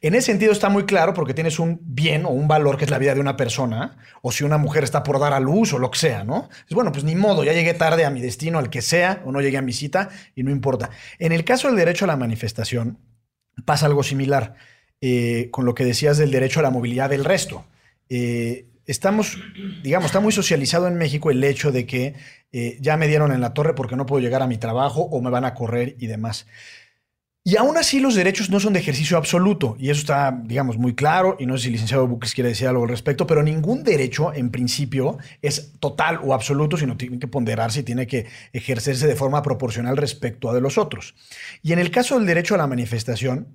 En 0.00 0.14
ese 0.14 0.26
sentido 0.26 0.52
está 0.52 0.68
muy 0.68 0.84
claro 0.84 1.14
porque 1.14 1.34
tienes 1.34 1.58
un 1.58 1.80
bien 1.82 2.24
o 2.24 2.28
un 2.28 2.46
valor 2.46 2.76
que 2.76 2.84
es 2.84 2.90
la 2.90 2.98
vida 2.98 3.14
de 3.14 3.20
una 3.20 3.36
persona, 3.36 3.96
o 4.22 4.30
si 4.30 4.44
una 4.44 4.58
mujer 4.58 4.84
está 4.84 5.02
por 5.02 5.18
dar 5.18 5.32
a 5.32 5.40
luz 5.40 5.72
o 5.72 5.78
lo 5.78 5.90
que 5.90 5.98
sea, 5.98 6.24
¿no? 6.24 6.48
Es 6.68 6.74
bueno, 6.74 6.92
pues 6.92 7.04
ni 7.04 7.14
modo, 7.14 7.42
ya 7.42 7.52
llegué 7.52 7.74
tarde 7.74 8.04
a 8.04 8.10
mi 8.10 8.20
destino, 8.20 8.58
al 8.58 8.70
que 8.70 8.82
sea, 8.82 9.22
o 9.24 9.32
no 9.32 9.40
llegué 9.40 9.58
a 9.58 9.62
mi 9.62 9.72
cita 9.72 10.10
y 10.34 10.42
no 10.42 10.50
importa. 10.50 10.90
En 11.18 11.32
el 11.32 11.44
caso 11.44 11.68
del 11.68 11.76
derecho 11.76 12.04
a 12.04 12.08
la 12.08 12.16
manifestación, 12.16 12.98
pasa 13.64 13.86
algo 13.86 14.02
similar 14.02 14.54
eh, 15.00 15.48
con 15.50 15.64
lo 15.64 15.74
que 15.74 15.84
decías 15.84 16.18
del 16.18 16.30
derecho 16.30 16.60
a 16.60 16.64
la 16.64 16.70
movilidad 16.70 17.10
del 17.10 17.24
resto. 17.24 17.64
Eh, 18.08 18.66
estamos, 18.88 19.38
digamos, 19.82 20.06
está 20.06 20.18
muy 20.18 20.32
socializado 20.32 20.88
en 20.88 20.96
México 20.96 21.30
el 21.30 21.44
hecho 21.44 21.70
de 21.70 21.86
que 21.86 22.14
eh, 22.50 22.78
ya 22.80 22.96
me 22.96 23.06
dieron 23.06 23.30
en 23.30 23.40
la 23.40 23.54
torre 23.54 23.74
porque 23.74 23.94
no 23.94 24.06
puedo 24.06 24.20
llegar 24.20 24.42
a 24.42 24.48
mi 24.48 24.56
trabajo 24.56 25.02
o 25.02 25.20
me 25.20 25.30
van 25.30 25.44
a 25.44 25.54
correr 25.54 25.94
y 25.98 26.06
demás. 26.08 26.46
Y 27.44 27.56
aún 27.56 27.76
así 27.78 28.00
los 28.00 28.14
derechos 28.14 28.50
no 28.50 28.60
son 28.60 28.72
de 28.74 28.80
ejercicio 28.80 29.16
absoluto, 29.16 29.74
y 29.78 29.88
eso 29.88 30.00
está, 30.00 30.38
digamos, 30.44 30.76
muy 30.76 30.94
claro, 30.94 31.36
y 31.38 31.46
no 31.46 31.56
sé 31.56 31.62
si 31.62 31.68
el 31.68 31.72
licenciado 31.72 32.06
Buques 32.06 32.34
quiere 32.34 32.50
decir 32.50 32.68
algo 32.68 32.82
al 32.82 32.90
respecto, 32.90 33.26
pero 33.26 33.42
ningún 33.42 33.84
derecho 33.84 34.34
en 34.34 34.50
principio 34.50 35.16
es 35.40 35.72
total 35.80 36.20
o 36.24 36.34
absoluto, 36.34 36.76
sino 36.76 36.98
tiene 36.98 37.18
que 37.18 37.26
ponderarse 37.26 37.80
y 37.80 37.84
tiene 37.84 38.06
que 38.06 38.26
ejercerse 38.52 39.06
de 39.06 39.16
forma 39.16 39.40
proporcional 39.42 39.96
respecto 39.96 40.50
a 40.50 40.54
de 40.54 40.60
los 40.60 40.76
otros. 40.76 41.14
Y 41.62 41.72
en 41.72 41.78
el 41.78 41.90
caso 41.90 42.18
del 42.18 42.26
derecho 42.26 42.54
a 42.54 42.58
la 42.58 42.66
manifestación, 42.66 43.48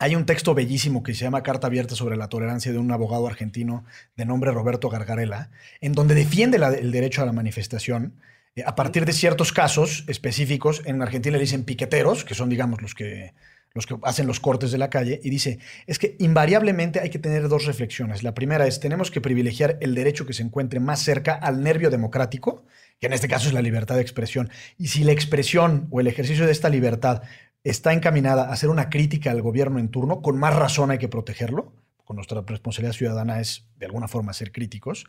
hay 0.00 0.16
un 0.16 0.24
texto 0.24 0.54
bellísimo 0.54 1.02
que 1.02 1.12
se 1.12 1.24
llama 1.24 1.42
Carta 1.42 1.66
Abierta 1.66 1.94
sobre 1.94 2.16
la 2.16 2.28
Tolerancia 2.28 2.72
de 2.72 2.78
un 2.78 2.90
abogado 2.90 3.26
argentino 3.26 3.84
de 4.16 4.24
nombre 4.24 4.50
Roberto 4.50 4.88
Gargarela, 4.88 5.50
en 5.82 5.92
donde 5.92 6.14
defiende 6.14 6.56
el 6.56 6.90
derecho 6.90 7.20
a 7.20 7.26
la 7.26 7.34
manifestación 7.34 8.14
eh, 8.56 8.62
a 8.66 8.74
partir 8.74 9.04
de 9.04 9.12
ciertos 9.12 9.52
casos 9.52 10.04
específicos. 10.08 10.80
En 10.86 11.02
Argentina 11.02 11.36
le 11.36 11.42
dicen 11.42 11.64
piqueteros, 11.64 12.24
que 12.24 12.34
son, 12.34 12.48
digamos, 12.48 12.80
los 12.80 12.94
que, 12.94 13.34
los 13.74 13.84
que 13.84 13.94
hacen 14.02 14.26
los 14.26 14.40
cortes 14.40 14.70
de 14.72 14.78
la 14.78 14.88
calle, 14.88 15.20
y 15.22 15.28
dice, 15.28 15.58
es 15.86 15.98
que 15.98 16.16
invariablemente 16.18 17.00
hay 17.00 17.10
que 17.10 17.18
tener 17.18 17.48
dos 17.48 17.66
reflexiones. 17.66 18.22
La 18.22 18.32
primera 18.32 18.66
es, 18.66 18.80
tenemos 18.80 19.10
que 19.10 19.20
privilegiar 19.20 19.76
el 19.82 19.94
derecho 19.94 20.24
que 20.24 20.32
se 20.32 20.42
encuentre 20.42 20.80
más 20.80 21.00
cerca 21.00 21.34
al 21.34 21.62
nervio 21.62 21.90
democrático, 21.90 22.64
que 22.98 23.06
en 23.06 23.12
este 23.12 23.28
caso 23.28 23.48
es 23.48 23.52
la 23.52 23.60
libertad 23.60 23.96
de 23.96 24.02
expresión. 24.02 24.48
Y 24.78 24.88
si 24.88 25.04
la 25.04 25.12
expresión 25.12 25.88
o 25.90 26.00
el 26.00 26.06
ejercicio 26.06 26.46
de 26.46 26.52
esta 26.52 26.70
libertad 26.70 27.22
está 27.64 27.92
encaminada 27.92 28.48
a 28.48 28.52
hacer 28.52 28.70
una 28.70 28.88
crítica 28.90 29.30
al 29.30 29.42
gobierno 29.42 29.78
en 29.78 29.88
turno, 29.88 30.22
con 30.22 30.38
más 30.38 30.54
razón 30.54 30.90
hay 30.90 30.98
que 30.98 31.08
protegerlo, 31.08 31.72
con 32.04 32.16
nuestra 32.16 32.42
responsabilidad 32.44 32.94
ciudadana 32.94 33.40
es 33.40 33.66
de 33.78 33.86
alguna 33.86 34.08
forma 34.08 34.32
ser 34.32 34.50
críticos. 34.50 35.06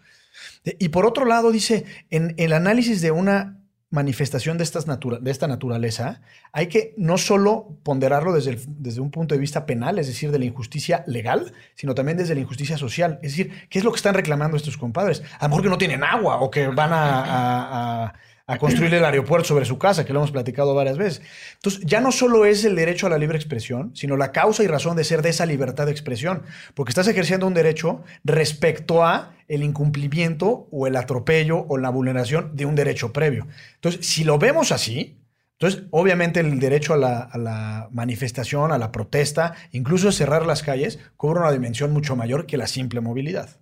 Y 0.63 0.89
por 0.89 1.05
otro 1.05 1.25
lado, 1.25 1.51
dice, 1.51 1.85
en 2.09 2.35
el 2.37 2.53
análisis 2.53 3.01
de 3.01 3.11
una 3.11 3.57
manifestación 3.89 4.57
de, 4.57 4.63
estas 4.63 4.85
de 4.85 5.31
esta 5.31 5.47
naturaleza, 5.47 6.21
hay 6.53 6.67
que 6.67 6.93
no 6.97 7.17
solo 7.17 7.77
ponderarlo 7.83 8.31
desde, 8.33 8.57
desde 8.67 9.01
un 9.01 9.11
punto 9.11 9.35
de 9.35 9.41
vista 9.41 9.65
penal, 9.65 9.99
es 9.99 10.07
decir, 10.07 10.31
de 10.31 10.39
la 10.39 10.45
injusticia 10.45 11.03
legal, 11.07 11.53
sino 11.75 11.93
también 11.95 12.17
desde 12.17 12.35
la 12.35 12.41
injusticia 12.41 12.77
social. 12.77 13.19
Es 13.21 13.31
decir, 13.31 13.67
¿qué 13.69 13.79
es 13.79 13.83
lo 13.83 13.91
que 13.91 13.97
están 13.97 14.13
reclamando 14.13 14.55
estos 14.55 14.77
compadres? 14.77 15.23
A 15.39 15.45
lo 15.45 15.49
mejor 15.49 15.63
que 15.63 15.69
no 15.69 15.77
tienen 15.77 16.03
agua 16.03 16.39
o 16.39 16.51
que 16.51 16.67
van 16.67 16.91
a 16.93 18.13
construir 18.57 18.93
el 18.93 19.05
aeropuerto 19.05 19.47
sobre 19.49 19.65
su 19.65 19.77
casa, 19.77 20.05
que 20.05 20.13
lo 20.13 20.19
hemos 20.19 20.31
platicado 20.31 20.73
varias 20.73 20.97
veces. 20.97 21.21
Entonces, 21.55 21.81
ya 21.85 22.01
no 22.01 22.11
solo 22.11 22.45
es 22.45 22.65
el 22.65 22.75
derecho 22.75 23.07
a 23.07 23.09
la 23.09 23.17
libre 23.17 23.37
expresión, 23.37 23.91
sino 23.95 24.17
la 24.17 24.31
causa 24.31 24.63
y 24.63 24.67
razón 24.67 24.95
de 24.95 25.03
ser 25.03 25.21
de 25.21 25.29
esa 25.29 25.45
libertad 25.45 25.85
de 25.85 25.91
expresión, 25.91 26.43
porque 26.73 26.91
estás 26.91 27.07
ejerciendo 27.07 27.47
un 27.47 27.53
derecho 27.53 28.03
respecto 28.23 29.03
a 29.03 29.35
el 29.47 29.63
incumplimiento 29.63 30.67
o 30.71 30.87
el 30.87 30.95
atropello 30.95 31.65
o 31.67 31.77
la 31.77 31.89
vulneración 31.89 32.55
de 32.55 32.65
un 32.65 32.75
derecho 32.75 33.11
previo. 33.11 33.47
Entonces, 33.75 34.05
si 34.07 34.23
lo 34.23 34.37
vemos 34.37 34.71
así, 34.71 35.17
entonces, 35.61 35.83
obviamente 35.91 36.39
el 36.39 36.59
derecho 36.59 36.95
a 36.95 36.97
la, 36.97 37.87
manifestación, 37.91 38.71
a 38.71 38.79
la 38.79 38.91
protesta, 38.91 39.53
incluso 39.71 40.11
cerrar 40.11 40.43
las 40.43 40.63
calles, 40.63 40.97
cobra 41.17 41.41
una 41.41 41.51
dimensión 41.51 41.93
mucho 41.93 42.15
mayor 42.15 42.47
que 42.47 42.57
la 42.57 42.65
simple 42.65 42.99
movilidad. 42.99 43.59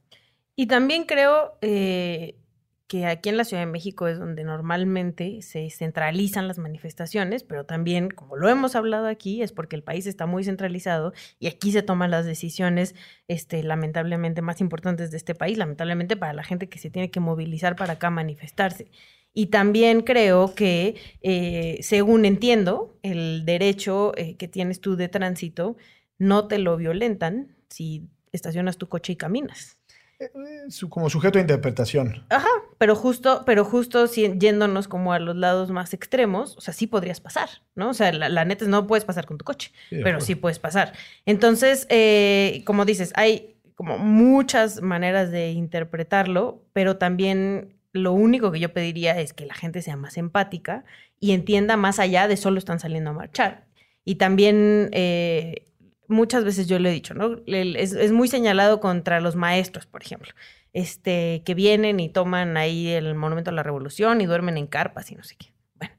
Y 0.56 0.68
también 0.68 1.04
creo 1.04 1.58
eh, 1.60 2.36
que 2.90 3.06
aquí 3.06 3.30
en 3.30 3.38
la 3.38 3.44
Ciudad 3.44 3.62
de 3.62 3.72
México 3.72 4.08
es 4.08 4.18
donde 4.18 4.44
normalmente 4.44 5.44
se 5.44 5.70
centralizan 5.70 6.48
las 6.48 6.58
manifestaciones, 6.58 7.44
pero 7.44 7.64
también, 7.64 8.10
como 8.10 8.36
lo 8.36 8.50
hemos 8.50 8.76
hablado 8.76 9.06
aquí, 9.06 9.44
es 9.44 9.52
porque 9.52 9.76
el 9.76 9.84
país 9.84 10.08
está 10.08 10.26
muy 10.26 10.44
centralizado 10.44 11.14
y 11.38 11.46
aquí 11.46 11.72
se 11.72 11.84
toman 11.84 12.10
las 12.10 12.26
decisiones, 12.26 12.96
este, 13.28 13.62
lamentablemente, 13.62 14.42
más 14.42 14.60
importantes 14.60 15.12
de 15.12 15.18
este 15.18 15.36
país, 15.36 15.60
lamentablemente 15.60 16.18
para 16.18 16.34
la 16.34 16.44
gente 16.44 16.68
que 16.68 16.80
se 16.80 16.90
tiene 16.90 17.12
que 17.12 17.20
movilizar 17.20 17.76
para 17.76 17.94
acá 17.94 18.10
manifestarse. 18.10 18.90
Y 19.36 19.48
también 19.48 20.02
creo 20.02 20.56
que, 20.56 20.96
eh, 21.22 21.78
según 21.82 22.26
entiendo, 22.26 22.98
el 23.04 23.46
derecho 23.46 24.14
eh, 24.18 24.36
que 24.36 24.48
tienes 24.48 24.82
tú 24.82 24.96
de 24.96 25.10
tránsito 25.10 25.78
no 26.18 26.48
te 26.48 26.58
lo 26.58 26.76
violentan 26.76 27.56
si 27.70 28.10
estacionas 28.32 28.78
tu 28.78 28.90
coche 28.90 29.14
y 29.14 29.16
caminas. 29.16 29.79
Eh, 30.20 30.30
como 30.90 31.10
sujeto 31.10 31.38
de 31.38 31.44
interpretación. 31.44 32.26
Ajá, 32.30 32.50
pero 32.78 32.96
justo, 32.96 33.44
pero 33.46 33.64
justo 33.64 34.06
yéndonos 34.08 34.88
como 34.88 35.14
a 35.14 35.20
los 35.20 35.36
lados 35.36 35.72
más 35.72 35.94
extremos, 35.94 36.58
o 36.58 36.62
sea, 36.62 36.74
sí 36.74 36.88
podrías 36.88 37.22
pasar, 37.22 37.50
¿no? 37.76 37.90
O 37.90 37.94
sea, 37.94 38.12
la, 38.12 38.46
neta 38.46 38.66
es 38.66 38.70
no 38.70 38.86
puedes 38.86 39.06
pasar 39.06 39.26
con 39.26 39.38
tu 39.38 39.46
coche, 39.46 39.72
pero 39.90 40.20
sí 40.20 40.36
puedes 40.36 40.60
pasar. 40.60 40.94
Entonces, 41.26 41.88
como 42.66 42.86
dices, 42.86 43.14
hay 43.16 43.56
como 43.76 43.98
muchas 43.98 44.82
maneras 44.82 45.32
de 45.32 45.52
interpretarlo, 45.52 46.66
pero 46.74 46.98
también 46.98 47.78
lo 47.94 48.12
único 48.12 48.52
que 48.52 48.60
yo 48.60 48.74
pediría 48.74 49.18
es 49.20 49.32
que 49.32 49.46
la 49.46 49.54
gente 49.54 49.82
sea 49.82 49.96
más 49.96 50.18
empática 50.18 50.84
y 51.20 51.32
entienda 51.32 51.78
más 51.78 52.00
allá 52.00 52.28
de 52.28 52.36
solo 52.36 52.60
están 52.60 52.82
saliendo 52.82 53.12
a 53.12 53.14
marchar. 53.14 53.66
Y 54.06 54.16
también 54.16 54.90
eh, 54.92 55.69
muchas 56.10 56.44
veces 56.44 56.68
yo 56.68 56.80
le 56.80 56.90
he 56.90 56.94
dicho, 56.94 57.14
¿no? 57.14 57.38
Es, 57.46 58.12
muy 58.12 58.28
señalado 58.28 58.80
contra 58.80 59.22
los 59.22 59.36
maestros, 59.36 59.86
por 59.86 60.04
ejemplo, 60.04 60.32
este, 60.74 61.44
que 61.46 61.54
vienen 61.54 62.00
y 62.00 62.10
toman 62.10 62.58
ahí 62.58 62.90
el 62.90 63.16
Monumento 63.16 63.52
a 63.52 63.54
la 63.54 63.64
Revolución 63.64 64.20
y 64.20 64.26
duermen 64.26 64.58
en 64.58 64.68
carpas 64.68 65.12
y 65.12 65.16
no 65.16 65.24
sé 65.24 65.36
qué. 65.38 65.54
Bueno, 65.76 65.94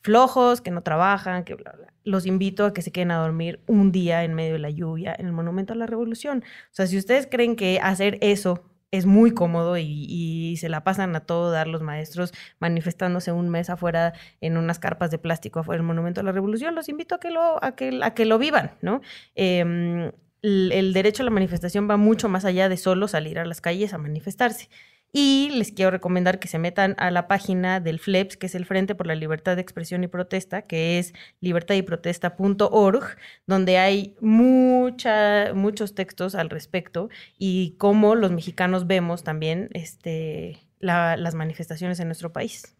flojos, 0.00 0.60
que 0.60 0.70
no 0.70 0.82
trabajan, 0.82 1.44
que 1.44 1.54
bla, 1.54 1.72
bla. 1.72 1.92
Los 2.04 2.24
invito 2.24 2.64
a 2.64 2.72
que 2.72 2.80
se 2.80 2.92
queden 2.92 3.10
a 3.10 3.18
dormir 3.18 3.60
un 3.66 3.92
día 3.92 4.24
en 4.24 4.34
medio 4.34 4.54
de 4.54 4.60
la 4.60 4.70
lluvia 4.70 5.14
en 5.18 5.26
el 5.26 5.32
Monumento 5.32 5.74
a 5.74 5.76
la 5.76 5.86
Revolución. 5.86 6.44
O 6.44 6.74
sea, 6.74 6.86
si 6.86 6.96
ustedes 6.96 7.26
creen 7.30 7.56
que 7.56 7.78
hacer 7.82 8.18
eso 8.22 8.69
es 8.90 9.06
muy 9.06 9.32
cómodo 9.32 9.76
y, 9.78 10.56
se 10.58 10.68
la 10.68 10.82
pasan 10.82 11.14
a 11.16 11.20
todo 11.20 11.50
dar 11.50 11.68
los 11.68 11.80
maestros 11.80 12.32
manifestándose 12.58 13.32
un 13.32 13.48
mes 13.48 13.70
afuera 13.70 14.12
en 14.40 14.56
unas 14.56 14.78
carpas 14.78 15.10
de 15.10 15.18
plástico 15.18 15.60
afuera 15.60 15.78
del 15.78 15.86
Monumento 15.86 16.20
a 16.20 16.24
la 16.24 16.32
Revolución. 16.32 16.74
Los 16.74 16.88
invito 16.88 17.14
a 17.14 17.20
que 17.20 17.30
lo, 17.30 17.62
a 17.62 17.76
que, 17.76 18.00
a 18.02 18.14
que 18.14 18.24
lo 18.24 18.38
vivan, 18.38 18.72
¿no? 18.82 19.00
Em, 19.34 20.10
el 20.42 20.92
derecho 20.92 21.22
a 21.22 21.24
la 21.24 21.30
manifestación 21.30 21.88
va 21.88 21.96
mucho 21.96 22.28
más 22.28 22.44
allá 22.44 22.68
de 22.68 22.76
solo 22.76 23.08
salir 23.08 23.38
a 23.38 23.44
las 23.44 23.60
calles 23.60 23.94
a 23.94 23.98
manifestarse. 23.98 24.68
Y 25.12 25.50
les 25.50 25.72
quiero 25.72 25.90
recomendar 25.90 26.38
que 26.38 26.46
se 26.46 26.58
metan 26.58 26.94
a 26.98 27.10
la 27.10 27.26
página 27.26 27.80
del 27.80 27.98
FLEPS, 27.98 28.36
que 28.36 28.46
es 28.46 28.54
el 28.54 28.64
Frente 28.64 28.94
por 28.94 29.06
la 29.06 29.16
Libertad 29.16 29.56
de 29.56 29.62
Expresión 29.62 30.04
y 30.04 30.08
Protesta, 30.08 30.62
que 30.62 30.98
es 30.98 31.14
libertadyprotesta.org, 31.40 33.16
donde 33.46 33.78
hay 33.78 34.14
mucha, 34.20 35.52
muchos 35.52 35.94
textos 35.94 36.36
al 36.36 36.48
respecto 36.48 37.08
y 37.38 37.74
cómo 37.78 38.14
los 38.14 38.30
mexicanos 38.30 38.86
vemos 38.86 39.24
también 39.24 39.68
este, 39.72 40.58
las 40.78 41.34
manifestaciones 41.34 41.98
en 41.98 42.06
nuestro 42.06 42.32
país. 42.32 42.76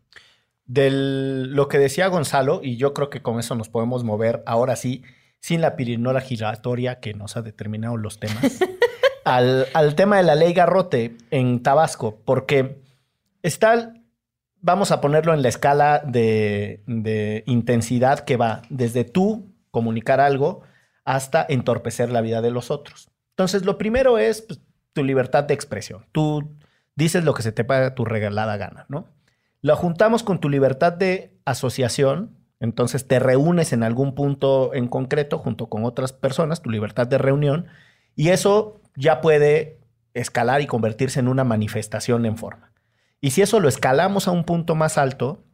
De 0.67 0.89
lo 0.93 1.69
que 1.69 1.79
decía 1.79 2.07
Gonzalo, 2.07 2.61
y 2.63 2.77
yo 2.77 2.95
creo 2.95 3.11
que 3.11 3.23
con 3.23 3.41
eso 3.41 3.57
nos 3.57 3.69
podemos 3.69 4.05
mover 4.05 4.45
ahora 4.47 4.77
sí, 4.77 5.03
sin 5.41 5.61
la 5.63 5.75
pirinola 5.75 6.21
giratoria 6.21 7.01
que 7.01 7.13
nos 7.13 7.37
ha 7.37 7.43
determinado 7.43 7.97
los 7.97 8.21
temas. 8.21 8.61
al, 9.25 9.95
tema 9.95 10.17
de 10.17 10.23
la 10.23 10.35
ley 10.35 10.53
Garrote 10.53 11.17
en 11.31 11.63
Tabasco, 11.63 12.19
porque 12.25 12.83
está, 13.43 13.95
vamos 14.61 14.91
a 14.91 15.01
ponerlo 15.01 15.35
en 15.35 15.43
la 15.43 15.49
escala 15.49 16.03
de, 16.05 16.83
intensidad 17.47 18.21
que 18.21 18.37
va 18.37 18.63
desde 18.71 19.05
tú 19.05 19.53
comunicar 19.71 20.21
algo 20.21 20.63
hasta 21.05 21.45
entorpecer 21.49 22.11
la 22.11 22.21
vida 22.21 22.43
de 22.43 22.51
los 22.51 22.71
otros. 22.71 23.11
Entonces, 23.31 23.65
lo 23.65 23.79
primero 23.79 24.19
es 24.19 24.43
pues, 24.43 24.61
tu 24.93 25.05
libertad 25.05 25.45
de 25.45 25.55
expresión. 25.55 26.07
Tú 26.13 26.57
dices 26.95 27.25
lo 27.25 27.35
que 27.35 27.43
se 27.43 27.53
te 27.53 27.65
paga 27.65 27.95
tu 27.95 28.05
regalada 28.05 28.57
gana, 28.57 28.87
¿no? 28.89 29.07
Lo 29.63 29.77
juntamos 29.77 30.23
con 30.23 30.41
tu 30.41 30.49
libertad 30.49 30.93
de 30.93 31.39
asociación, 31.45 32.37
entonces 32.61 33.07
te 33.07 33.19
reúnes 33.19 33.73
en 33.73 33.83
algún 33.83 34.15
punto 34.15 34.75
en 34.75 34.89
concreto 34.89 35.39
junto 35.39 35.69
con 35.69 35.85
otras 35.85 36.13
personas, 36.13 36.63
tu 36.63 36.71
libertad 36.71 37.07
de 37.07 37.19
reunión, 37.19 37.67
y 38.17 38.29
eso 38.29 38.80
ya 38.97 39.21
puede 39.21 39.79
escalar 40.15 40.61
y 40.61 40.67
convertirse 40.67 41.21
en 41.21 41.29
una 41.29 41.45
manifestación 41.45 42.27
en 42.27 42.37
forma. 42.37 42.73
Y 43.21 43.31
si 43.31 43.43
eso 43.43 43.61
lo 43.61 43.69
escalamos 43.69 44.29
a 44.29 44.31
un 44.31 44.45
punto 44.45 44.75
más 44.75 44.99
alto, 44.99 45.45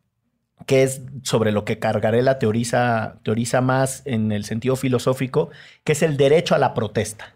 que 0.64 0.82
es 0.82 1.02
sobre 1.22 1.52
lo 1.52 1.64
que 1.64 1.78
Cargarela 1.78 2.38
teoriza, 2.38 3.18
teoriza 3.22 3.60
más 3.60 4.02
en 4.06 4.32
el 4.32 4.44
sentido 4.44 4.76
filosófico, 4.76 5.50
que 5.84 5.92
es 5.92 6.02
el 6.02 6.16
derecho 6.16 6.54
a 6.54 6.58
la 6.58 6.74
protesta, 6.74 7.34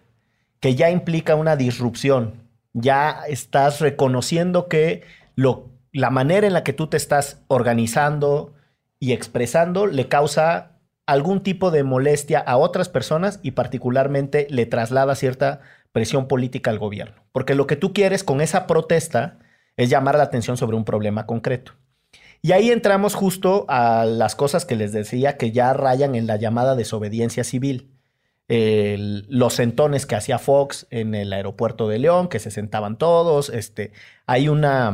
que 0.61 0.75
ya 0.75 0.91
implica 0.91 1.35
una 1.35 1.57
disrupción. 1.57 2.49
Ya 2.73 3.25
estás 3.29 3.81
reconociendo 3.81 4.69
que 4.69 5.03
lo, 5.35 5.69
la 5.93 6.11
manera 6.11 6.47
en 6.47 6.53
la 6.53 6.65
que 6.65 6.73
tú 6.73 6.87
te 6.87 6.97
estás 6.97 7.43
organizando 7.49 8.55
y 8.99 9.13
expresando 9.13 9.87
le 9.87 10.09
causa 10.09 10.79
algún 11.07 11.43
tipo 11.43 11.71
de 11.73 11.83
molestia 11.83 12.39
a 12.39 12.57
otras 12.57 12.89
personas 12.89 13.41
y 13.43 13.53
particularmente 13.53 14.47
le 14.51 14.67
traslada 14.67 15.17
cierta 15.17 15.61
presión 15.93 16.29
política 16.29 16.71
al 16.71 16.79
gobierno. 16.79 17.23
Porque 17.33 17.55
lo 17.55 17.67
que 17.67 17.77
tú 17.77 17.93
quieres 17.93 18.25
con 18.25 18.41
esa 18.41 18.67
protesta 18.67 19.39
es 19.77 19.91
llamar 19.91 20.17
la 20.17 20.25
atención 20.25 20.57
sobre 20.57 20.77
un 20.77 20.85
problema 20.85 21.27
concreto. 21.27 21.73
Y 22.43 22.53
ahí 22.53 22.71
entramos 22.71 23.15
justo 23.15 23.67
a 23.69 24.05
las 24.07 24.35
cosas 24.35 24.65
que 24.65 24.77
les 24.77 24.93
decía 24.93 25.37
que 25.37 25.53
ya 25.53 25.73
rayan 25.73 26.15
en 26.15 26.27
la 26.27 26.37
llamada 26.37 26.75
desobediencia 26.75 27.45
civil. 27.45 27.97
los 28.49 29.55
sentones 29.55 30.07
que 30.07 30.17
hacía 30.17 30.39
Fox 30.39 30.89
en 30.91 31.15
el 31.15 31.33
aeropuerto 31.33 31.89
de 31.89 32.01
León, 32.01 32.29
que 32.29 32.41
se 32.41 32.51
sentaban 32.51 32.99
todos. 32.99 33.49
Este, 33.49 33.93
hay 34.27 34.49
una 34.49 34.93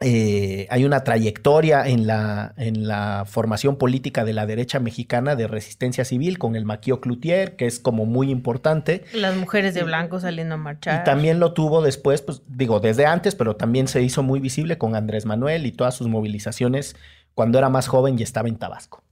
eh, 0.00 0.68
hay 0.70 0.84
una 0.84 1.02
trayectoria 1.02 1.88
en 1.88 2.06
la, 2.06 2.54
en 2.56 2.86
la 2.86 3.24
formación 3.26 3.76
política 3.76 4.24
de 4.24 4.32
la 4.32 4.46
derecha 4.46 4.78
mexicana 4.78 5.34
de 5.34 5.48
resistencia 5.48 6.04
civil 6.04 6.38
con 6.38 6.54
el 6.54 6.64
Maquio 6.64 7.00
Cloutier, 7.00 7.56
que 7.56 7.66
es 7.66 7.80
como 7.80 8.06
muy 8.06 8.30
importante. 8.30 9.04
Las 9.12 9.34
mujeres 9.34 9.74
de 9.74 9.82
blanco 9.82 10.20
saliendo 10.20 10.54
a 10.54 10.58
marchar. 10.58 11.00
Y 11.00 11.04
también 11.04 11.40
lo 11.40 11.52
tuvo 11.52 11.82
después, 11.82 12.22
pues 12.22 12.42
digo, 12.46 12.78
desde 12.78 13.06
antes, 13.06 13.34
pero 13.34 13.56
también 13.56 13.88
se 13.88 14.00
hizo 14.00 14.22
muy 14.22 14.38
visible 14.38 14.78
con 14.78 14.94
Andrés 14.94 15.26
Manuel 15.26 15.66
y 15.66 15.72
todas 15.72 15.94
sus 15.94 16.06
movilizaciones 16.06 16.94
cuando 17.34 17.58
era 17.58 17.68
más 17.68 17.88
joven 17.88 18.16
y 18.18 18.22
estaba 18.22 18.48
en 18.48 18.56
Tabasco. 18.56 19.02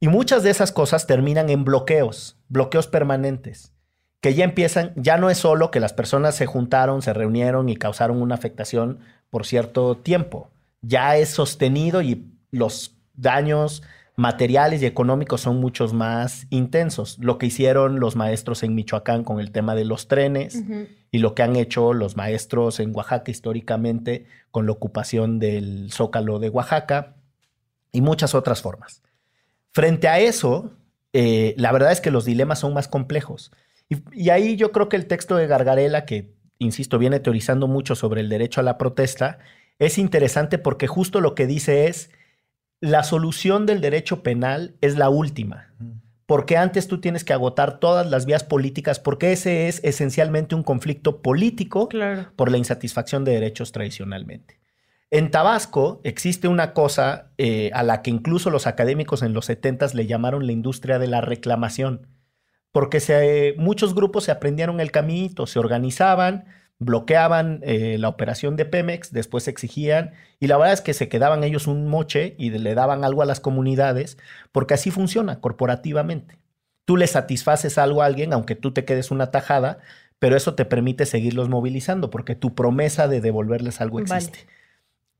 Y 0.00 0.08
muchas 0.08 0.42
de 0.42 0.50
esas 0.50 0.70
cosas 0.70 1.06
terminan 1.06 1.48
en 1.48 1.64
bloqueos, 1.64 2.36
bloqueos 2.48 2.88
permanentes 2.88 3.72
que 4.20 4.34
ya 4.34 4.44
empiezan, 4.44 4.92
ya 4.96 5.16
no 5.16 5.30
es 5.30 5.38
solo 5.38 5.70
que 5.70 5.80
las 5.80 5.92
personas 5.92 6.34
se 6.34 6.46
juntaron, 6.46 7.00
se 7.00 7.14
reunieron 7.14 7.68
y 7.68 7.76
causaron 7.76 8.20
una 8.20 8.34
afectación 8.34 9.00
por 9.30 9.46
cierto 9.46 9.96
tiempo. 9.96 10.50
Ya 10.82 11.16
es 11.16 11.30
sostenido 11.30 12.02
y 12.02 12.26
los 12.50 12.96
daños 13.14 13.82
materiales 14.16 14.82
y 14.82 14.86
económicos 14.86 15.40
son 15.40 15.58
muchos 15.60 15.92
más 15.94 16.46
intensos. 16.50 17.18
Lo 17.20 17.38
que 17.38 17.46
hicieron 17.46 18.00
los 18.00 18.16
maestros 18.16 18.62
en 18.62 18.74
Michoacán 18.74 19.24
con 19.24 19.40
el 19.40 19.50
tema 19.50 19.74
de 19.74 19.84
los 19.84 20.08
trenes 20.08 20.62
y 21.10 21.18
lo 21.18 21.34
que 21.34 21.42
han 21.42 21.56
hecho 21.56 21.94
los 21.94 22.16
maestros 22.16 22.80
en 22.80 22.94
Oaxaca 22.94 23.30
históricamente 23.30 24.26
con 24.50 24.66
la 24.66 24.72
ocupación 24.72 25.38
del 25.38 25.90
zócalo 25.90 26.38
de 26.38 26.50
Oaxaca 26.50 27.14
y 27.92 28.02
muchas 28.02 28.34
otras 28.34 28.60
formas. 28.60 29.02
Frente 29.72 30.08
a 30.08 30.18
eso, 30.18 30.72
eh, 31.12 31.54
la 31.56 31.72
verdad 31.72 31.92
es 31.92 32.00
que 32.00 32.10
los 32.10 32.24
dilemas 32.24 32.58
son 32.58 32.74
más 32.74 32.88
complejos. 32.88 33.52
y, 33.88 34.30
ahí 34.30 34.56
yo 34.56 34.70
creo 34.70 34.88
que 34.88 34.96
el 34.96 35.06
texto 35.06 35.36
de 35.36 35.46
Gargarela, 35.46 36.04
que 36.04 36.32
insisto, 36.60 36.98
viene 36.98 37.18
teorizando 37.18 37.66
mucho 37.66 37.96
sobre 37.96 38.20
el 38.20 38.28
derecho 38.28 38.60
a 38.60 38.64
la 38.64 38.78
protesta, 38.78 39.38
es 39.80 39.98
interesante 39.98 40.58
porque 40.58 40.86
justo 40.86 41.20
lo 41.20 41.34
que 41.34 41.46
dice 41.46 41.88
es, 41.88 42.10
la 42.80 43.02
solución 43.02 43.66
del 43.66 43.80
derecho 43.80 44.22
penal 44.22 44.76
es 44.80 44.96
la 44.96 45.08
última. 45.08 45.74
Porque 46.26 46.56
antes 46.56 46.86
tú 46.86 47.00
tienes 47.00 47.24
que 47.24 47.32
agotar 47.32 47.80
todas 47.80 48.08
las 48.08 48.24
vías 48.24 48.44
políticas, 48.44 49.00
porque 49.00 49.32
ese 49.32 49.68
es 49.68 49.80
esencialmente 49.82 50.54
un 50.54 50.62
conflicto 50.62 51.22
político 51.22 51.88
por 52.36 52.50
la 52.50 52.58
insatisfacción 52.58 53.24
de 53.24 53.32
derechos 53.32 53.72
tradicionalmente. 53.72 54.60
En 55.10 55.30
Tabasco 55.32 56.00
existe 56.04 56.46
una 56.46 56.72
cosa 56.72 57.32
eh, 57.36 57.70
a 57.74 57.82
la 57.82 58.00
que 58.00 58.10
incluso 58.10 58.48
los 58.50 58.68
académicos 58.68 59.22
en 59.22 59.32
los 59.32 59.46
70 59.46 59.88
le 59.94 60.06
llamaron 60.06 60.46
la 60.46 60.52
industria 60.52 61.00
de 61.00 61.08
la 61.08 61.20
reclamación, 61.20 62.06
porque 62.72 63.00
se, 63.00 63.54
muchos 63.58 63.94
grupos 63.94 64.24
se 64.24 64.30
aprendieron 64.30 64.80
el 64.80 64.90
caminito, 64.90 65.46
se 65.46 65.58
organizaban, 65.58 66.44
bloqueaban 66.78 67.60
eh, 67.62 67.98
la 67.98 68.08
operación 68.08 68.56
de 68.56 68.64
Pemex, 68.64 69.12
después 69.12 69.48
exigían, 69.48 70.12
y 70.40 70.46
la 70.46 70.56
verdad 70.56 70.72
es 70.72 70.80
que 70.80 70.94
se 70.94 71.08
quedaban 71.08 71.44
ellos 71.44 71.66
un 71.66 71.86
moche 71.86 72.34
y 72.38 72.50
le 72.50 72.74
daban 72.74 73.04
algo 73.04 73.22
a 73.22 73.26
las 73.26 73.38
comunidades, 73.38 74.18
porque 74.50 74.74
así 74.74 74.90
funciona 74.90 75.40
corporativamente. 75.40 76.38
Tú 76.86 76.96
le 76.96 77.06
satisfaces 77.06 77.76
algo 77.76 78.02
a 78.02 78.06
alguien, 78.06 78.32
aunque 78.32 78.56
tú 78.56 78.72
te 78.72 78.84
quedes 78.84 79.10
una 79.10 79.30
tajada, 79.30 79.78
pero 80.18 80.36
eso 80.36 80.54
te 80.54 80.64
permite 80.64 81.06
seguirlos 81.06 81.48
movilizando, 81.48 82.10
porque 82.10 82.34
tu 82.34 82.54
promesa 82.54 83.08
de 83.08 83.20
devolverles 83.20 83.80
algo 83.80 84.00
existe. 84.00 84.46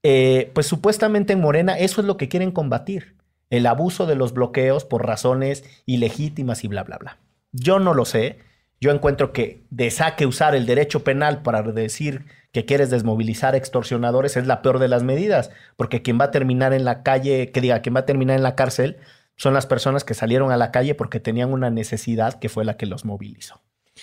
Eh, 0.02 0.50
pues 0.54 0.66
supuestamente 0.66 1.34
en 1.34 1.40
Morena 1.40 1.78
eso 1.78 2.00
es 2.00 2.06
lo 2.06 2.16
que 2.16 2.28
quieren 2.28 2.52
combatir, 2.52 3.16
el 3.50 3.66
abuso 3.66 4.06
de 4.06 4.14
los 4.14 4.32
bloqueos 4.32 4.86
por 4.86 5.06
razones 5.06 5.62
ilegítimas 5.84 6.64
y 6.64 6.68
bla, 6.68 6.84
bla, 6.84 6.96
bla. 6.96 7.18
Yo 7.52 7.78
no 7.78 7.94
lo 7.94 8.04
sé. 8.04 8.38
Yo 8.80 8.90
encuentro 8.90 9.32
que 9.32 9.62
de 9.70 9.90
saque 9.90 10.26
usar 10.26 10.54
el 10.54 10.66
derecho 10.66 11.04
penal 11.04 11.42
para 11.42 11.62
decir 11.62 12.24
que 12.52 12.64
quieres 12.64 12.90
desmovilizar 12.90 13.54
extorsionadores 13.54 14.36
es 14.36 14.46
la 14.46 14.62
peor 14.62 14.78
de 14.78 14.88
las 14.88 15.02
medidas, 15.02 15.50
porque 15.76 16.02
quien 16.02 16.18
va 16.20 16.26
a 16.26 16.30
terminar 16.30 16.72
en 16.72 16.84
la 16.84 17.02
calle, 17.02 17.52
que 17.52 17.60
diga, 17.60 17.82
quien 17.82 17.94
va 17.94 18.00
a 18.00 18.06
terminar 18.06 18.36
en 18.36 18.42
la 18.42 18.56
cárcel 18.56 18.96
son 19.36 19.54
las 19.54 19.66
personas 19.66 20.04
que 20.04 20.14
salieron 20.14 20.50
a 20.50 20.56
la 20.56 20.70
calle 20.70 20.94
porque 20.94 21.20
tenían 21.20 21.52
una 21.52 21.70
necesidad 21.70 22.38
que 22.38 22.48
fue 22.48 22.64
la 22.64 22.76
que 22.76 22.86
los 22.86 23.04
movilizó. 23.04 23.62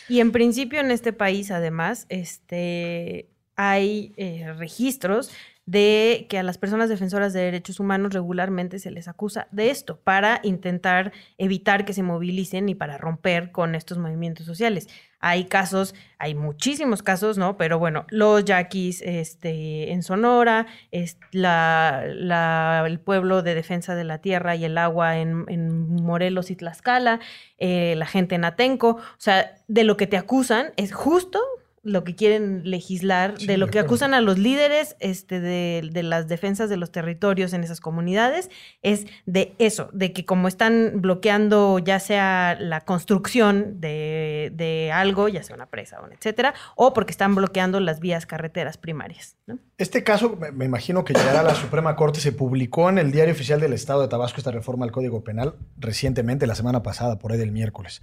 Y 0.10 0.20
en 0.20 0.32
principio 0.32 0.80
en 0.80 0.91
este 0.91 1.14
país, 1.14 1.52
además, 1.52 2.06
este, 2.10 3.30
hay 3.56 4.14
eh, 4.18 4.54
registros 4.58 5.32
de 5.68 6.28
que 6.30 6.39
a 6.39 6.43
las 6.43 6.57
personas 6.57 6.88
defensoras 6.88 7.34
de 7.34 7.41
derechos 7.41 7.82
humanos 7.82 8.13
regularmente 8.13 8.80
se 8.80 8.89
les 8.89 9.09
acusa 9.09 9.49
de 9.51 9.70
esto 9.70 9.99
para 9.99 10.39
intentar 10.43 11.11
evitar 11.38 11.84
que 11.84 11.91
se 11.91 12.03
movilicen 12.03 12.70
y 12.70 12.76
para 12.76 12.97
romper 12.97 13.51
con 13.51 13.76
estos 13.76 13.97
movimientos 13.97 14.45
sociales. 14.45 14.88
Hay 15.20 15.45
casos, 15.45 15.93
hay 16.20 16.36
muchísimos 16.36 17.03
casos, 17.03 17.38
¿no? 17.38 17.57
Pero 17.57 17.80
bueno, 17.80 18.05
los 18.09 18.45
yaquis 18.45 19.01
este, 19.01 19.91
en 19.91 20.03
Sonora, 20.03 20.68
es 20.91 21.18
la, 21.32 22.84
el 22.88 22.99
pueblo 23.01 23.41
de 23.41 23.53
defensa 23.53 23.93
de 23.93 24.05
la 24.05 24.20
tierra 24.20 24.55
y 24.55 24.63
el 24.63 24.78
agua 24.78 25.18
en, 25.18 26.01
Morelos 26.01 26.49
y 26.49 26.55
Tlaxcala, 26.55 27.20
eh, 27.57 27.95
la 27.97 28.05
gente 28.05 28.36
en 28.36 28.45
Atenco, 28.45 28.91
o 28.91 29.18
sea, 29.18 29.55
de 29.68 29.84
lo 29.84 29.97
que 29.97 30.07
te 30.07 30.15
acusan 30.15 30.72
es 30.78 30.93
justo 30.93 31.41
lo 31.88 32.04
que 32.04 32.16
quieren 32.16 32.62
legislar, 32.70 33.38
de 33.38 33.58
lo 33.58 33.68
que 33.68 33.80
acusan 33.80 34.14
a 34.14 34.22
los 34.22 34.38
líderes 34.38 34.98
este, 35.00 35.40
de, 35.40 36.04
las 36.04 36.28
defensas 36.28 36.70
de 36.70 36.78
los 36.78 36.92
territorios 36.92 37.54
en 37.54 37.64
esas 37.64 37.80
comunidades, 37.80 38.50
es 38.82 39.08
de 39.26 39.56
eso, 39.58 39.90
de 39.94 40.12
que 40.12 40.26
como 40.26 40.48
están 40.48 40.94
bloqueando 40.96 41.80
ya 41.80 42.00
sea 42.00 42.58
la 42.60 42.82
construcción 42.82 43.80
de, 43.80 44.92
algo, 44.94 45.30
ya 45.30 45.44
sea 45.44 45.56
una 45.56 45.68
presa 45.68 46.02
o 46.02 46.08
etcétera, 46.12 46.54
o 46.76 46.94
porque 46.94 47.12
están 47.12 47.36
bloqueando 47.36 47.80
las 47.80 48.00
vías 48.00 48.26
carreteras 48.26 48.78
primarias. 48.78 49.38
Este 49.78 50.04
caso, 50.04 50.38
me 50.54 50.66
imagino 50.66 51.06
que 51.06 51.14
llegará 51.14 51.40
a 51.40 51.44
la 51.44 51.56
Suprema 51.56 51.96
Corte, 51.96 52.20
se 52.20 52.34
publicó 52.34 52.90
en 52.90 52.98
el 52.98 53.12
Diario 53.12 53.34
Oficial 53.34 53.62
del 53.62 53.74
Estado 53.74 54.02
de 54.02 54.10
Tabasco 54.10 54.38
esta 54.38 54.52
reforma 54.52 54.86
al 54.86 54.92
Código 54.92 55.24
Penal 55.24 55.56
recientemente, 55.78 56.48
la 56.48 56.56
semana 56.56 56.84
pasada, 56.84 57.18
por 57.18 57.32
ahí 57.32 57.38
del 57.38 57.52
miércoles 57.52 58.02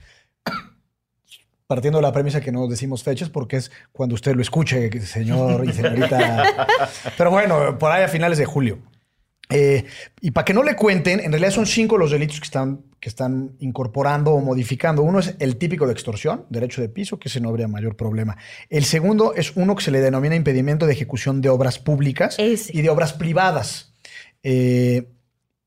partiendo 1.67 1.99
de 1.99 2.03
la 2.03 2.13
premisa 2.13 2.41
que 2.41 2.53
no 2.53 2.67
decimos 2.67 3.03
fechas 3.03 3.31
porque 3.31 3.57
es 3.57 3.71
cuando 3.93 4.15
usted 4.15 4.35
lo 4.35 4.43
escuche, 4.43 5.01
señor 5.01 5.67
y 5.67 5.73
señorita. 5.73 6.67
Pero 7.17 7.31
bueno, 7.31 7.79
por 7.79 7.91
ahí 7.91 8.03
a 8.03 8.09
finales 8.09 8.39
de 8.39 8.45
julio. 8.45 8.79
Eh, 9.51 9.85
y 10.21 10.31
para 10.31 10.45
que 10.45 10.55
no 10.55 10.63
le 10.63 10.75
cuenten, 10.75 11.21
en 11.21 11.31
realidad 11.31 11.51
son 11.51 11.67
cinco 11.67 11.99
los 11.99 12.11
delitos 12.11 12.41
que 12.41 12.45
están, 12.45 12.83
que 12.99 13.09
están 13.09 13.57
incorporando 13.61 14.33
o 14.33 14.41
modificando. 14.41 15.03
Uno 15.03 15.19
es 15.19 15.37
el 15.39 15.57
típico 15.57 15.87
de 15.87 15.93
extorsión, 15.93 16.47
derecho 16.49 16.81
de 16.81 16.89
piso, 16.89 17.19
que 17.19 17.29
ese 17.29 17.41
no 17.41 17.51
habría 17.51 17.69
mayor 17.69 17.97
problema. 17.97 18.37
El 18.71 18.85
segundo 18.85 19.35
es 19.35 19.53
uno 19.57 19.77
que 19.77 19.85
se 19.85 19.91
le 19.91 20.01
denomina 20.01 20.35
impedimento 20.35 20.87
de 20.87 20.93
ejecución 20.93 21.41
de 21.41 21.51
obras 21.51 21.79
públicas 21.79 22.37
y 22.39 22.83
de 22.83 22.91
obras 22.91 23.13
privadas. 23.13 23.95
Eh, 24.43 25.09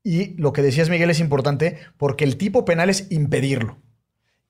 y 0.02 0.34
lo 0.40 0.52
que 0.52 0.62
decías, 0.62 0.90
Miguel, 0.90 1.10
es 1.10 1.20
importante 1.20 1.78
porque 1.96 2.24
el 2.24 2.36
tipo 2.36 2.64
penal 2.64 2.90
es 2.90 3.10
impedirlo. 3.10 3.76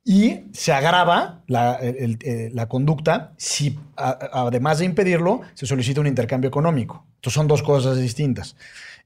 Y 0.05 0.45
se 0.53 0.73
agrava 0.73 1.43
la, 1.47 1.79
eh, 1.83 2.51
conducta 2.69 3.35
si, 3.37 3.79
además 3.97 4.79
de 4.79 4.87
impedirlo, 4.87 5.43
se 5.55 5.67
solicita 5.67 6.01
un 6.01 6.07
intercambio 6.07 6.49
económico. 6.49 7.05
Entonces 7.17 7.35
son 7.35 7.47
dos 7.47 7.63
cosas 7.63 7.99
distintas. 7.99 8.57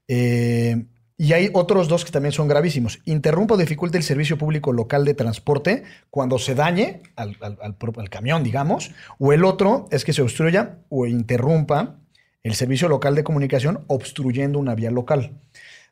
Eh, 0.07 0.85
y 1.17 1.33
hay 1.33 1.49
otros 1.53 1.87
dos 1.87 2.05
que 2.05 2.11
también 2.11 2.31
son 2.31 2.47
gravísimos. 2.47 2.99
Interrumpa 3.05 3.53
o 3.53 3.57
dificulte 3.57 3.97
el 3.97 4.03
servicio 4.03 4.37
público 4.37 4.73
local 4.73 5.05
de 5.05 5.13
transporte 5.13 5.83
cuando 6.09 6.39
se 6.39 6.55
dañe 6.55 7.01
al, 7.15 7.37
al, 7.41 8.09
camión, 8.09 8.43
digamos. 8.43 8.91
O 9.19 9.31
el 9.31 9.45
otro 9.45 9.87
es 9.91 10.03
que 10.03 10.13
se 10.13 10.21
obstruya 10.21 10.79
o 10.89 11.05
interrumpa 11.05 11.99
el 12.41 12.55
servicio 12.55 12.89
local 12.89 13.15
de 13.15 13.23
comunicación 13.23 13.85
obstruyendo 13.87 14.59
una 14.59 14.75
vía 14.75 14.91
local. 14.91 15.39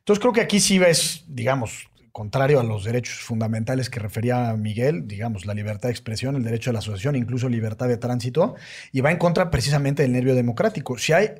Entonces 0.00 0.20
creo 0.20 0.32
que 0.32 0.40
aquí 0.40 0.58
sí 0.58 0.78
ves, 0.78 1.24
digamos, 1.28 1.88
contrario 2.12 2.60
a 2.60 2.62
los 2.62 2.84
derechos 2.84 3.20
fundamentales 3.20 3.90
que 3.90 3.98
refería 3.98 4.54
Miguel, 4.54 5.08
digamos, 5.08 5.46
la 5.46 5.54
libertad 5.54 5.88
de 5.88 5.92
expresión, 5.92 6.36
el 6.36 6.44
derecho 6.44 6.70
a 6.70 6.72
la 6.72 6.78
asociación, 6.80 7.16
incluso 7.16 7.48
libertad 7.48 7.88
de 7.88 7.96
tránsito, 7.96 8.54
y 8.92 9.00
va 9.00 9.10
en 9.10 9.16
contra 9.16 9.50
precisamente 9.50 10.02
del 10.02 10.12
nervio 10.12 10.34
democrático. 10.34 10.98
Si 10.98 11.12
hay 11.12 11.30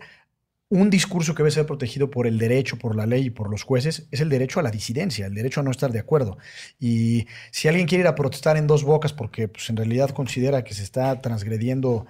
un 0.73 0.89
discurso 0.89 1.35
que 1.35 1.43
debe 1.43 1.51
ser 1.51 1.67
protegido 1.67 2.11
por 2.11 2.27
el 2.27 2.39
derecho, 2.39 2.79
por 2.79 2.97
la 2.97 3.05
ley 3.05 3.27
y 3.27 3.31
por 3.31 3.51
los 3.51 3.63
jueces, 3.63 4.07
es 4.11 4.23
el 4.23 4.31
derecho 4.31 4.59
a 4.59 4.63
la 4.63 4.71
disidencia, 4.71 5.27
el 5.27 5.35
derecho 5.35 5.61
a 5.61 5.63
no 5.63 5.71
estar 5.71 5.93
de 5.93 5.99
acuerdo. 5.99 6.39
Y 6.81 7.27
si 7.51 7.69
alguien 7.69 7.87
quiere 7.87 8.05
ir 8.05 8.09
a 8.09 8.15
protestar 8.15 8.57
en 8.57 8.67
dos 8.67 8.83
bocas 8.83 9.13
porque 9.13 9.49
pues, 9.49 9.69
en 9.69 9.77
realidad 9.77 10.09
considera 10.11 10.65
que 10.65 10.73
se 10.73 10.83
está 10.83 11.21
transgrediendo 11.21 12.07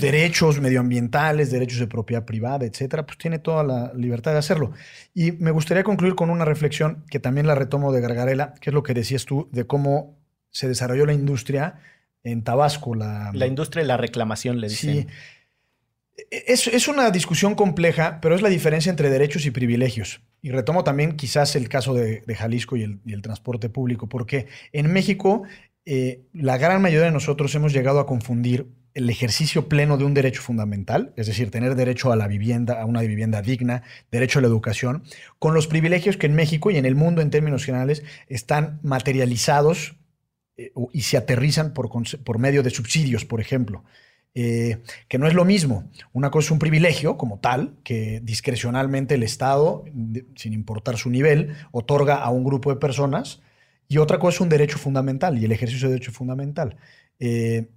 derechos 0.00 0.60
medioambientales, 0.60 1.52
derechos 1.52 1.78
de 1.78 1.86
propiedad 1.86 2.24
privada, 2.24 2.66
etcétera, 2.66 3.06
pues 3.06 3.18
tiene 3.18 3.38
toda 3.38 3.62
la 3.62 3.92
libertad 3.94 4.32
de 4.32 4.38
hacerlo. 4.38 4.72
Y 5.14 5.30
me 5.30 5.52
gustaría 5.52 5.84
concluir 5.84 6.16
con 6.16 6.28
una 6.30 6.44
reflexión 6.44 7.04
que 7.08 7.20
también 7.20 7.46
la 7.46 7.54
retomo 7.54 7.92
de 7.92 8.00
Gargarela, 8.00 8.54
que 8.60 8.70
es 8.70 8.74
lo 8.74 8.82
que 8.82 8.94
decías 8.94 9.26
tú 9.26 9.48
de 9.52 9.64
cómo 9.64 10.18
se 10.50 10.66
desarrolló 10.66 11.06
la 11.06 11.12
industria 11.12 11.78
en 12.24 12.42
Tabasco. 12.42 12.96
La, 12.96 13.30
la 13.32 13.46
industria 13.46 13.84
de 13.84 13.86
la 13.86 13.96
reclamación, 13.96 14.60
le 14.60 14.70
dicen. 14.70 15.02
Sí 15.02 15.06
es, 16.30 16.88
una 16.88 17.10
discusión 17.10 17.54
compleja, 17.54 18.20
pero 18.20 18.34
es 18.34 18.42
la 18.42 18.48
diferencia 18.48 18.90
entre 18.90 19.10
derechos 19.10 19.46
y 19.46 19.50
privilegios. 19.50 20.20
Y 20.42 20.50
retomo 20.50 20.84
también 20.84 21.16
quizás 21.16 21.56
el 21.56 21.68
caso 21.68 21.94
de, 21.94 22.22
Jalisco 22.34 22.76
y 22.76 22.82
el, 22.82 23.22
transporte 23.22 23.68
público, 23.68 24.08
porque 24.08 24.46
en 24.72 24.92
México 24.92 25.42
eh, 25.84 26.22
la 26.32 26.58
gran 26.58 26.80
mayoría 26.80 27.06
de 27.06 27.12
nosotros 27.12 27.54
hemos 27.54 27.72
llegado 27.72 28.00
a 28.00 28.06
confundir 28.06 28.66
el 28.94 29.10
ejercicio 29.10 29.68
pleno 29.68 29.98
de 29.98 30.04
un 30.04 30.14
derecho 30.14 30.40
fundamental, 30.40 31.12
es 31.16 31.26
decir, 31.26 31.50
tener 31.50 31.74
derecho 31.74 32.12
a 32.12 32.16
la 32.16 32.28
vivienda, 32.28 32.80
a 32.80 32.86
una 32.86 33.02
vivienda 33.02 33.42
digna, 33.42 33.82
derecho 34.10 34.38
a 34.38 34.42
la 34.42 34.48
educación, 34.48 35.02
con 35.38 35.52
los 35.52 35.66
privilegios 35.66 36.16
que 36.16 36.26
en 36.26 36.34
México 36.34 36.70
y 36.70 36.78
en 36.78 36.86
el 36.86 36.94
mundo 36.94 37.20
en 37.20 37.30
términos 37.30 37.64
generales 37.66 38.02
están 38.28 38.80
materializados 38.82 39.96
eh, 40.56 40.72
y 40.94 41.02
se 41.02 41.18
aterrizan 41.18 41.74
por 41.74 42.38
medio 42.38 42.62
de 42.62 42.70
subsidios, 42.70 43.26
por 43.26 43.42
ejemplo. 43.42 43.84
Eh, 44.38 44.82
que 45.08 45.16
no 45.16 45.26
es 45.26 45.32
lo 45.32 45.46
mismo. 45.46 45.90
Una 46.12 46.30
cosa 46.30 46.48
es 46.48 46.50
un 46.50 46.58
privilegio 46.58 47.16
como 47.16 47.38
tal, 47.38 47.72
que 47.82 48.20
discrecionalmente 48.22 49.14
el 49.14 49.22
Estado, 49.22 49.86
sin 50.34 50.52
importar 50.52 50.98
su 50.98 51.08
nivel, 51.08 51.56
otorga 51.72 52.16
a 52.16 52.28
un 52.28 52.44
grupo 52.44 52.68
de 52.68 52.76
personas, 52.76 53.40
y 53.88 53.96
otra 53.96 54.18
cosa 54.18 54.36
es 54.36 54.40
un 54.42 54.50
derecho 54.50 54.76
fundamental 54.76 55.38
y 55.38 55.46
el 55.46 55.52
ejercicio 55.52 55.88
de 55.88 55.94
derecho 55.94 56.12
fundamental. 56.12 56.76
Eh, 57.18 57.68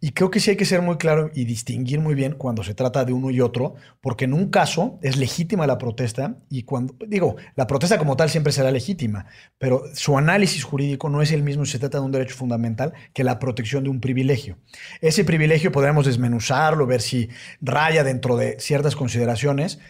y 0.00 0.12
creo 0.12 0.30
que 0.30 0.38
sí 0.38 0.50
hay 0.50 0.56
que 0.56 0.64
ser 0.64 0.80
muy 0.80 0.96
claro 0.96 1.30
y 1.34 1.44
distinguir 1.44 1.98
muy 1.98 2.14
bien 2.14 2.34
cuando 2.34 2.62
se 2.62 2.74
trata 2.74 3.04
de 3.04 3.12
uno 3.12 3.30
y 3.30 3.40
otro, 3.40 3.74
porque 4.00 4.26
en 4.26 4.32
un 4.32 4.48
caso 4.48 4.98
es 5.02 5.16
legítima 5.16 5.66
la 5.66 5.78
protesta 5.78 6.36
y 6.48 6.62
cuando, 6.62 6.94
digo, 7.06 7.36
la 7.56 7.66
protesta 7.66 7.98
como 7.98 8.16
tal 8.16 8.30
siempre 8.30 8.52
será 8.52 8.70
legítima, 8.70 9.26
pero 9.58 9.82
su 9.94 10.16
análisis 10.16 10.62
jurídico 10.62 11.08
no 11.08 11.20
es 11.20 11.32
el 11.32 11.42
mismo 11.42 11.64
si 11.64 11.72
se 11.72 11.78
trata 11.80 11.98
de 11.98 12.04
un 12.04 12.12
derecho 12.12 12.36
fundamental 12.36 12.92
que 13.12 13.24
la 13.24 13.40
protección 13.40 13.82
de 13.82 13.90
un 13.90 14.00
privilegio. 14.00 14.58
Ese 15.00 15.24
privilegio 15.24 15.72
podremos 15.72 16.06
desmenuzarlo, 16.06 16.86
ver 16.86 17.02
si 17.02 17.28
raya 17.60 18.04
dentro 18.04 18.36
de 18.36 18.60
ciertas 18.60 18.94
consideraciones, 18.94 19.80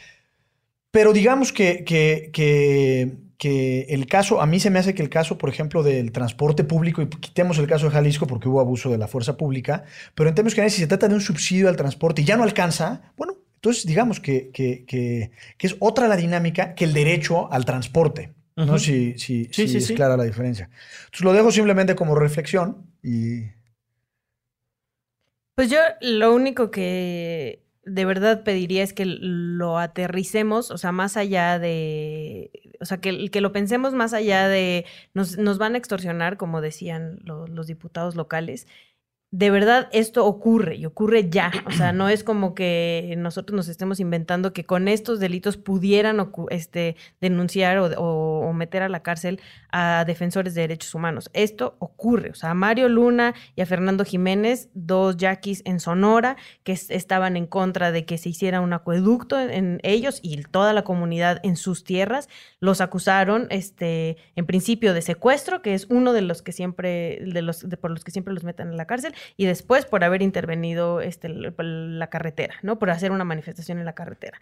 pero 0.90 1.12
digamos 1.12 1.52
que, 1.52 1.84
que, 1.84 2.30
que 2.32 3.27
que 3.38 3.86
el 3.90 4.06
caso, 4.06 4.42
a 4.42 4.46
mí 4.46 4.58
se 4.58 4.68
me 4.68 4.80
hace 4.80 4.94
que 4.94 5.02
el 5.02 5.08
caso, 5.08 5.38
por 5.38 5.48
ejemplo, 5.48 5.84
del 5.84 6.10
transporte 6.10 6.64
público, 6.64 7.00
y 7.00 7.08
quitemos 7.08 7.56
el 7.58 7.68
caso 7.68 7.86
de 7.86 7.92
Jalisco 7.92 8.26
porque 8.26 8.48
hubo 8.48 8.60
abuso 8.60 8.90
de 8.90 8.98
la 8.98 9.06
fuerza 9.06 9.36
pública, 9.36 9.84
pero 10.16 10.28
en 10.28 10.34
términos 10.34 10.54
generales, 10.54 10.74
si 10.74 10.80
se 10.80 10.88
trata 10.88 11.06
de 11.06 11.14
un 11.14 11.20
subsidio 11.20 11.68
al 11.68 11.76
transporte 11.76 12.22
y 12.22 12.24
ya 12.24 12.36
no 12.36 12.42
alcanza, 12.42 13.12
bueno, 13.16 13.36
entonces 13.54 13.86
digamos 13.86 14.18
que, 14.18 14.50
que, 14.50 15.30
es 15.58 15.76
otra 15.78 16.08
la 16.08 16.16
dinámica 16.16 16.74
que 16.74 16.84
el 16.84 16.92
derecho 16.92 17.50
al 17.52 17.64
transporte. 17.64 18.34
No 18.56 18.76
si, 18.76 19.16
si, 19.18 19.48
sí, 19.52 19.76
es 19.76 19.92
clara 19.92 20.16
la 20.16 20.24
diferencia. 20.24 20.68
Entonces 21.04 21.20
lo 21.20 21.32
dejo 21.32 21.52
simplemente 21.52 21.94
como 21.94 22.16
reflexión 22.16 22.88
y... 23.04 23.56
Pues 25.54 25.70
yo 25.70 25.78
lo 26.00 26.34
único 26.34 26.72
que 26.72 27.64
de 27.84 28.04
verdad 28.04 28.42
pediría 28.42 28.82
es 28.82 28.92
que 28.92 29.04
lo 29.06 29.78
aterricemos, 29.78 30.72
o 30.72 30.78
sea, 30.78 30.90
más 30.90 31.16
allá 31.16 31.58
de, 31.60 32.50
o 32.80 32.84
sea, 32.84 32.98
que, 32.98 33.30
que 33.30 33.40
lo 33.40 33.52
pensemos 33.52 33.94
más 33.94 34.12
allá 34.12 34.48
de, 34.48 34.84
nos, 35.14 35.38
nos 35.38 35.58
van 35.58 35.74
a 35.74 35.78
extorsionar, 35.78 36.36
como 36.36 36.60
decían 36.60 37.20
los 37.24 37.66
diputados 37.66 38.14
locales, 38.14 38.66
de 39.30 39.50
verdad 39.50 39.90
esto 39.92 40.24
ocurre 40.24 40.76
y 40.76 40.86
ocurre 40.86 41.28
ya. 41.28 41.52
O 41.66 41.70
sea, 41.70 41.92
no 41.92 42.08
es 42.08 42.24
como 42.24 42.54
que 42.54 43.14
nosotros 43.18 43.54
nos 43.54 43.68
estemos 43.68 44.00
inventando 44.00 44.52
que 44.52 44.64
con 44.64 44.88
estos 44.88 45.20
delitos 45.20 45.56
pudieran 45.56 46.32
este, 46.50 46.96
denunciar 47.20 47.78
o, 47.78 48.52
meter 48.54 48.82
a 48.82 48.88
la 48.88 49.02
cárcel 49.02 49.40
a 49.70 50.04
defensores 50.06 50.54
de 50.54 50.62
derechos 50.62 50.94
humanos. 50.94 51.30
Esto 51.32 51.76
ocurre. 51.78 52.30
O 52.30 52.34
sea, 52.34 52.50
a 52.50 52.54
Mario 52.54 52.88
Luna 52.88 53.34
y 53.54 53.60
a 53.60 53.66
Fernando 53.66 54.04
Jiménez, 54.04 54.70
dos 54.74 55.16
yaquis 55.16 55.62
en 55.64 55.78
Sonora, 55.78 56.36
que 56.64 56.72
estaban 56.72 57.36
en 57.36 57.46
contra 57.46 57.92
de 57.92 58.04
que 58.04 58.18
se 58.18 58.30
hiciera 58.30 58.60
un 58.60 58.72
acueducto 58.72 59.38
en, 59.38 59.78
ellos 59.82 60.18
y 60.22 60.42
toda 60.42 60.72
la 60.72 60.82
comunidad 60.82 61.40
en 61.44 61.56
sus 61.56 61.84
tierras, 61.84 62.28
los 62.58 62.80
acusaron 62.80 63.46
este, 63.50 64.16
en 64.34 64.46
principio 64.46 64.94
de 64.94 65.02
secuestro, 65.02 65.62
que 65.62 65.74
es 65.74 65.86
uno 65.90 66.12
de 66.12 66.22
los 66.22 66.42
que 66.42 66.52
siempre, 66.52 67.20
de 67.24 67.42
los, 67.42 67.64
por 67.80 67.90
los 67.90 68.02
que 68.02 68.10
siempre 68.10 68.34
los 68.34 68.44
meten 68.44 68.68
en 68.68 68.76
la 68.76 68.86
cárcel 68.86 69.14
y 69.36 69.46
después 69.46 69.86
por 69.86 70.04
haber 70.04 70.22
intervenido 70.22 71.00
este, 71.00 71.28
la 71.28 72.10
carretera, 72.10 72.54
¿no? 72.62 72.78
Por 72.78 72.90
hacer 72.90 73.12
una 73.12 73.24
manifestación 73.24 73.78
en 73.78 73.84
la 73.84 73.94
carretera. 73.94 74.38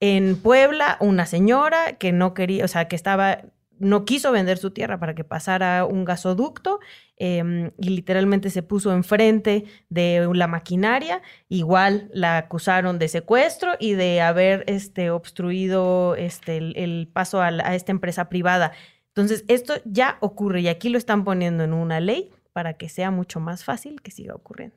En 0.00 0.36
Puebla, 0.36 0.96
una 1.00 1.26
señora 1.26 1.94
que 1.94 2.12
no 2.12 2.34
quería, 2.34 2.64
o 2.64 2.68
sea, 2.68 2.88
que 2.88 2.96
estaba 2.96 3.42
no 3.78 4.04
quiso 4.04 4.32
vender 4.32 4.58
su 4.58 4.70
tierra 4.70 4.98
para 4.98 5.14
que 5.14 5.24
pasara 5.24 5.84
un 5.84 6.04
gasoducto 6.04 6.80
em, 7.16 7.70
y 7.78 7.90
literalmente 7.90 8.50
se 8.50 8.62
puso 8.62 8.92
enfrente 8.92 9.64
de 9.88 10.28
la 10.32 10.46
maquinaria. 10.46 11.22
Igual 11.48 12.10
la 12.12 12.38
acusaron 12.38 12.98
de 12.98 13.08
secuestro 13.08 13.72
y 13.78 13.92
de 13.94 14.20
haber 14.20 14.64
este, 14.66 15.10
obstruido 15.10 16.14
este, 16.16 16.56
el, 16.58 17.08
paso 17.12 17.40
a, 17.40 17.48
a, 17.48 17.74
esta 17.74 17.92
empresa 17.92 18.28
privada. 18.28 18.72
Entonces, 19.08 19.44
esto 19.48 19.74
ya 19.84 20.18
ocurre 20.20 20.62
y 20.62 20.68
aquí 20.68 20.88
lo 20.88 20.98
están 20.98 21.24
poniendo 21.24 21.64
en 21.64 21.72
una 21.72 22.00
ley 22.00 22.30
para 22.54 22.74
que 22.74 22.88
sea 22.88 23.10
mucho 23.10 23.40
más 23.40 23.64
fácil 23.64 24.00
que 24.00 24.12
siga 24.12 24.34
ocurriendo. 24.34 24.76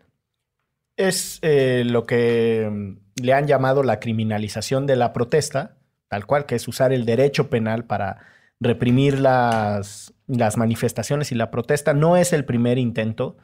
Es 0.97 1.37
eh, 1.43 1.83
lo 1.85 2.05
que 2.05 2.67
mm, 2.69 3.21
le 3.23 3.33
han 3.33 3.47
llamado 3.47 3.83
la 3.83 3.99
criminalización 3.99 4.87
de 4.87 4.95
la 4.95 5.13
protesta, 5.13 5.77
tal 6.09 6.25
cual, 6.25 6.47
que 6.47 6.55
es 6.55 6.67
usar 6.67 6.91
el 6.91 7.05
derecho 7.05 7.49
penal 7.49 7.85
para 7.85 8.17
reprimir 8.59 9.19
las, 9.19 10.15
las 10.25 10.57
manifestaciones 10.57 11.31
y 11.31 11.35
la 11.35 11.51
protesta. 11.51 11.93
No 11.93 12.17
es 12.17 12.33
el 12.33 12.45
primer 12.45 12.79
intento 12.79 13.37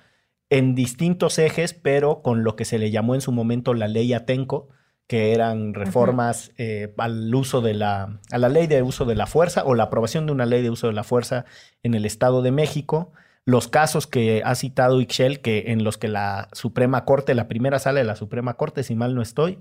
en 0.49 0.73
distintos 0.73 1.38
ejes, 1.38 1.75
pero 1.75 2.23
con 2.23 2.43
lo 2.43 2.55
que 2.55 2.65
se 2.65 2.79
le 2.79 2.89
llamó 2.89 3.13
en 3.13 3.21
su 3.21 3.31
momento 3.31 3.75
la 3.75 3.88
ley 3.88 4.13
Atenco, 4.13 4.69
que 5.05 5.34
eran 5.34 5.75
reformas 5.75 6.53
eh, 6.57 6.91
al 6.97 7.34
uso 7.36 7.61
de 7.61 7.75
la, 7.75 8.19
a 8.31 8.38
la 8.39 8.49
ley 8.49 8.65
de 8.65 8.81
uso 8.81 9.05
de 9.05 9.13
la 9.13 9.27
fuerza 9.27 9.63
o 9.63 9.75
la 9.75 9.84
aprobación 9.84 10.25
de 10.25 10.31
una 10.31 10.47
ley 10.47 10.63
de 10.63 10.71
uso 10.71 10.88
de 10.88 10.93
la 10.93 11.03
fuerza 11.03 11.45
en 11.84 11.93
el 11.93 12.05
Estado 12.05 12.41
de 12.41 12.51
México 12.51 13.13
los 13.45 13.67
casos 13.67 14.07
que 14.07 14.41
ha 14.45 14.55
citado 14.55 15.01
Ixchel, 15.01 15.41
que 15.41 15.65
en 15.67 15.83
los 15.83 15.97
que 15.97 16.07
la 16.07 16.49
Suprema 16.53 17.05
Corte, 17.05 17.35
la 17.35 17.47
primera 17.47 17.79
sala 17.79 17.99
de 17.99 18.05
la 18.05 18.15
Suprema 18.15 18.55
Corte, 18.55 18.83
si 18.83 18.95
mal 18.95 19.15
no 19.15 19.21
estoy, 19.21 19.59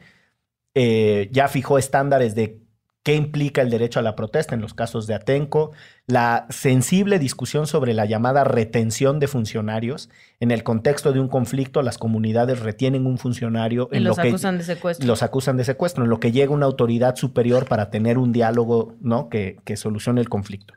eh, 0.74 1.28
ya 1.32 1.48
fijó 1.48 1.78
estándares 1.78 2.34
de 2.34 2.62
qué 3.02 3.16
implica 3.16 3.60
el 3.62 3.70
derecho 3.70 3.98
a 3.98 4.02
la 4.02 4.14
protesta 4.14 4.54
en 4.54 4.60
los 4.60 4.74
casos 4.74 5.08
de 5.08 5.14
Atenco, 5.14 5.72
la 6.06 6.46
sensible 6.50 7.18
discusión 7.18 7.66
sobre 7.66 7.94
la 7.94 8.04
llamada 8.04 8.44
retención 8.44 9.18
de 9.18 9.26
funcionarios. 9.26 10.08
En 10.38 10.52
el 10.52 10.62
contexto 10.62 11.12
de 11.12 11.18
un 11.18 11.28
conflicto, 11.28 11.82
las 11.82 11.98
comunidades 11.98 12.60
retienen 12.60 13.06
un 13.06 13.18
funcionario 13.18 13.88
y 13.90 13.98
los 13.98 14.20
acusan 14.20 14.58
de 14.58 14.64
secuestro. 14.64 15.06
Los 15.06 15.24
acusan 15.24 15.56
de 15.56 15.64
secuestro, 15.64 16.04
en 16.04 16.10
lo 16.10 16.20
que 16.20 16.30
llega 16.30 16.52
una 16.52 16.66
autoridad 16.66 17.16
superior 17.16 17.66
para 17.66 17.90
tener 17.90 18.18
un 18.18 18.30
diálogo 18.32 18.94
¿no? 19.00 19.28
que, 19.28 19.58
que 19.64 19.76
solucione 19.76 20.20
el 20.20 20.28
conflicto. 20.28 20.74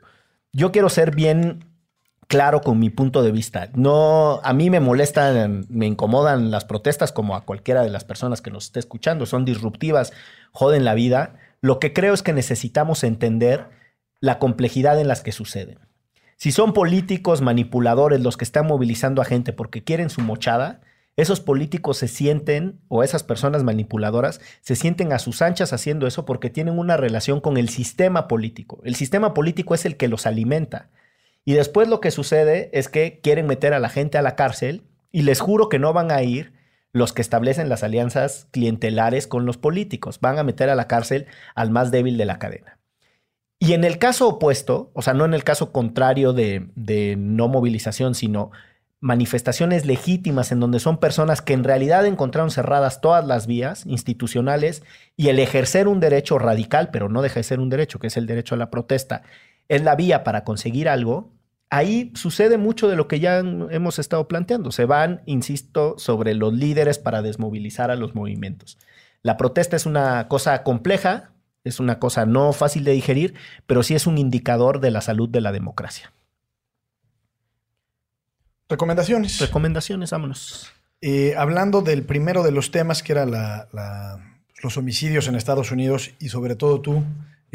Yo 0.52 0.72
quiero 0.72 0.88
ser 0.88 1.14
bien 1.14 1.75
claro 2.26 2.60
con 2.60 2.78
mi 2.78 2.90
punto 2.90 3.22
de 3.22 3.32
vista. 3.32 3.70
No, 3.74 4.40
a 4.42 4.52
mí 4.52 4.70
me 4.70 4.80
molestan, 4.80 5.66
me 5.68 5.86
incomodan 5.86 6.50
las 6.50 6.64
protestas 6.64 7.12
como 7.12 7.36
a 7.36 7.44
cualquiera 7.44 7.82
de 7.82 7.90
las 7.90 8.04
personas 8.04 8.40
que 8.40 8.50
nos 8.50 8.66
esté 8.66 8.80
escuchando. 8.80 9.26
Son 9.26 9.44
disruptivas, 9.44 10.12
joden 10.52 10.84
la 10.84 10.94
vida. 10.94 11.36
Lo 11.60 11.78
que 11.78 11.92
creo 11.92 12.14
es 12.14 12.22
que 12.22 12.32
necesitamos 12.32 13.04
entender 13.04 13.68
la 14.20 14.38
complejidad 14.38 15.00
en 15.00 15.08
las 15.08 15.22
que 15.22 15.32
suceden. 15.32 15.78
Si 16.36 16.52
son 16.52 16.72
políticos 16.72 17.40
manipuladores 17.40 18.20
los 18.20 18.36
que 18.36 18.44
están 18.44 18.66
movilizando 18.66 19.22
a 19.22 19.24
gente 19.24 19.52
porque 19.52 19.84
quieren 19.84 20.10
su 20.10 20.20
mochada, 20.20 20.80
esos 21.16 21.40
políticos 21.40 21.96
se 21.96 22.08
sienten, 22.08 22.78
o 22.88 23.02
esas 23.02 23.22
personas 23.22 23.64
manipuladoras, 23.64 24.42
se 24.60 24.76
sienten 24.76 25.14
a 25.14 25.18
sus 25.18 25.40
anchas 25.40 25.72
haciendo 25.72 26.06
eso 26.06 26.26
porque 26.26 26.50
tienen 26.50 26.78
una 26.78 26.98
relación 26.98 27.40
con 27.40 27.56
el 27.56 27.70
sistema 27.70 28.28
político. 28.28 28.82
El 28.84 28.96
sistema 28.96 29.32
político 29.32 29.74
es 29.74 29.86
el 29.86 29.96
que 29.96 30.08
los 30.08 30.26
alimenta. 30.26 30.90
Y 31.46 31.54
después 31.54 31.88
lo 31.88 32.00
que 32.00 32.10
sucede 32.10 32.68
es 32.72 32.88
que 32.88 33.20
quieren 33.22 33.46
meter 33.46 33.72
a 33.72 33.78
la 33.78 33.88
gente 33.88 34.18
a 34.18 34.22
la 34.22 34.34
cárcel 34.34 34.82
y 35.12 35.22
les 35.22 35.40
juro 35.40 35.68
que 35.68 35.78
no 35.78 35.92
van 35.92 36.10
a 36.10 36.22
ir 36.22 36.52
los 36.92 37.12
que 37.12 37.22
establecen 37.22 37.68
las 37.68 37.84
alianzas 37.84 38.48
clientelares 38.50 39.28
con 39.28 39.46
los 39.46 39.56
políticos. 39.56 40.18
Van 40.20 40.38
a 40.38 40.42
meter 40.42 40.68
a 40.70 40.74
la 40.74 40.88
cárcel 40.88 41.26
al 41.54 41.70
más 41.70 41.92
débil 41.92 42.18
de 42.18 42.24
la 42.24 42.40
cadena. 42.40 42.78
Y 43.60 43.74
en 43.74 43.84
el 43.84 43.98
caso 43.98 44.28
opuesto, 44.28 44.90
o 44.92 45.02
sea, 45.02 45.14
no 45.14 45.24
en 45.24 45.34
el 45.34 45.44
caso 45.44 45.70
contrario 45.70 46.32
de, 46.32 47.14
no 47.16 47.46
movilización, 47.46 48.16
sino 48.16 48.50
manifestaciones 48.98 49.86
legítimas 49.86 50.50
en 50.50 50.58
donde 50.58 50.80
son 50.80 50.98
personas 50.98 51.42
que 51.42 51.52
en 51.52 51.62
realidad 51.62 52.06
encontraron 52.06 52.50
cerradas 52.50 53.00
todas 53.00 53.24
las 53.24 53.46
vías 53.46 53.86
institucionales 53.86 54.82
y 55.16 55.28
el 55.28 55.38
ejercer 55.38 55.86
un 55.86 56.00
derecho 56.00 56.40
radical, 56.40 56.90
pero 56.90 57.08
no 57.08 57.22
deja 57.22 57.36
de 57.36 57.44
ser 57.44 57.60
un 57.60 57.68
derecho, 57.68 58.00
que 58.00 58.08
es 58.08 58.16
el 58.16 58.26
derecho 58.26 58.56
a 58.56 58.58
la 58.58 58.70
protesta, 58.70 59.22
es 59.68 59.82
la 59.82 59.94
vía 59.94 60.24
para 60.24 60.42
conseguir 60.42 60.88
algo, 60.88 61.35
ahí 61.70 62.12
sucede 62.14 62.58
mucho 62.58 62.88
de 62.88 62.96
lo 62.96 63.08
que 63.08 63.20
ya 63.20 63.38
hemos 63.38 63.98
estado 63.98 64.28
planteando. 64.28 64.72
Se 64.72 64.84
van, 64.84 65.22
insisto, 65.26 65.98
sobre 65.98 66.34
los 66.34 66.52
líderes 66.52 66.98
para 66.98 67.22
desmovilizar 67.22 67.90
a 67.90 67.96
los 67.96 68.14
movimientos. 68.14 68.78
La 69.22 69.36
protesta 69.36 69.76
es 69.76 69.86
una 69.86 70.28
cosa 70.28 70.62
compleja, 70.62 71.32
es 71.64 71.80
una 71.80 71.98
cosa 71.98 72.26
no 72.26 72.52
fácil 72.52 72.84
de 72.84 72.92
digerir, 72.92 73.34
pero 73.66 73.82
sí 73.82 73.94
es 73.94 74.06
un 74.06 74.18
indicador 74.18 74.80
de 74.80 74.90
la 74.90 75.00
salud 75.00 75.28
de 75.28 75.40
la 75.40 75.52
democracia. 75.52 76.12
Recomendaciones. 78.68 79.40
Recomendaciones, 79.40 80.10
vámonos. 80.10 80.72
Eh, 81.00 81.34
hablando 81.36 81.82
del 81.82 82.04
primero 82.04 82.42
de 82.42 82.52
los 82.52 82.70
temas, 82.70 83.02
que 83.02 83.12
era 83.12 83.26
los 84.62 84.76
homicidios 84.76 85.28
en 85.28 85.34
Estados 85.34 85.70
Unidos, 85.70 86.12
y 86.18 86.30
sobre 86.30 86.56
todo 86.56 86.80
tú, 86.80 87.04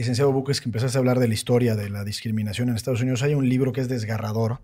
licenciado 0.01 0.31
Buques, 0.31 0.61
que 0.61 0.67
empezaste 0.67 0.97
a 0.97 0.99
hablar 0.99 1.19
de 1.19 1.27
la 1.27 1.33
historia 1.33 1.75
de 1.75 1.89
la 1.89 2.03
discriminación 2.03 2.69
en 2.69 2.75
Estados 2.75 3.01
Unidos, 3.01 3.21
hay 3.21 3.35
un 3.35 3.47
libro 3.47 3.71
que 3.71 3.81
es 3.81 3.87
desgarrador 3.87 4.61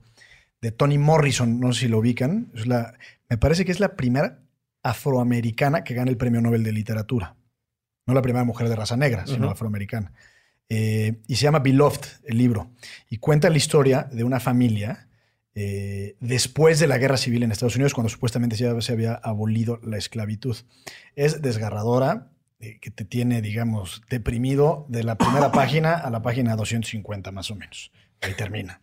de 0.61 0.71
Toni 0.71 0.97
Morrison, 0.97 1.59
no 1.59 1.73
sé 1.73 1.81
si 1.81 1.87
lo 1.87 1.99
ubican. 1.99 2.51
Es 2.55 2.65
la, 2.65 2.95
me 3.29 3.37
parece 3.37 3.63
que 3.63 3.71
es 3.71 3.79
la 3.79 3.95
primera 3.95 4.39
afroamericana 4.81 5.83
que 5.83 5.93
gana 5.93 6.09
el 6.09 6.17
premio 6.17 6.41
Nobel 6.41 6.63
de 6.63 6.71
Literatura. 6.71 7.35
No 8.07 8.13
la 8.13 8.23
primera 8.23 8.45
mujer 8.45 8.67
de 8.67 8.75
raza 8.75 8.97
negra, 8.97 9.27
sino 9.27 9.49
afroamericana. 9.49 10.11
Eh, 10.69 11.21
y 11.27 11.35
se 11.35 11.43
llama 11.43 11.59
Beloved, 11.59 12.01
el 12.25 12.37
libro. 12.37 12.71
Y 13.09 13.17
cuenta 13.17 13.49
la 13.49 13.57
historia 13.57 14.09
de 14.11 14.23
una 14.23 14.39
familia 14.39 15.07
eh, 15.53 16.15
después 16.19 16.79
de 16.79 16.87
la 16.87 16.97
guerra 16.97 17.17
civil 17.17 17.43
en 17.43 17.51
Estados 17.51 17.75
Unidos, 17.75 17.93
cuando 17.93 18.09
supuestamente 18.09 18.55
ya 18.55 18.79
se 18.81 18.91
había 18.91 19.13
abolido 19.13 19.79
la 19.83 19.97
esclavitud. 19.97 20.55
Es 21.15 21.41
desgarradora, 21.41 22.31
que 22.59 22.91
te 22.91 23.05
tiene, 23.05 23.41
digamos, 23.41 24.01
deprimido 24.09 24.85
de 24.89 25.03
la 25.03 25.17
primera 25.17 25.51
página 25.53 25.93
a 25.93 26.09
la 26.09 26.21
página 26.21 26.55
250 26.55 27.31
más 27.31 27.51
o 27.51 27.55
menos. 27.55 27.91
Ahí 28.21 28.33
termina. 28.33 28.81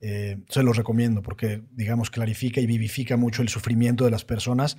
Eh, 0.00 0.38
se 0.48 0.62
los 0.62 0.76
recomiendo 0.76 1.20
porque, 1.22 1.62
digamos, 1.72 2.10
clarifica 2.10 2.60
y 2.60 2.66
vivifica 2.66 3.16
mucho 3.16 3.42
el 3.42 3.48
sufrimiento 3.48 4.04
de 4.04 4.10
las 4.10 4.24
personas 4.24 4.78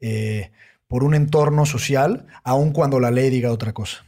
eh, 0.00 0.50
por 0.86 1.04
un 1.04 1.14
entorno 1.14 1.66
social, 1.66 2.26
aun 2.42 2.72
cuando 2.72 3.00
la 3.00 3.10
ley 3.10 3.30
diga 3.30 3.52
otra 3.52 3.72
cosa. 3.72 4.04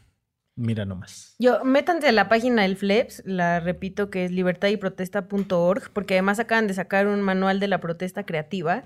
Mira 0.56 0.84
nomás. 0.84 1.34
Yo, 1.38 1.64
métanse 1.64 2.08
a 2.08 2.12
la 2.12 2.28
página 2.28 2.62
del 2.62 2.76
FLEPS, 2.76 3.22
la 3.26 3.58
repito 3.58 4.08
que 4.08 4.24
es 4.24 4.30
libertadyprotesta.org, 4.30 5.90
porque 5.92 6.14
además 6.14 6.38
acaban 6.38 6.68
de 6.68 6.74
sacar 6.74 7.08
un 7.08 7.20
manual 7.22 7.58
de 7.58 7.68
la 7.68 7.80
protesta 7.80 8.24
creativa 8.24 8.84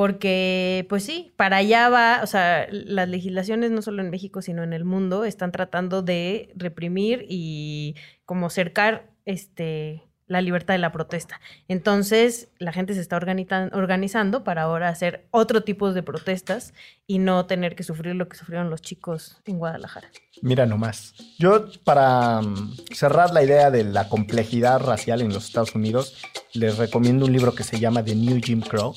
porque, 0.00 0.86
pues 0.88 1.04
sí, 1.04 1.34
para 1.36 1.58
allá 1.58 1.90
va, 1.90 2.20
o 2.22 2.26
sea, 2.26 2.66
las 2.70 3.06
legislaciones 3.06 3.70
no 3.70 3.82
solo 3.82 4.00
en 4.00 4.08
México, 4.08 4.40
sino 4.40 4.62
en 4.62 4.72
el 4.72 4.86
mundo, 4.86 5.26
están 5.26 5.52
tratando 5.52 6.00
de 6.00 6.54
reprimir 6.56 7.26
y 7.28 7.96
como 8.24 8.48
cercar 8.48 9.10
este, 9.26 10.02
la 10.26 10.40
libertad 10.40 10.72
de 10.72 10.78
la 10.78 10.90
protesta. 10.90 11.38
Entonces, 11.68 12.48
la 12.58 12.72
gente 12.72 12.94
se 12.94 13.02
está 13.02 13.18
organizando 13.18 14.42
para 14.42 14.62
ahora 14.62 14.88
hacer 14.88 15.26
otro 15.32 15.64
tipo 15.64 15.92
de 15.92 16.02
protestas 16.02 16.72
y 17.06 17.18
no 17.18 17.44
tener 17.44 17.76
que 17.76 17.82
sufrir 17.82 18.14
lo 18.14 18.26
que 18.26 18.38
sufrieron 18.38 18.70
los 18.70 18.80
chicos 18.80 19.42
en 19.44 19.58
Guadalajara. 19.58 20.08
Mira 20.40 20.64
nomás. 20.64 21.12
Yo, 21.38 21.66
para 21.84 22.40
mm, 22.40 22.76
cerrar 22.94 23.34
la 23.34 23.42
idea 23.42 23.70
de 23.70 23.84
la 23.84 24.08
complejidad 24.08 24.80
racial 24.80 25.20
en 25.20 25.28
los 25.28 25.44
Estados 25.44 25.74
Unidos, 25.74 26.22
les 26.54 26.78
recomiendo 26.78 27.26
un 27.26 27.32
libro 27.34 27.54
que 27.54 27.64
se 27.64 27.78
llama 27.78 28.02
The 28.02 28.14
New 28.14 28.40
Jim 28.42 28.62
Crow 28.62 28.94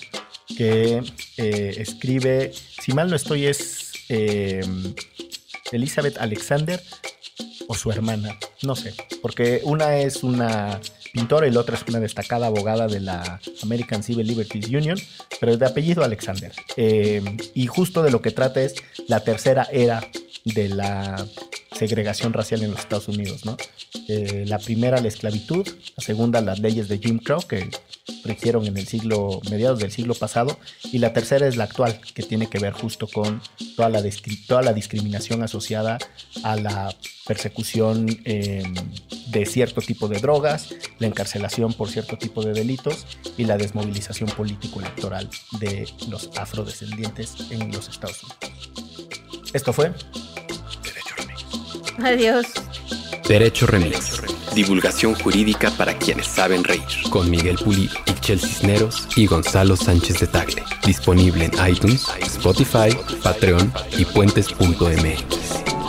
que 0.57 1.03
eh, 1.37 1.75
escribe, 1.77 2.51
si 2.53 2.93
mal 2.93 3.09
no 3.09 3.15
estoy, 3.15 3.47
es 3.47 3.91
eh, 4.09 4.61
Elizabeth 5.71 6.17
Alexander 6.17 6.81
o 7.67 7.75
su 7.75 7.91
hermana, 7.91 8.37
no 8.61 8.75
sé, 8.75 8.93
porque 9.21 9.61
una 9.63 9.97
es 9.97 10.23
una 10.23 10.79
pintora 11.13 11.47
y 11.47 11.51
la 11.51 11.61
otra 11.61 11.75
es 11.75 11.83
una 11.87 11.99
destacada 11.99 12.47
abogada 12.47 12.87
de 12.87 12.99
la 12.99 13.39
American 13.61 14.03
Civil 14.03 14.27
Liberties 14.27 14.67
Union, 14.67 14.97
pero 15.39 15.53
es 15.53 15.59
de 15.59 15.65
apellido 15.65 16.03
Alexander. 16.03 16.51
Eh, 16.75 17.21
y 17.53 17.67
justo 17.67 18.03
de 18.03 18.11
lo 18.11 18.21
que 18.21 18.31
trata 18.31 18.61
es 18.61 18.75
la 19.07 19.21
tercera 19.21 19.67
era 19.71 20.01
de 20.45 20.69
la 20.69 21.25
segregación 21.73 22.33
racial 22.33 22.63
en 22.63 22.71
los 22.71 22.79
Estados 22.79 23.07
Unidos, 23.07 23.45
¿no? 23.45 23.57
Eh, 24.07 24.45
la 24.47 24.59
primera, 24.59 24.99
la 25.01 25.07
esclavitud, 25.07 25.67
la 25.95 26.03
segunda, 26.03 26.41
las 26.41 26.59
leyes 26.59 26.87
de 26.87 26.99
Jim 26.99 27.19
Crow, 27.19 27.41
que 27.47 27.69
hicieron 28.25 28.65
en 28.67 28.77
el 28.77 28.87
siglo, 28.87 29.41
mediados 29.49 29.79
del 29.79 29.91
siglo 29.91 30.13
pasado, 30.13 30.57
y 30.91 30.99
la 30.99 31.13
tercera 31.13 31.47
es 31.47 31.55
la 31.55 31.65
actual, 31.65 31.99
que 32.13 32.23
tiene 32.23 32.49
que 32.49 32.59
ver 32.59 32.73
justo 32.73 33.07
con 33.07 33.41
toda 33.75 33.89
la, 33.89 34.03
toda 34.47 34.61
la 34.61 34.73
discriminación 34.73 35.43
asociada 35.43 35.97
a 36.43 36.55
la 36.55 36.93
persecución 37.25 38.07
em, 38.25 38.73
de 39.27 39.45
cierto 39.45 39.81
tipo 39.81 40.07
de 40.07 40.19
drogas, 40.19 40.75
la 40.99 41.07
encarcelación 41.07 41.73
por 41.73 41.89
cierto 41.89 42.17
tipo 42.17 42.43
de 42.43 42.53
delitos 42.53 43.05
y 43.37 43.45
la 43.45 43.57
desmovilización 43.57 44.29
político-electoral 44.29 45.29
de 45.59 45.87
los 46.09 46.29
afrodescendientes 46.37 47.35
en 47.49 47.71
los 47.71 47.87
Estados 47.87 48.21
Unidos. 48.23 48.71
Esto 49.53 49.71
fue 49.71 49.93
Adiós. 52.01 52.47
Derecho 53.27 53.65
Remix. 53.67 54.21
Divulgación 54.53 55.15
jurídica 55.15 55.71
para 55.71 55.97
quienes 55.97 56.27
saben 56.27 56.63
reír. 56.63 56.81
Con 57.09 57.29
Miguel 57.29 57.57
Puli, 57.57 57.89
Ixchel 58.05 58.39
Cisneros 58.39 59.07
y 59.15 59.25
Gonzalo 59.25 59.75
Sánchez 59.75 60.19
de 60.19 60.27
Tagle. 60.27 60.63
Disponible 60.85 61.45
en 61.45 61.67
iTunes, 61.67 62.07
Spotify, 62.21 62.95
Patreon 63.23 63.73
y 63.97 64.05
puentes.mx. 64.05 65.82